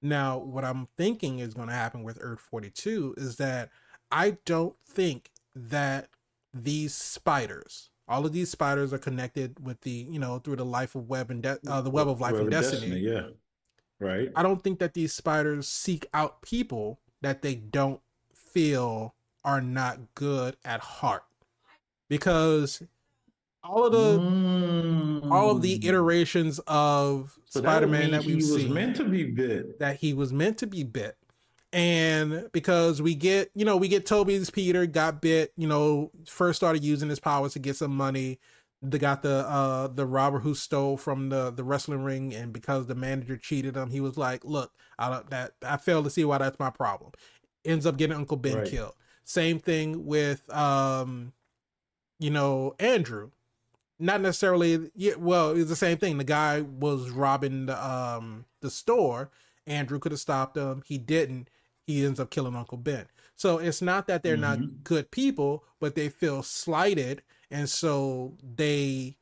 [0.00, 3.70] Now what i'm thinking is going to happen with earth 42 is that
[4.10, 6.08] i don't think that
[6.52, 10.94] these spiders all of these spiders are connected with the you know through the life
[10.94, 12.80] of web and de- uh, the web of life web and destiny.
[12.80, 13.26] destiny yeah.
[14.00, 14.30] Right.
[14.34, 18.00] I don't think that these spiders seek out people that they don't
[18.34, 19.14] feel
[19.44, 21.24] are not good at heart
[22.08, 22.82] because
[23.62, 25.30] all of the mm.
[25.30, 25.84] all of the mm.
[25.84, 30.12] iterations of so spider-man that, that we've seen was meant to be bit that he
[30.12, 31.16] was meant to be bit
[31.72, 36.56] and because we get you know we get Tobey's Peter got bit you know first
[36.56, 38.38] started using his powers to get some money
[38.80, 42.86] they got the uh the robber who stole from the the wrestling ring and because
[42.86, 46.24] the manager cheated him he was like look I don't that I fail to see
[46.24, 47.12] why that's my problem
[47.64, 48.66] ends up getting Uncle Ben right.
[48.66, 48.94] killed
[49.24, 51.32] same thing with um
[52.24, 53.30] you know Andrew
[53.98, 58.70] not necessarily yeah well it's the same thing the guy was robbing the um the
[58.70, 59.30] store
[59.66, 61.48] Andrew could have stopped him he didn't
[61.86, 63.06] he ends up killing Uncle Ben.
[63.36, 64.62] So it's not that they're mm-hmm.
[64.62, 69.16] not good people, but they feel slighted, and so they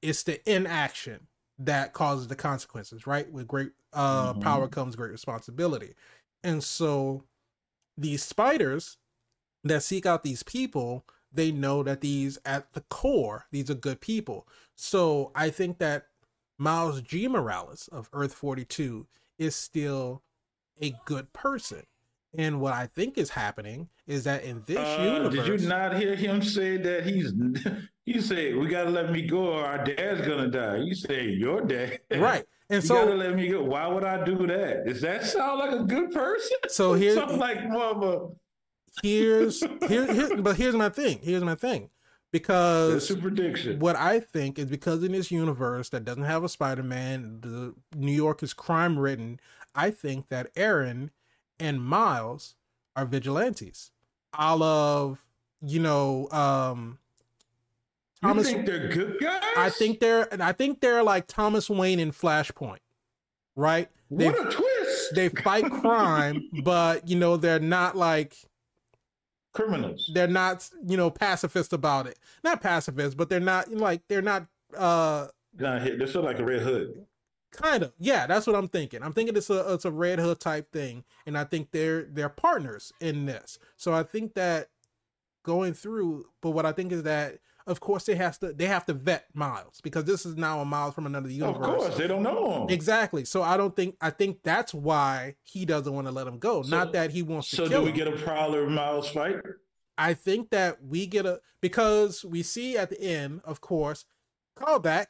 [0.00, 1.26] it's the inaction
[1.58, 3.30] that causes the consequences, right?
[3.30, 4.40] With great uh, mm-hmm.
[4.40, 5.94] power comes great responsibility.
[6.42, 7.24] And so
[7.96, 8.96] these spiders
[9.64, 14.00] that seek out these people, they know that these at the core, these are good
[14.00, 14.46] people.
[14.74, 16.06] So I think that
[16.58, 17.28] Miles G.
[17.28, 19.06] Morales of Earth 42
[19.38, 20.22] is still
[20.80, 21.82] a good person.
[22.36, 25.96] And what I think is happening is that in this uh, universe, did you not
[25.98, 27.32] hear him say that he's?
[28.04, 30.78] You say we gotta let me go, or our dad's gonna die.
[30.78, 32.44] You say your dad, right?
[32.68, 33.62] And you so, gotta let me go.
[33.62, 34.86] Why would I do that?
[34.86, 36.56] Does that sound like a good person?
[36.68, 38.30] So here's Something like mama.
[39.02, 41.20] Here's here, here, but here's my thing.
[41.22, 41.90] Here's my thing.
[42.30, 43.78] Because That's a prediction.
[43.78, 48.12] What I think is because in this universe that doesn't have a Spider-Man, the New
[48.12, 49.38] York is crime ridden.
[49.74, 51.10] I think that Aaron
[51.60, 52.54] and Miles
[52.96, 53.90] are vigilantes.
[54.32, 55.24] I love,
[55.60, 56.98] you know, um
[58.22, 58.48] Thomas.
[58.48, 59.42] You think they're good guys?
[59.56, 62.78] I think they're, and I think they're like Thomas Wayne in Flashpoint,
[63.56, 63.88] right?
[64.10, 65.14] They, what a twist!
[65.14, 68.36] They fight crime, but you know they're not like
[69.52, 70.10] criminals.
[70.12, 72.18] They're not, you know, pacifist about it.
[72.42, 74.46] Not pacifist, but they're not like they're not.
[74.76, 77.06] uh They're sort of like a Red Hood.
[77.52, 78.26] Kind of, yeah.
[78.26, 79.02] That's what I'm thinking.
[79.02, 82.30] I'm thinking it's a it's a Red Hood type thing, and I think they're they're
[82.30, 83.58] partners in this.
[83.76, 84.68] So I think that
[85.42, 88.84] going through, but what I think is that of course they have to they have
[88.86, 91.56] to vet Miles because this is now a Miles from another universe.
[91.56, 93.24] Of course, they don't know him exactly.
[93.24, 96.62] So I don't think I think that's why he doesn't want to let him go.
[96.62, 97.56] So, Not that he wants to.
[97.56, 97.96] So do we him.
[97.96, 99.36] get a Prowler Miles fight?
[99.98, 104.04] I think that we get a because we see at the end, of course,
[104.58, 105.06] callback.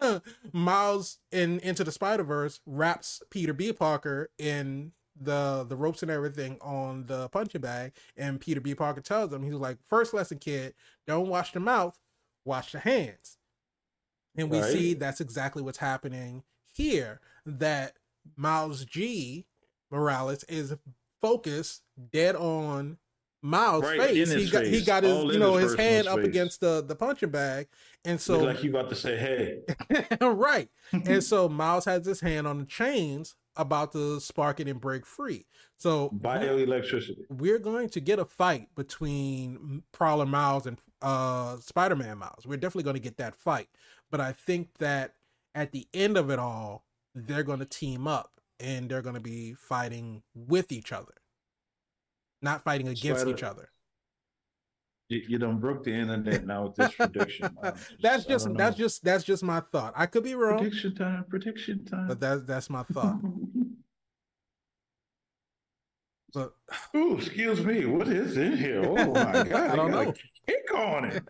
[0.52, 3.72] Miles in Into the Spider Verse wraps Peter B.
[3.72, 8.74] Parker in the the ropes and everything on the punching bag, and Peter B.
[8.74, 10.74] Parker tells him he's like, first lesson, kid,
[11.06, 11.98] don't wash the mouth,
[12.44, 13.36] wash the hands.
[14.36, 14.72] And we right.
[14.72, 16.42] see that's exactly what's happening
[16.72, 17.20] here.
[17.44, 17.94] That
[18.36, 19.46] Miles G.
[19.90, 20.74] Morales is
[21.20, 21.82] focused
[22.12, 22.98] dead on
[23.42, 24.32] Miles' right, face.
[24.32, 24.78] He got face.
[24.78, 26.26] he got his All you know his, his hand up face.
[26.26, 27.68] against the the punching bag,
[28.04, 29.60] and so Look like you about to say hey,
[30.20, 30.68] right.
[30.92, 35.04] and so Miles has his hand on the chains about to spark it and break
[35.04, 35.46] free.
[35.76, 37.24] So bioelectricity.
[37.28, 42.46] We're going to get a fight between Prowler Miles and uh Spider-Man Miles.
[42.46, 43.68] We're definitely going to get that fight.
[44.10, 45.14] But I think that
[45.54, 49.20] at the end of it all, they're going to team up and they're going to
[49.20, 51.14] be fighting with each other
[52.42, 53.70] not fighting against Spider, each other.
[55.10, 57.56] You, you don't broke the internet now with this prediction.
[58.00, 59.92] that's just that's just that's just my thought.
[59.96, 60.58] I could be wrong.
[60.58, 62.06] Prediction time, prediction time.
[62.06, 63.18] But that's that's my thought.
[66.32, 66.52] so,
[66.94, 67.86] Ooh, excuse me.
[67.86, 68.84] What is in here?
[68.84, 69.52] Oh my god!
[69.52, 70.14] I don't know.
[70.46, 71.24] Kick on it.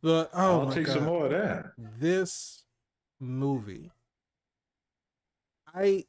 [0.00, 0.94] But oh I'll take God.
[0.94, 1.72] some more of that.
[1.98, 2.60] this
[3.20, 3.90] movie
[5.74, 6.04] i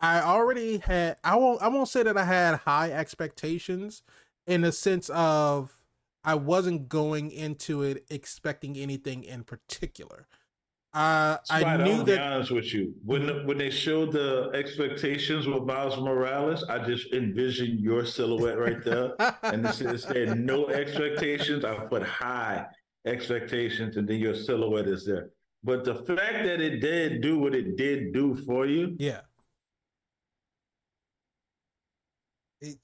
[0.00, 4.02] i already had i won't i won't say that i had high expectations
[4.46, 5.76] in the sense of
[6.24, 10.26] i wasn't going into it expecting anything in particular
[10.92, 12.94] uh i knew I'll be that honest with you.
[13.04, 18.80] When when they showed the expectations with Miles Morales, I just envisioned your silhouette right
[18.84, 19.10] there.
[19.42, 21.64] and it said, it said no expectations.
[21.64, 22.66] I put high
[23.06, 25.30] expectations, and then your silhouette is there.
[25.64, 29.22] But the fact that it did do what it did do for you, yeah
[32.60, 32.78] it,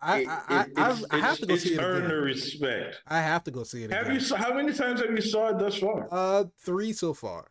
[0.00, 2.14] I, it- I, I, it- I, I have to go see it It's earned the
[2.14, 2.24] again.
[2.24, 2.96] respect.
[3.06, 4.20] I have to go see it Have again.
[4.20, 4.36] you?
[4.36, 6.06] How many times have you saw it thus far?
[6.10, 7.48] Uh, three so far.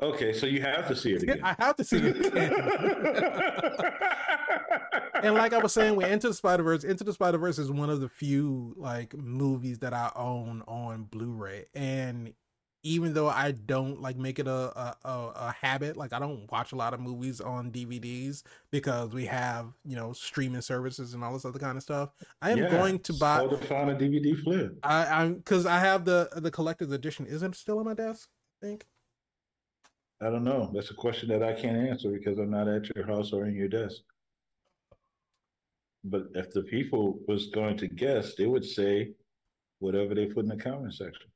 [0.00, 1.40] Okay, so you have to see it again.
[1.42, 2.52] I have to see it again.
[5.22, 7.70] and like I was saying, with Into the Spider Verse, Into the Spider Verse is
[7.70, 11.64] one of the few like movies that I own on Blu-ray.
[11.74, 12.34] And
[12.86, 16.72] even though I don't like make it a a, a, habit, like I don't watch
[16.72, 21.32] a lot of movies on DVDs because we have you know streaming services and all
[21.32, 22.10] this other kind of stuff.
[22.40, 23.38] I am Yeah, going to buy.
[23.38, 24.78] So to find a DVD flip.
[24.82, 27.26] I, I'm because I have the the collector's edition.
[27.26, 28.28] Isn't it still on my desk?
[28.62, 28.86] I think.
[30.22, 30.70] I don't know.
[30.72, 33.54] That's a question that I can't answer because I'm not at your house or in
[33.54, 34.00] your desk.
[36.04, 39.10] But if the people was going to guess, they would say
[39.80, 41.26] whatever they put in the comment section.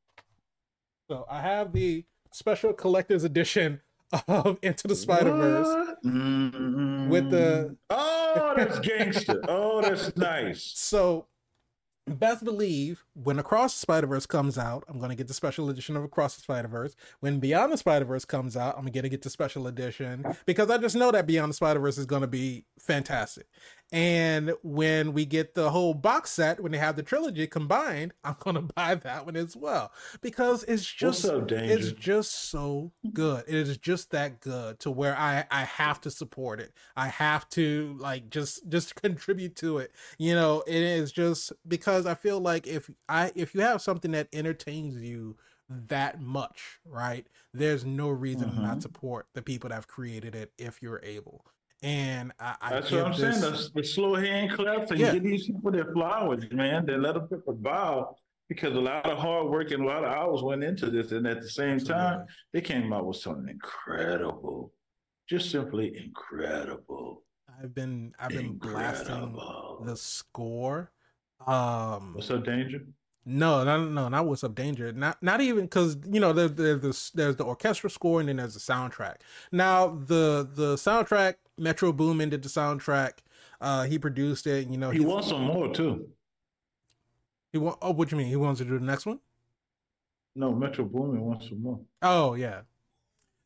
[1.11, 3.81] So I have the special collector's edition
[4.29, 5.97] of Into the Spider Verse.
[6.07, 9.43] Mm, With the- oh, that's gangster.
[9.49, 10.63] oh, that's nice.
[10.63, 11.27] So
[12.07, 15.97] best believe when Across the Spider Verse comes out, I'm gonna get the special edition
[15.97, 16.95] of Across the Spider Verse.
[17.19, 20.79] When Beyond the Spider Verse comes out, I'm gonna get the special edition because I
[20.79, 23.49] just know that Beyond the Spider Verse is gonna be fantastic.
[23.93, 28.37] And when we get the whole box set, when they have the trilogy combined, I'm
[28.39, 31.57] gonna buy that one as well because it's just Danger?
[31.57, 33.45] it's just so good.
[33.49, 36.73] It is just that good to where I I have to support it.
[36.97, 39.93] I have to like just just contribute to it.
[40.19, 44.13] You know, it is just because I feel like if I if you have something
[44.13, 45.37] that entertains you
[45.69, 47.27] that much, right?
[47.53, 48.61] There's no reason mm-hmm.
[48.61, 51.45] to not support the people that have created it if you're able.
[51.83, 53.53] And I, I That's what I'm this, saying.
[53.55, 55.15] The, the slow hand claps and Yeah.
[55.15, 56.85] give these people their flowers, man.
[56.87, 58.15] Then let them put a bow
[58.49, 61.13] because a lot of hard work and a lot of hours went into this.
[61.13, 64.73] And at the same time, they came out with something incredible.
[65.29, 67.23] Just simply incredible.
[67.63, 69.39] I've been I've been blasting
[69.85, 70.93] the score.
[71.47, 72.81] Um What's up, Danger?
[73.27, 74.93] No, no, no, not what's up, danger.
[74.93, 78.37] Not, not even because you know there's there's the, there's the orchestra score and then
[78.37, 79.17] there's the soundtrack.
[79.53, 83.19] Now the the soundtrack, Metro Boomin did the soundtrack.
[83.61, 84.69] Uh, he produced it.
[84.69, 86.09] You know, He wants some more too.
[87.53, 87.79] He want.
[87.83, 88.29] Oh, what you mean?
[88.29, 89.21] He wants to do the next one?
[90.35, 91.81] No, Metro Boomin wants some more.
[92.01, 92.63] Oh yeah.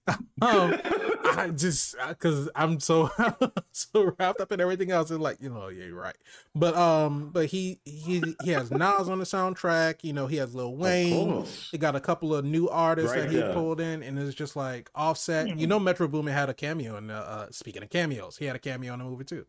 [0.43, 0.79] um,
[1.39, 3.11] I just because I'm so
[3.73, 6.17] so wrapped up in everything else, and like you know, yeah, you're right.
[6.55, 10.05] But um, but he he he has Nas on the soundtrack.
[10.05, 11.45] You know, he has Lil Wayne.
[11.73, 13.53] He got a couple of new artists Right that he there.
[13.55, 15.49] pulled in, and it's just like Offset.
[15.59, 15.69] You Mhm.
[15.71, 17.15] know, Metro Boomin had a cameo in the.
[17.15, 19.47] Uh, speaking of cameos, he had a cameo in the movie too.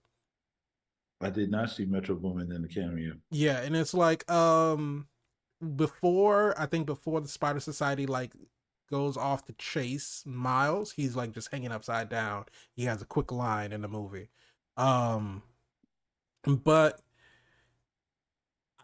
[1.21, 3.13] I did not see Metro Boomin in the cameo.
[3.31, 5.07] Yeah, and it's like um
[5.75, 8.33] before I think before the Spider Society like
[8.89, 12.45] goes off to chase Miles, he's like just hanging upside down.
[12.73, 14.29] He has a quick line in the movie.
[14.77, 15.43] Um
[16.45, 17.01] but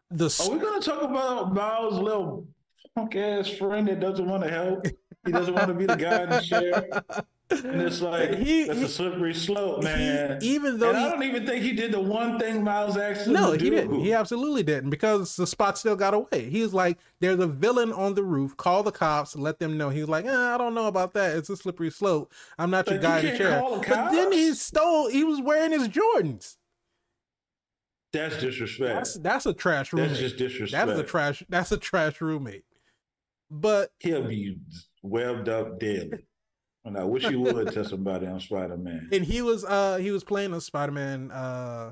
[0.10, 2.48] the Are we going to talk about Miles' little
[2.96, 4.86] punk ass friend that doesn't want to help?
[5.26, 6.90] He doesn't want to be the guy in the chair.
[7.52, 10.40] And it's like, He- that's he- a slippery slope, he- man.
[10.42, 13.34] even though and I don't even think he did the one thing Miles actually.
[13.34, 13.76] No, to he do.
[13.76, 14.00] didn't.
[14.00, 16.50] He absolutely didn't because the spot still got away.
[16.50, 18.56] He was like, "There's a villain on the roof.
[18.58, 19.36] Call the cops.
[19.36, 21.36] Let them know." He was like, eh, "I don't know about that.
[21.38, 22.32] It's a slippery slope.
[22.58, 25.10] I'm not your But you guy in the chair." But then he stole.
[25.10, 26.58] He was wearing his Jordans.
[28.14, 28.94] That's disrespect.
[28.94, 30.10] That's that's a trash roommate.
[30.10, 30.88] That's just disrespect.
[30.88, 31.44] That is a trash.
[31.48, 32.64] That's a trash roommate.
[33.50, 34.58] But He'll be
[35.04, 36.26] webbed up daily.
[36.84, 39.10] And I wish he would tell somebody on Spider Man.
[39.12, 41.92] and he was uh he was playing a Spider-Man uh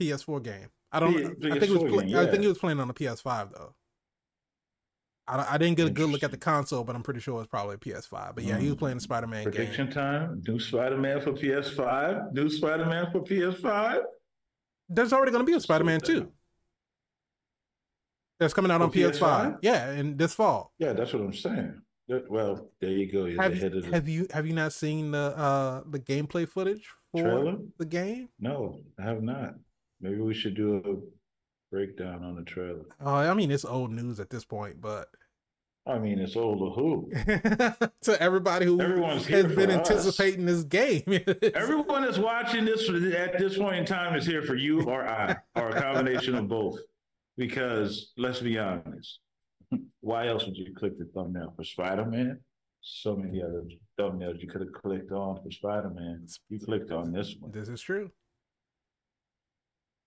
[0.00, 0.68] PS4 game.
[0.90, 1.14] I don't.
[1.40, 1.82] P- I think he was.
[1.84, 3.74] PS4 Play, game, I think he was playing on the PS5 though.
[5.28, 7.38] I, I didn't get a good look at the console, but I'm pretty sure it
[7.38, 8.34] was probably PS5.
[8.34, 8.78] But yeah, he was Mm.
[8.80, 9.52] playing the Spider-Man game.
[9.52, 10.42] Prediction time.
[10.46, 12.32] New Spider Man for PS5.
[12.34, 14.02] New Spider Man for PS5.
[14.88, 16.28] There's already going to be a Spider-Man it 2.
[18.40, 19.18] That's coming out For on PS5.
[19.20, 19.58] PS5?
[19.62, 20.72] Yeah, and this fall.
[20.78, 21.80] Yeah, that's what I'm saying.
[22.28, 23.24] Well, there you go.
[23.26, 27.22] You're Have you, have you have you not seen the uh the gameplay footage for
[27.22, 27.56] trailer.
[27.78, 28.28] the game?
[28.40, 29.54] No, I have not.
[30.00, 32.84] Maybe we should do a breakdown on the trailer.
[33.00, 35.08] Oh, I mean, it's old news at this point, but
[35.86, 37.10] I mean, it's old to who?
[38.02, 39.90] to everybody who Everyone's has been for us.
[39.90, 41.02] anticipating this game.
[41.54, 45.36] Everyone that's watching this at this point in time is here for you or I,
[45.56, 46.78] or a combination of both.
[47.36, 49.18] Because let's be honest,
[50.00, 52.40] why else would you click the thumbnail for Spider Man?
[52.80, 53.64] So many other
[53.98, 56.26] thumbnails you could have clicked on for Spider Man.
[56.48, 57.52] You clicked on this one.
[57.52, 58.10] this is true.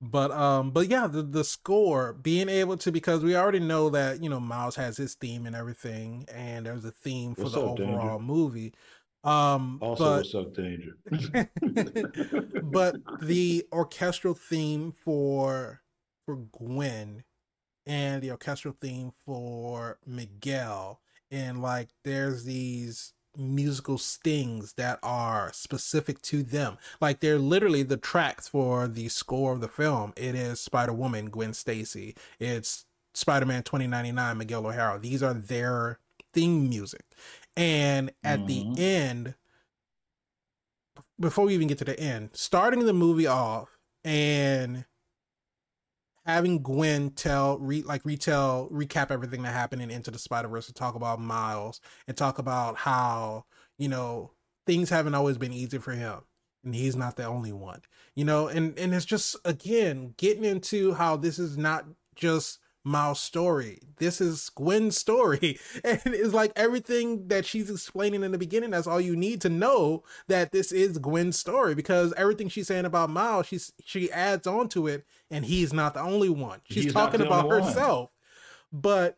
[0.02, 4.22] But um, but yeah, the the score being able to because we already know that
[4.22, 7.62] you know Miles has his theme and everything, and there's a theme for What's the
[7.62, 7.94] up, Danger?
[7.94, 8.74] overall movie.
[9.24, 10.98] Um, Also, but what's up, Danger?
[12.64, 15.82] but the orchestral theme for
[16.26, 17.24] for Gwen
[17.86, 21.02] and the orchestral theme for Miguel.
[21.32, 26.78] And like there's these musical stings that are specific to them.
[27.02, 30.14] Like they're literally the tracks for the score of the film.
[30.16, 32.16] It is Spider-Woman Gwen Stacy.
[32.40, 35.00] It's Spider-Man 2099 Miguel O'Hara.
[35.00, 36.00] These are their
[36.34, 37.04] theme music.
[37.58, 38.48] And at Mhm.
[38.76, 39.36] the end
[41.20, 44.86] before we even get to the end, starting the movie off and
[46.26, 50.68] having Gwen tell re like retell recap everything that happened in Into the Spider Verse
[50.68, 53.46] and talk about Miles and talk about how
[53.78, 54.32] you know
[54.66, 56.22] things haven't always been easy for him
[56.64, 57.82] and he's not the only one
[58.16, 61.86] you know and and it's just again getting into how this is not
[62.16, 63.80] just Miles' story.
[63.98, 65.60] This is Gwen's story.
[65.84, 69.50] And it's like everything that she's explaining in the beginning, that's all you need to
[69.50, 74.48] know that this is Gwen's story because everything she's saying about Miles, she's she adds
[74.48, 76.62] on to it, and he's not the only one.
[76.70, 77.68] She's He's talking about only one.
[77.68, 78.12] herself.
[78.72, 79.18] But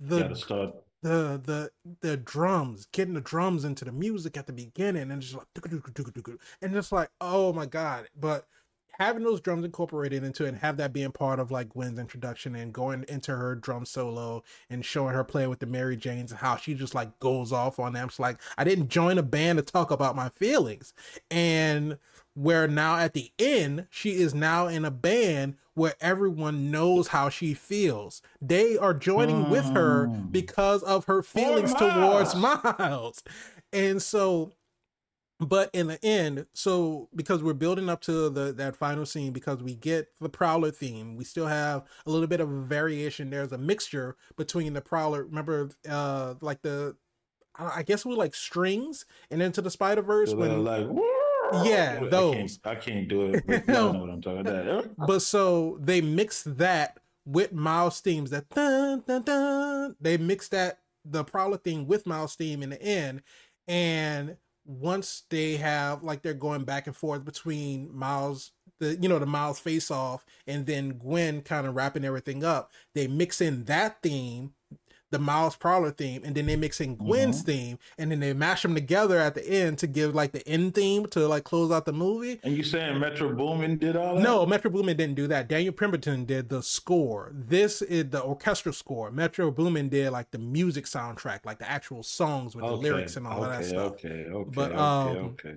[0.00, 0.28] the
[1.02, 1.70] the the
[2.00, 5.46] the drums, getting the drums into the music at the beginning, and just like
[6.62, 8.08] and just like oh my god!
[8.18, 8.46] But
[8.98, 12.54] having those drums incorporated into it and have that being part of like Gwen's introduction
[12.56, 16.40] and going into her drum solo and showing her playing with the Mary Janes and
[16.40, 18.08] how she just like goes off on them.
[18.08, 20.92] It's like I didn't join a band to talk about my feelings,
[21.30, 21.98] and
[22.34, 27.28] where now at the end she is now in a band where everyone knows how
[27.28, 28.20] she feels.
[28.42, 30.32] They are joining with her Mm.
[30.32, 33.22] because of her feelings towards Miles.
[33.72, 34.52] And so
[35.40, 39.62] but in the end, so because we're building up to the that final scene because
[39.62, 43.30] we get the Prowler theme, we still have a little bit of a variation.
[43.30, 46.96] There's a mixture between the Prowler, remember uh like the
[47.56, 50.86] I I guess with like strings and into the Spider Verse when like,
[51.64, 52.34] Yeah, I those.
[52.34, 53.46] Can't, I can't do it.
[53.46, 54.90] But y'all know what I'm talking about.
[55.06, 59.96] but so they mix that with Miles themes that dun, dun, dun.
[60.00, 63.22] they mix that the Prowler theme with Miles theme in the end
[63.68, 64.36] and
[64.68, 69.26] once they have like they're going back and forth between Miles the you know the
[69.26, 74.02] Miles face off and then Gwen kind of wrapping everything up they mix in that
[74.02, 74.52] theme
[75.10, 78.62] the Miles Prowler theme and then they mix in Gwen's theme and then they mash
[78.62, 81.84] them together at the end to give like the end theme to like close out
[81.86, 84.22] the movie And you saying Metro Boomin did all that?
[84.22, 85.48] no, Metro Boomin didn't do that.
[85.48, 87.32] Daniel Pemberton did the score.
[87.34, 89.10] This is the orchestral score.
[89.10, 93.26] Metro Boomin did like the music soundtrack, like the actual songs with the lyrics and
[93.26, 93.92] all okay, of that stuff.
[93.92, 95.54] Okay, okay, But, okay, um, okay.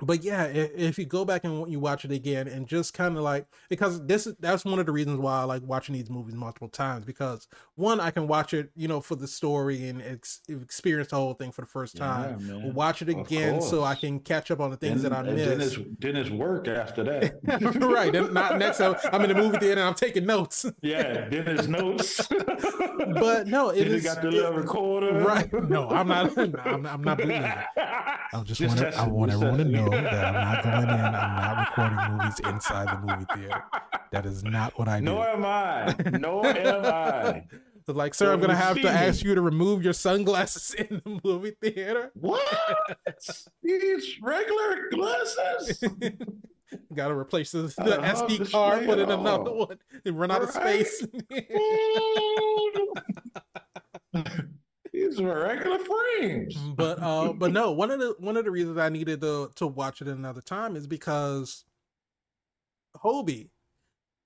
[0.00, 3.22] But yeah, if, you go back and you watch it again and just kind of
[3.22, 6.34] like because this is that's one of the reasons why I like watching these movies
[6.34, 10.40] multiple times because one I can watch it you know for the story and ex-
[10.48, 12.38] experience the whole thing for the first time.
[12.40, 15.58] Yeah, watch it again so I can catch up on the things that I Then
[15.58, 15.76] missed.
[15.76, 17.40] it's, then it's work after that.
[17.80, 20.64] right, then not next time I'm in the movie theater and I'm taking notes.
[20.80, 22.28] Yeah, then it's notes.
[23.14, 25.12] But no, it then is got the little recorder.
[25.12, 25.52] right.
[25.68, 26.36] No, I'm not.
[26.38, 27.20] I'm not, I'm not.
[27.20, 28.96] I just, want to.
[28.96, 29.81] I want everyone to testing.
[29.90, 31.04] Know that I'm not going in.
[31.04, 33.64] I'm not recording movies inside the movie theater.
[34.12, 35.06] That is not what I do.
[35.06, 35.94] Nor am I.
[36.18, 37.44] Nor am I.
[37.88, 41.20] Like, sir, I'm going to have to ask you to remove your sunglasses in the
[41.24, 42.12] movie theater.
[42.14, 42.46] What?
[43.60, 45.82] These regular glasses?
[46.94, 50.50] Got to replace the, the SD card, put in another one, and run out of
[50.52, 51.04] space.
[55.10, 56.56] These regular frames.
[56.76, 59.66] but uh but no one of the one of the reasons i needed to to
[59.66, 61.64] watch it another time is because
[63.02, 63.48] hobie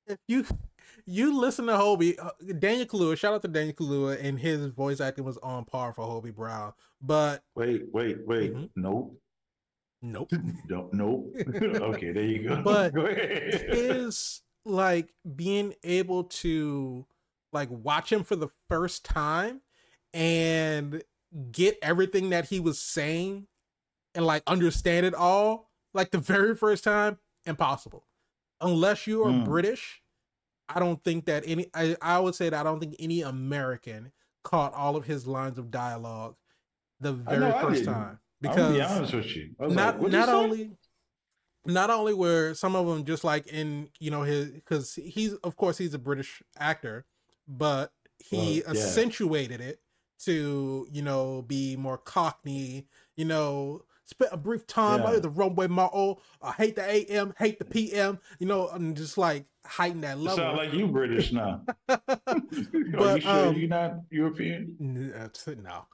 [0.06, 0.44] if you
[1.04, 5.00] you listen to hobie uh, daniel Kaluuya, shout out to daniel Kaluuya, and his voice
[5.00, 8.54] acting was on par for hobie brown but Wait, wait, wait.
[8.54, 8.70] Mhm.
[8.76, 9.20] Nope.
[10.02, 10.30] nope
[10.68, 11.32] Don't, nope.
[11.62, 12.56] okay, there you go.
[12.64, 13.64] But go ahead.
[13.70, 17.06] is like being able to
[17.52, 19.60] like watch him for the first time
[20.16, 21.02] and
[21.52, 23.46] get everything that he was saying
[24.14, 28.06] and like understand it all like the very first time impossible
[28.60, 29.44] unless you are Mm.
[29.44, 30.02] british
[30.68, 31.70] I don't think that any.
[31.74, 34.10] I, I would say that I don't think any American
[34.42, 36.34] caught all of his lines of dialogue
[36.98, 39.50] the very know first time I'm because be honest with you.
[39.60, 40.70] Not like, "What'd you not only
[41.66, 45.56] not only were some of them just like in you know his because he's of
[45.56, 47.04] course he's a british actor
[47.46, 48.36] but he
[48.66, 48.82] Well, yeah.
[48.82, 49.80] accentuated it
[50.18, 52.86] to you know be more cockney
[53.16, 55.06] you know spent a brief time Yeah.
[55.06, 56.82] by the runway motto i hate the
[57.12, 60.86] am hate the pm you know i'm just like heighten that level sound like you
[60.86, 61.62] British now.
[61.88, 61.98] Are
[63.16, 64.76] you sure um, you're not European?
[64.78, 65.86] It, no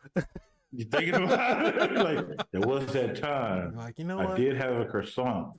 [0.73, 1.93] You thinking about it?
[2.39, 3.75] like there was that time.
[3.77, 5.55] like you know I what did have a croissant.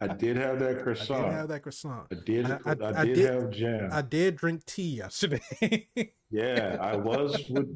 [0.00, 1.24] I did have that croissant.
[1.24, 2.50] i did have that croissant I did.
[2.50, 3.88] I- I, I- I did, did- have jam.
[3.92, 5.88] i did drink tea yesterday
[6.30, 7.68] yeah, I was with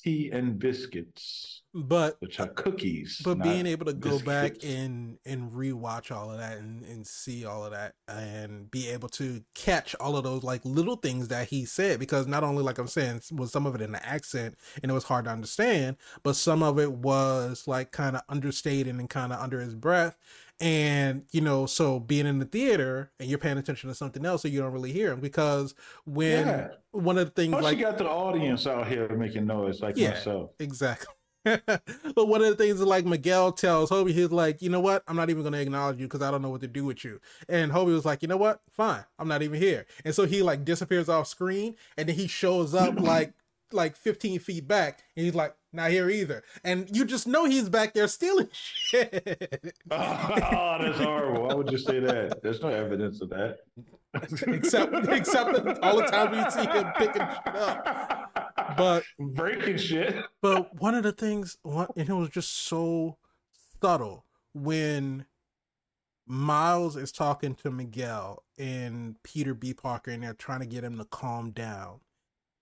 [0.00, 3.20] tea and biscuits, but which are cookies.
[3.24, 7.44] but being able to go back and and rewatch all of that and and see
[7.44, 11.48] all of that and be able to catch all of those like little things that
[11.48, 14.54] he said because not only like i'm saying was some of it in the accent
[14.82, 18.94] and it was hard to understand but some of it was like kind of understated
[18.94, 20.16] and kind of under his breath
[20.60, 24.42] and you know so being in the theater and you're paying attention to something else
[24.42, 25.74] so you don't really hear him because
[26.04, 26.68] when Yeah.
[26.92, 29.96] one of the things Plus, like you got the audience out here making noise like
[29.96, 30.10] Yeah.
[30.10, 30.50] myself.
[30.60, 31.14] Exactly.
[31.44, 35.02] but one of the things that like Miguel tells Hobie, he's like, you know what?
[35.08, 37.04] I'm not even going to acknowledge you because I don't know what to do with
[37.04, 37.20] you.
[37.48, 38.60] And Hobie was like, you know what?
[38.70, 39.04] Fine.
[39.18, 39.86] I'm not even here.
[40.04, 43.32] And so he like disappears off screen and then he shows up like
[43.72, 46.42] like 15 feet back and he's like, not here either.
[46.64, 49.74] And you just know he's back there stealing shit.
[49.90, 51.44] oh, that's horrible.
[51.48, 52.42] Why would you say that?
[52.42, 53.58] There's no evidence of that.
[54.46, 58.76] except except all the time we see him picking shit up.
[58.76, 60.16] But breaking shit.
[60.40, 63.16] But one of the things, one, and it was just so
[63.80, 65.26] subtle when
[66.26, 69.74] Miles is talking to Miguel and Peter B.
[69.74, 72.00] Parker, and they're trying to get him to calm down,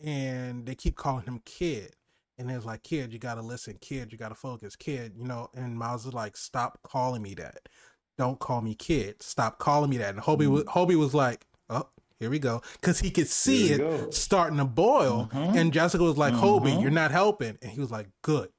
[0.02, 1.94] and they keep calling him kid,
[2.40, 5.50] and it's like, kid, you gotta listen, kid, you gotta focus, kid, you know.
[5.54, 7.68] And Miles is like, stop calling me that.
[8.18, 9.22] Don't call me kid.
[9.22, 10.14] Stop calling me that.
[10.14, 11.88] And Hobie was Hobie was like, oh.
[12.18, 14.10] Here we go, because he could see it go.
[14.10, 15.56] starting to boil, Mhm.
[15.56, 16.82] and Jessica was like, "Hobie, Mhm.
[16.82, 18.50] you're not helping," and he was like, "Good."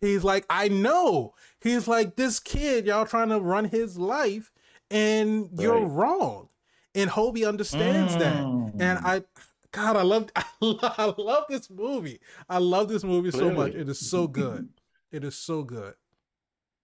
[0.00, 4.52] He's like, "I know." He's like, "This kid, y'all trying to run his life,
[4.90, 5.88] and you're Right.
[5.88, 6.48] wrong."
[6.94, 8.72] And Hobie understands that, Mm.
[8.78, 9.24] and I,
[9.74, 12.20] God, I love, I love, I love this movie.
[12.48, 13.74] I love this movie so much.
[13.74, 14.68] It is so good.
[15.12, 15.94] It is so good.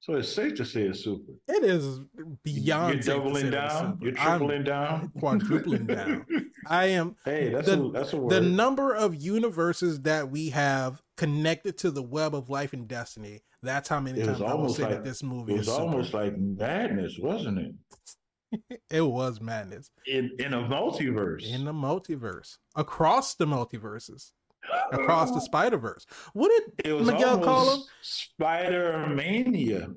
[0.02, 1.32] So it's safe to say it's super.
[1.46, 2.00] It is
[2.42, 2.94] beyond.
[2.94, 3.98] You're safe to say doubling down.
[4.00, 5.12] You're I'm tripling down.
[5.18, 6.26] quadrupling down.
[6.66, 7.16] I am.
[7.24, 8.30] Hey, that's The- a that's a word.
[8.30, 13.42] the number of universes that we have connected to the web of life and destiny
[13.62, 15.76] that's how many It times i will almost say that this movie it is was
[15.76, 17.74] almost like madness, wasn't it?
[18.90, 19.90] it was madness.
[20.06, 21.44] In in a multiverse.
[21.44, 22.58] in the multiverse.
[22.76, 24.32] Across the multiverses.
[24.92, 26.06] Across the spider-verse.
[26.32, 29.90] What did it was miguel call him Spider Mania.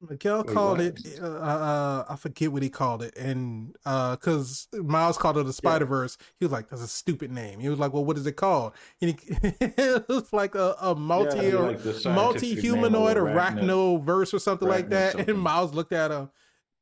[0.00, 0.86] miguel Wait, called what?
[0.86, 3.16] it uh, uh i forget what he called it.
[3.16, 6.16] And uh because miles called it a spider-verse.
[6.38, 7.60] He was like that's a stupid name.
[7.60, 8.72] He was like well what is it called?
[9.00, 14.38] And he, it was like a, a multi yeah, like multi humanoid arachno verse or
[14.38, 15.12] something like that.
[15.12, 15.30] something.
[15.30, 16.30] And Miles looked at him,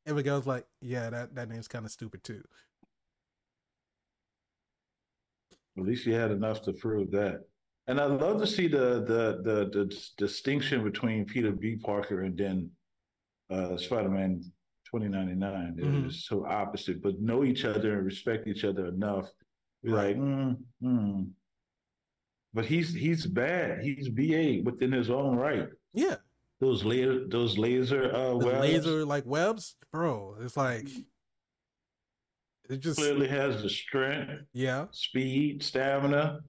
[0.09, 2.43] and Miguel's like, "Yeah, that that name's kind of stupid too."
[5.77, 7.43] At least you had enough to prove that.
[7.87, 11.77] And I love to see the the the, the dis- distinction between Peter B.
[11.77, 12.71] Parker and then
[13.51, 14.43] uh, Spider-Man
[14.91, 15.77] 2099.
[15.77, 16.13] They're Mhm.
[16.13, 19.31] so opposite, but know each other and respect each other enough.
[19.83, 21.31] Be like, mm, mm.
[22.53, 23.81] but he's he's bad.
[23.83, 25.69] He's BA within his own right.
[25.93, 26.17] Yeah,
[26.61, 30.37] Those laser those laser uh laser like webs, bro.
[30.41, 30.89] It's like
[32.69, 34.87] it just clearly has the strength, yeah.
[34.91, 36.41] speed, stamina.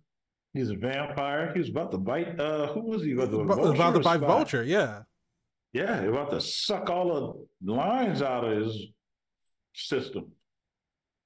[0.53, 1.53] He's a vampire.
[1.53, 2.39] He was about to bite.
[2.39, 3.13] Uh, who was he?
[3.13, 4.19] About to, about to Spot?
[4.19, 5.03] Vulture, yeah.
[5.71, 8.87] Yeah, about to suck all the lines out of his
[9.73, 10.31] system.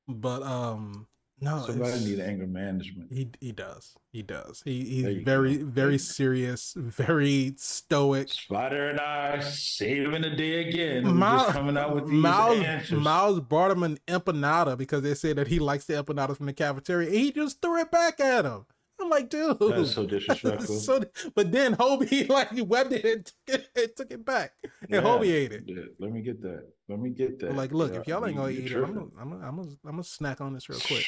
[0.07, 1.07] But um,
[1.43, 3.11] no, Somebody need anger management.
[3.11, 3.95] He he does.
[4.11, 4.61] He does.
[4.63, 5.65] He he's very go.
[5.65, 8.29] very serious, very stoic.
[8.29, 11.05] Spider and I saving the day again.
[11.15, 12.99] Miles, just coming out with these Miles, answers.
[12.99, 16.53] Miles brought him an empanada because they said that he likes the empanadas from the
[16.53, 17.07] cafeteria.
[17.09, 18.65] And he just threw it back at him.
[19.01, 19.57] I'm like, dude.
[19.59, 20.75] That's so disrespectful.
[20.75, 21.03] So-
[21.35, 24.51] but then Hobie like he webbed it and took it, took it back.
[24.87, 25.63] Yeah, And Hobie ate it.
[25.65, 26.67] yeah, Let me get that.
[26.87, 27.55] Let me get that.
[27.55, 29.69] Like, look, Yeah, if y'all ain't gonna eat it, I'm gonna, I'm gonna, I'm gonna,
[29.85, 31.05] I'm gonna snack on this real quick.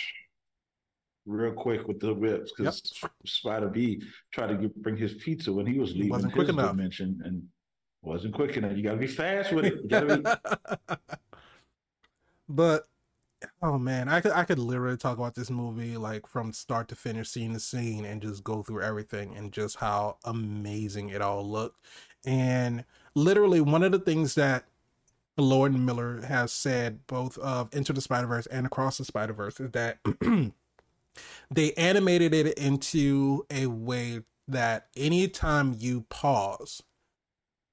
[1.25, 2.93] Real quick with the whips, because
[3.25, 6.71] Spider B tried to get, bring his pizza when he was leaving Wasn't quick enough.
[6.71, 7.43] dimension and
[8.03, 8.77] Wasn't quick enough.
[8.77, 9.73] You gotta be fast with it.
[9.89, 10.95] You be
[12.49, 12.87] but
[13.61, 16.95] oh man, I could I could literally talk about this movie like from start to
[16.95, 21.43] finish, scene to scene, and just go through everything and just how amazing it all
[21.47, 21.83] looked.
[22.25, 24.65] And literally, one of the things that
[25.37, 29.59] Lord Miller has said, both of Into the Spider Verse and Across the Spider Verse,
[29.59, 29.99] is that
[31.49, 36.81] they animated it into a way that anytime you pause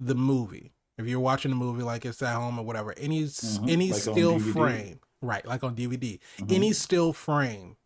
[0.01, 3.69] the movie, if you're watching a movie like it's at home or whatever, any Mhm,
[3.69, 6.51] any like still frame, right, like on DVD, Mhm.
[6.55, 7.77] any still frame,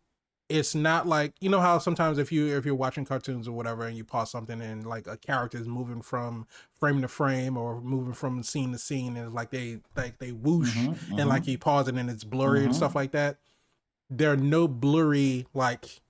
[0.49, 3.85] it's not like you know how sometimes if you if you're watching cartoons or whatever
[3.85, 7.81] and you pause something and like a character is moving from frame to frame or
[7.81, 11.27] moving from scene to scene and it's like they like they whoosh Mhm, and mhm.
[11.27, 12.77] like you pause it and it's blurry and Mhm.
[12.77, 13.37] stuff like that.
[14.09, 16.01] There are no blurry like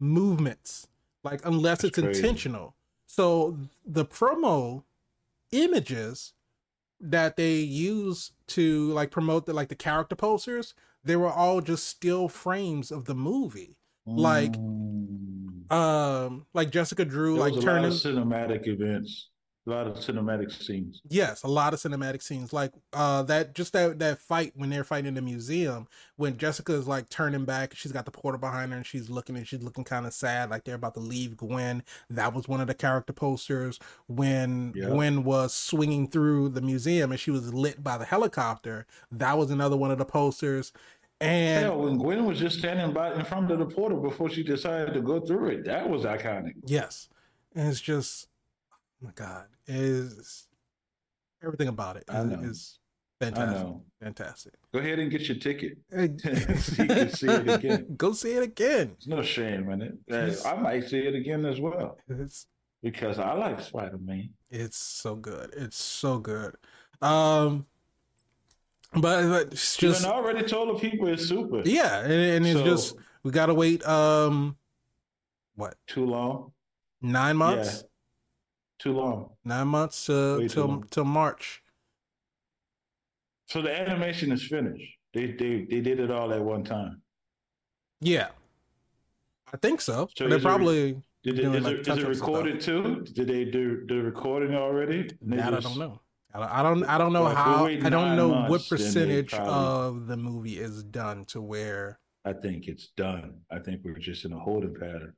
[0.00, 0.88] movements,
[1.24, 2.20] like unless That's it's crazy.
[2.20, 2.74] intentional.
[3.06, 4.84] So the promo
[5.52, 6.32] images
[7.00, 11.86] that they use to like promote the like the character posters, they were all just
[11.86, 13.76] still frames of the movie.
[14.06, 15.72] like, Mm.
[15.72, 19.30] Um, like Jessica Drew, There like was a lot turning cinematic events,
[19.66, 21.02] a lot of cinematic scenes.
[21.08, 24.84] Yes, a lot of cinematic scenes, like uh, that just that that fight when they're
[24.84, 28.70] fighting in the museum, when Jessica is like turning back, she's got the porter behind
[28.72, 31.36] her, and she's looking and she's looking kind of sad, like they're about to leave
[31.36, 31.82] Gwen.
[32.10, 33.80] That was one of the character posters.
[34.06, 34.86] When Yeah.
[34.86, 39.50] Gwen was swinging through the museum and she was lit by the helicopter, that was
[39.50, 40.72] another one of the posters.
[41.20, 44.42] And Hell, when Gwen was just standing by in front of the portal before she
[44.42, 46.52] decided to go through it, that was iconic.
[46.66, 47.08] yes,
[47.54, 48.28] and it's just,
[49.06, 50.46] my God, is
[51.42, 52.36] everything about it I is, know.
[53.20, 53.72] I fantastic,
[54.02, 54.52] fantastic.
[54.74, 55.78] Go ahead and get your ticket.
[55.90, 56.14] Hey,
[56.56, 57.86] So you can see it again.
[57.96, 58.88] Go see it again.
[58.98, 60.44] There's no shame in it.
[60.44, 62.46] I might see it again as well It's
[62.82, 64.30] because I like Spider Man.
[64.50, 65.52] it's so good.
[65.56, 66.56] It's so good.
[67.00, 67.66] Um,
[68.92, 71.62] but but it's Just I already told the people it's super.
[71.64, 73.84] yeah, and, and it's So- just we gotta wait.
[73.86, 74.56] Um,
[75.56, 76.52] what Too long.
[77.02, 77.82] nine months?
[78.78, 79.30] Too oh, long.
[79.44, 81.62] Nine months Way till till March.
[83.46, 84.84] So the animation is finished.
[85.14, 87.00] They they they did it all at one time.
[88.00, 88.28] Yeah,
[89.52, 90.08] I think so.
[90.16, 93.04] So They're probably it, Doing, is, like, it, is it recorded too?
[93.14, 95.10] Did they do the recording already?
[95.22, 96.00] That I don't know.
[96.32, 96.84] I don't, I don't.
[96.84, 97.66] I don't know Well, how.
[97.66, 102.32] I don't know months, what percentage probably- of the movie is done to where I
[102.32, 103.40] think it's done.
[103.50, 105.14] I think we're just in a holding pattern.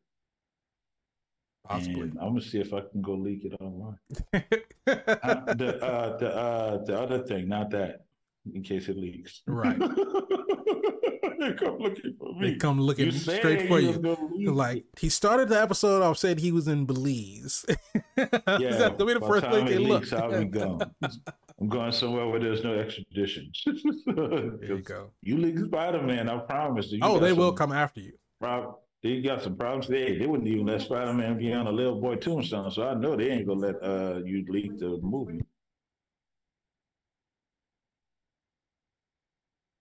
[1.66, 2.02] Possibly.
[2.02, 3.98] And I'm gonna see if I can go leak it online.
[4.88, 8.06] Uh, the uh, the uh, the other thing, not that,
[8.54, 9.42] in case it leaks.
[9.46, 9.78] Right.
[11.38, 12.50] they come looking for me.
[12.52, 13.98] they come looking You straight for you you.
[14.00, 17.66] was gonna leak Like he started the episode off said he was in Belize.
[18.16, 20.22] yeah, That's the way the first time thing it they leaks, look.
[20.22, 20.90] I'll be gone.
[21.60, 23.58] I'm going somewhere where there's no extraditions.
[24.06, 25.10] There you go.
[25.22, 26.90] You leak Spider Man, I promise.
[26.90, 26.98] you.
[26.98, 28.12] You Oh, got they will come after you.
[28.40, 29.86] prob- They got some problems.
[29.86, 32.94] They they wouldn't even let Spider Man be on a little boy tombstone, so I
[32.94, 35.40] know they ain't gonna let uh you leak the movie.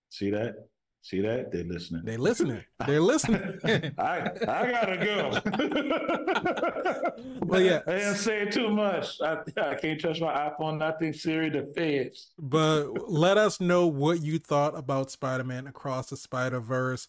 [0.10, 0.56] See that?
[1.02, 1.52] See that?
[1.52, 2.02] They're listening.
[2.03, 2.64] They're listening.
[2.85, 3.60] They're listening.
[3.98, 5.31] I I gotta go.
[7.48, 7.80] Well, yeah.
[7.88, 9.22] I didn't say too much.
[9.22, 10.80] I, I can't trust my iPhone.
[10.80, 12.31] Nothing Siri the feds.
[12.38, 17.07] but let us know what you thought about Spider-Man Across the Spider-Verse.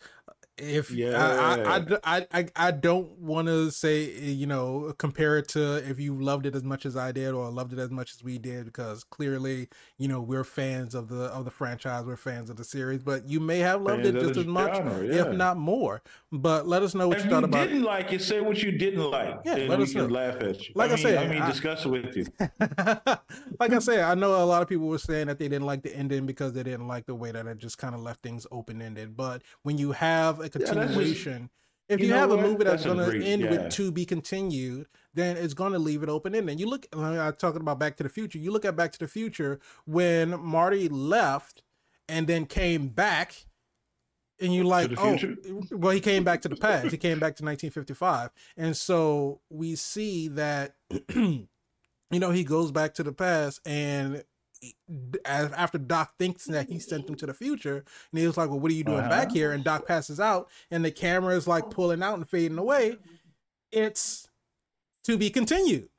[0.59, 1.62] If I,
[2.05, 6.14] I, I, I, I don't want to say you know compare it to if you
[6.14, 8.64] loved it as much as I did or loved it as much as we did
[8.66, 9.68] because clearly
[9.98, 13.28] you know we're fans of the of the franchise we're fans of the series but
[13.28, 15.22] you may have loved Fans it just as much genre, yeah.
[15.26, 16.02] if not more
[16.32, 18.62] but let us know what If you you thought about didn't like it, say what
[18.62, 19.40] you didn't like.
[19.44, 20.06] Yeah, let us know.
[20.06, 20.74] laugh at you.
[20.74, 22.26] Like I I mean, said, I mean, I- discuss it with you.
[23.60, 25.82] like I said, I know a lot of people were saying that they didn't like
[25.82, 28.47] the ending because they didn't like the way that it just kind of left things
[28.51, 29.16] open ended.
[29.16, 31.50] But when you have a continuation,
[31.88, 33.50] if you you, know have a movie that's, That's going to end yeah.
[33.50, 36.60] with to be continued, then it's going to leave it open ended.
[36.60, 38.38] You look, I'm talking about Back to the Future.
[38.38, 41.62] You look at Back to the Future when Marty left
[42.08, 43.46] and then came back.
[44.40, 45.18] And you like, oh,
[45.72, 46.92] well, he came back to the past.
[46.92, 50.76] He came back to 1955, and so we see that
[52.10, 54.24] you know, he goes back to the past and
[55.24, 58.60] after Doc thinks that he sent him to the future, and he was like, "Well,
[58.60, 59.09] what are you doing Uh-huh.
[59.09, 62.59] back here?" And Doc passes out, and the camera is like pulling out and fading
[62.59, 62.98] away.
[63.72, 64.28] It's
[65.05, 65.90] to be continued.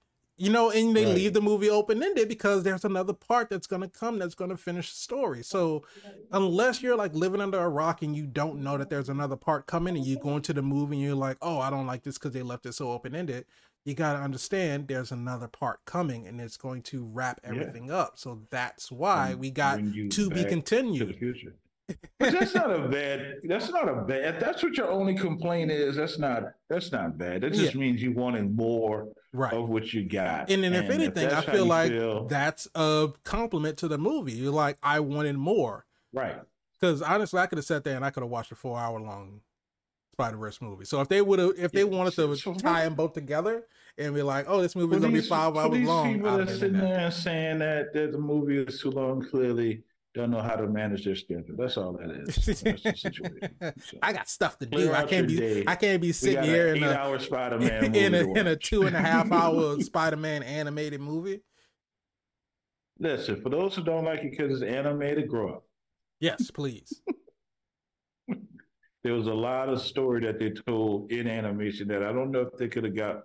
[0.41, 1.15] you know, and they Right.
[1.15, 4.89] leave the movie open ended because there's another part that's gonna come that's gonna finish
[4.91, 5.43] the story.
[5.43, 5.83] So
[6.31, 9.67] unless you're like living under a rock and you don't know that there's another part
[9.67, 12.17] coming and you go into the movie and you're like, oh, I don't like this
[12.17, 13.45] because they left it so open ended.
[13.89, 17.49] You gotta understand there's another part coming and it's going to wrap Yeah.
[17.49, 18.19] everything up.
[18.19, 21.15] So that's why And we got to be back to the continued.
[21.17, 21.55] future.
[22.19, 23.37] But that's not a bad.
[23.45, 24.35] That's not a bad.
[24.35, 25.95] If that's what your only complaint is.
[25.95, 26.43] That's not.
[26.69, 27.41] That's not bad.
[27.41, 29.53] That just means you wanted more Right.
[29.53, 30.51] of what you got.
[30.51, 34.33] And then if anything, I feel like feel- that's a compliment to the movie.
[34.33, 35.87] You're like, I wanted more.
[36.13, 36.39] right.
[36.79, 38.99] Because honestly, I could have sat there and I could have watched a four hour
[39.01, 39.41] long
[40.19, 40.85] Spider Verse movie.
[40.85, 43.63] So if they would have, if they Yeah, wanted to so- tie them both together
[43.97, 46.45] and be like, oh, this movie is gonna be five hours these long, People are
[46.47, 46.99] sitting there.
[46.99, 49.83] and saying that, that the movie is too long clearly
[50.15, 51.55] don't know how to manage their schedule.
[51.57, 52.35] That's all that is.
[52.35, 52.53] That's the
[52.97, 53.55] situation.
[53.79, 54.91] So, I got stuff to do.
[54.91, 55.37] I can't be.
[55.37, 55.63] day.
[55.67, 58.83] I can't be sitting here in a eight-hour Spider-Man movie in a in a two
[58.83, 61.41] and a half hour Spider Man animated movie.
[62.99, 65.63] Listen, for those who don't like it because it's animated, grow up.
[66.19, 67.01] Yes, please.
[69.09, 72.41] There was a lot of story that they told in animation that I don't know
[72.41, 73.23] if they could have got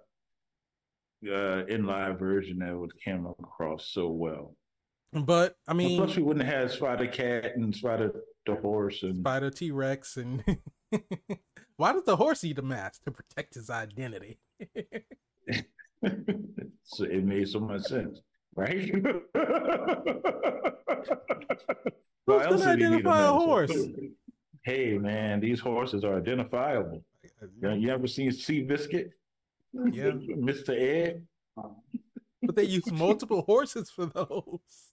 [1.30, 4.56] uh, in live version that would come across so well.
[5.12, 8.12] But I mean, plus, we wouldn't have had Spider Cat and Spider
[8.46, 10.42] the Horse and Spider T Rex and
[11.76, 14.38] why does the horse eat a mask to protect his identity?
[16.82, 18.22] so it made so much sense,
[18.56, 18.90] right?
[22.26, 23.44] Who's gonna did he need identify a mask?
[23.44, 23.86] horse?
[24.64, 27.04] Hey man, these horses are identifiable.
[27.60, 29.10] You you ever seen Seabiscuit?
[29.72, 30.10] Yeah.
[30.48, 30.70] Mr.
[30.70, 31.26] Ed.
[32.42, 34.92] but they use multiple horses for those.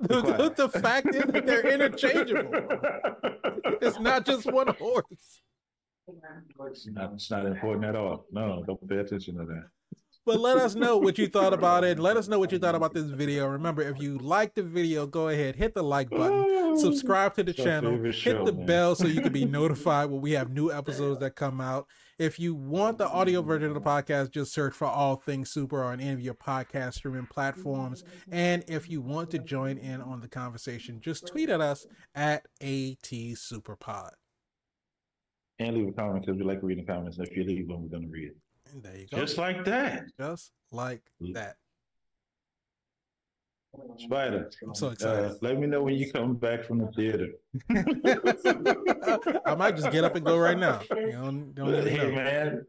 [0.00, 2.50] The, the fact is that they're interchangeable.
[3.80, 5.42] It's not just one horse.
[6.06, 8.26] It's not, it's not important at all.
[8.30, 9.68] No, don't pay attention to that.
[10.28, 11.98] But let us know what you thought about it.
[11.98, 13.46] Let us know what you thought about this video.
[13.46, 17.54] Remember, if you like the video, go ahead, hit the like button, subscribe to the
[17.54, 18.66] channel, hit show, the man.
[18.66, 21.86] bell so you can be notified when we have new episodes that come out.
[22.18, 25.82] If you want the audio version of the podcast, just search for All Things Super
[25.82, 28.04] on any of your podcast streaming platforms.
[28.30, 32.44] And if you want to join in on the conversation, just tweet at us at
[32.60, 34.10] AT Superpod.
[35.58, 37.16] And leave a comment because we like reading comments.
[37.18, 38.36] If you leave one, we're going to read it.
[38.72, 39.18] And there you go.
[39.18, 40.04] Just like that.
[40.18, 41.02] Just like
[41.34, 41.56] that.
[43.98, 44.50] Spider.
[44.64, 45.38] I'm so Uh, excited.
[45.42, 47.28] let me know when you come back from the theater.
[49.46, 50.80] I might just get up and go right now.
[50.90, 52.66] You don't, don't hey man,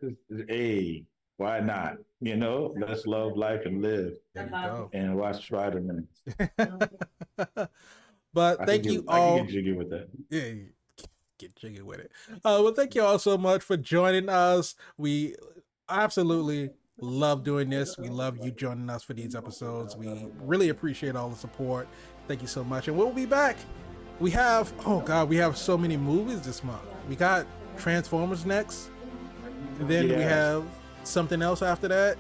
[0.48, 1.06] hey,
[1.38, 1.96] why not?
[2.22, 4.90] You know, let's love life and live There you go.
[4.94, 6.08] and watch Spider Man.
[8.34, 9.38] but thank you I all.
[9.44, 10.10] get jiggy with that.
[10.30, 10.52] Yeah,
[11.40, 12.12] get jiggy with it.
[12.46, 14.76] Uh, well, thank you all so much for joining us.
[14.98, 15.36] We
[15.90, 17.98] absolutely love doing this.
[17.98, 19.96] We love you joining us for these episodes.
[19.96, 21.88] We really appreciate all the support.
[22.28, 22.88] Thank you so much.
[22.88, 23.58] And we'll be back.
[24.20, 26.82] We have, oh God, we have so many movies this month.
[27.08, 27.48] We got
[27.78, 28.90] Transformers next.
[29.80, 30.66] And then we have
[31.04, 32.18] something else after that.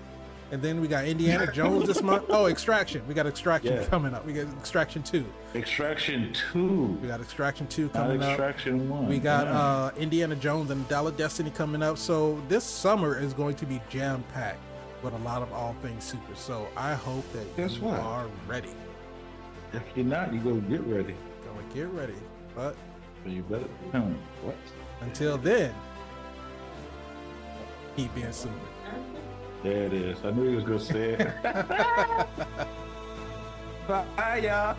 [0.51, 2.25] And then we got Indiana Jones this month.
[2.29, 3.03] Oh, Extraction.
[3.07, 3.85] We got Extraction Yeah.
[3.85, 4.25] coming up.
[4.25, 5.23] We got Extraction 2.
[5.53, 8.29] Extraction two, We got Extraction 2 not coming up.
[8.29, 9.07] Extraction one.
[9.07, 9.59] We got Yeah.
[9.59, 11.97] uh Indiana Jones and Dial of Destiny coming up.
[11.97, 14.59] So this summer is going to be jam packed
[15.03, 16.35] with a lot of all things super.
[16.35, 17.99] So I hope that Guess you what?
[17.99, 18.73] are ready.
[19.73, 21.15] If you're not, you go get ready.
[21.45, 22.15] Go get ready.
[22.55, 22.75] But
[23.25, 24.17] you better come.
[24.43, 24.55] What?
[25.01, 25.73] until then,
[27.95, 28.53] keep being super.
[29.63, 30.17] There it is.
[30.23, 31.43] I knew he was going to say it.
[33.87, 34.75] Bye, y'all.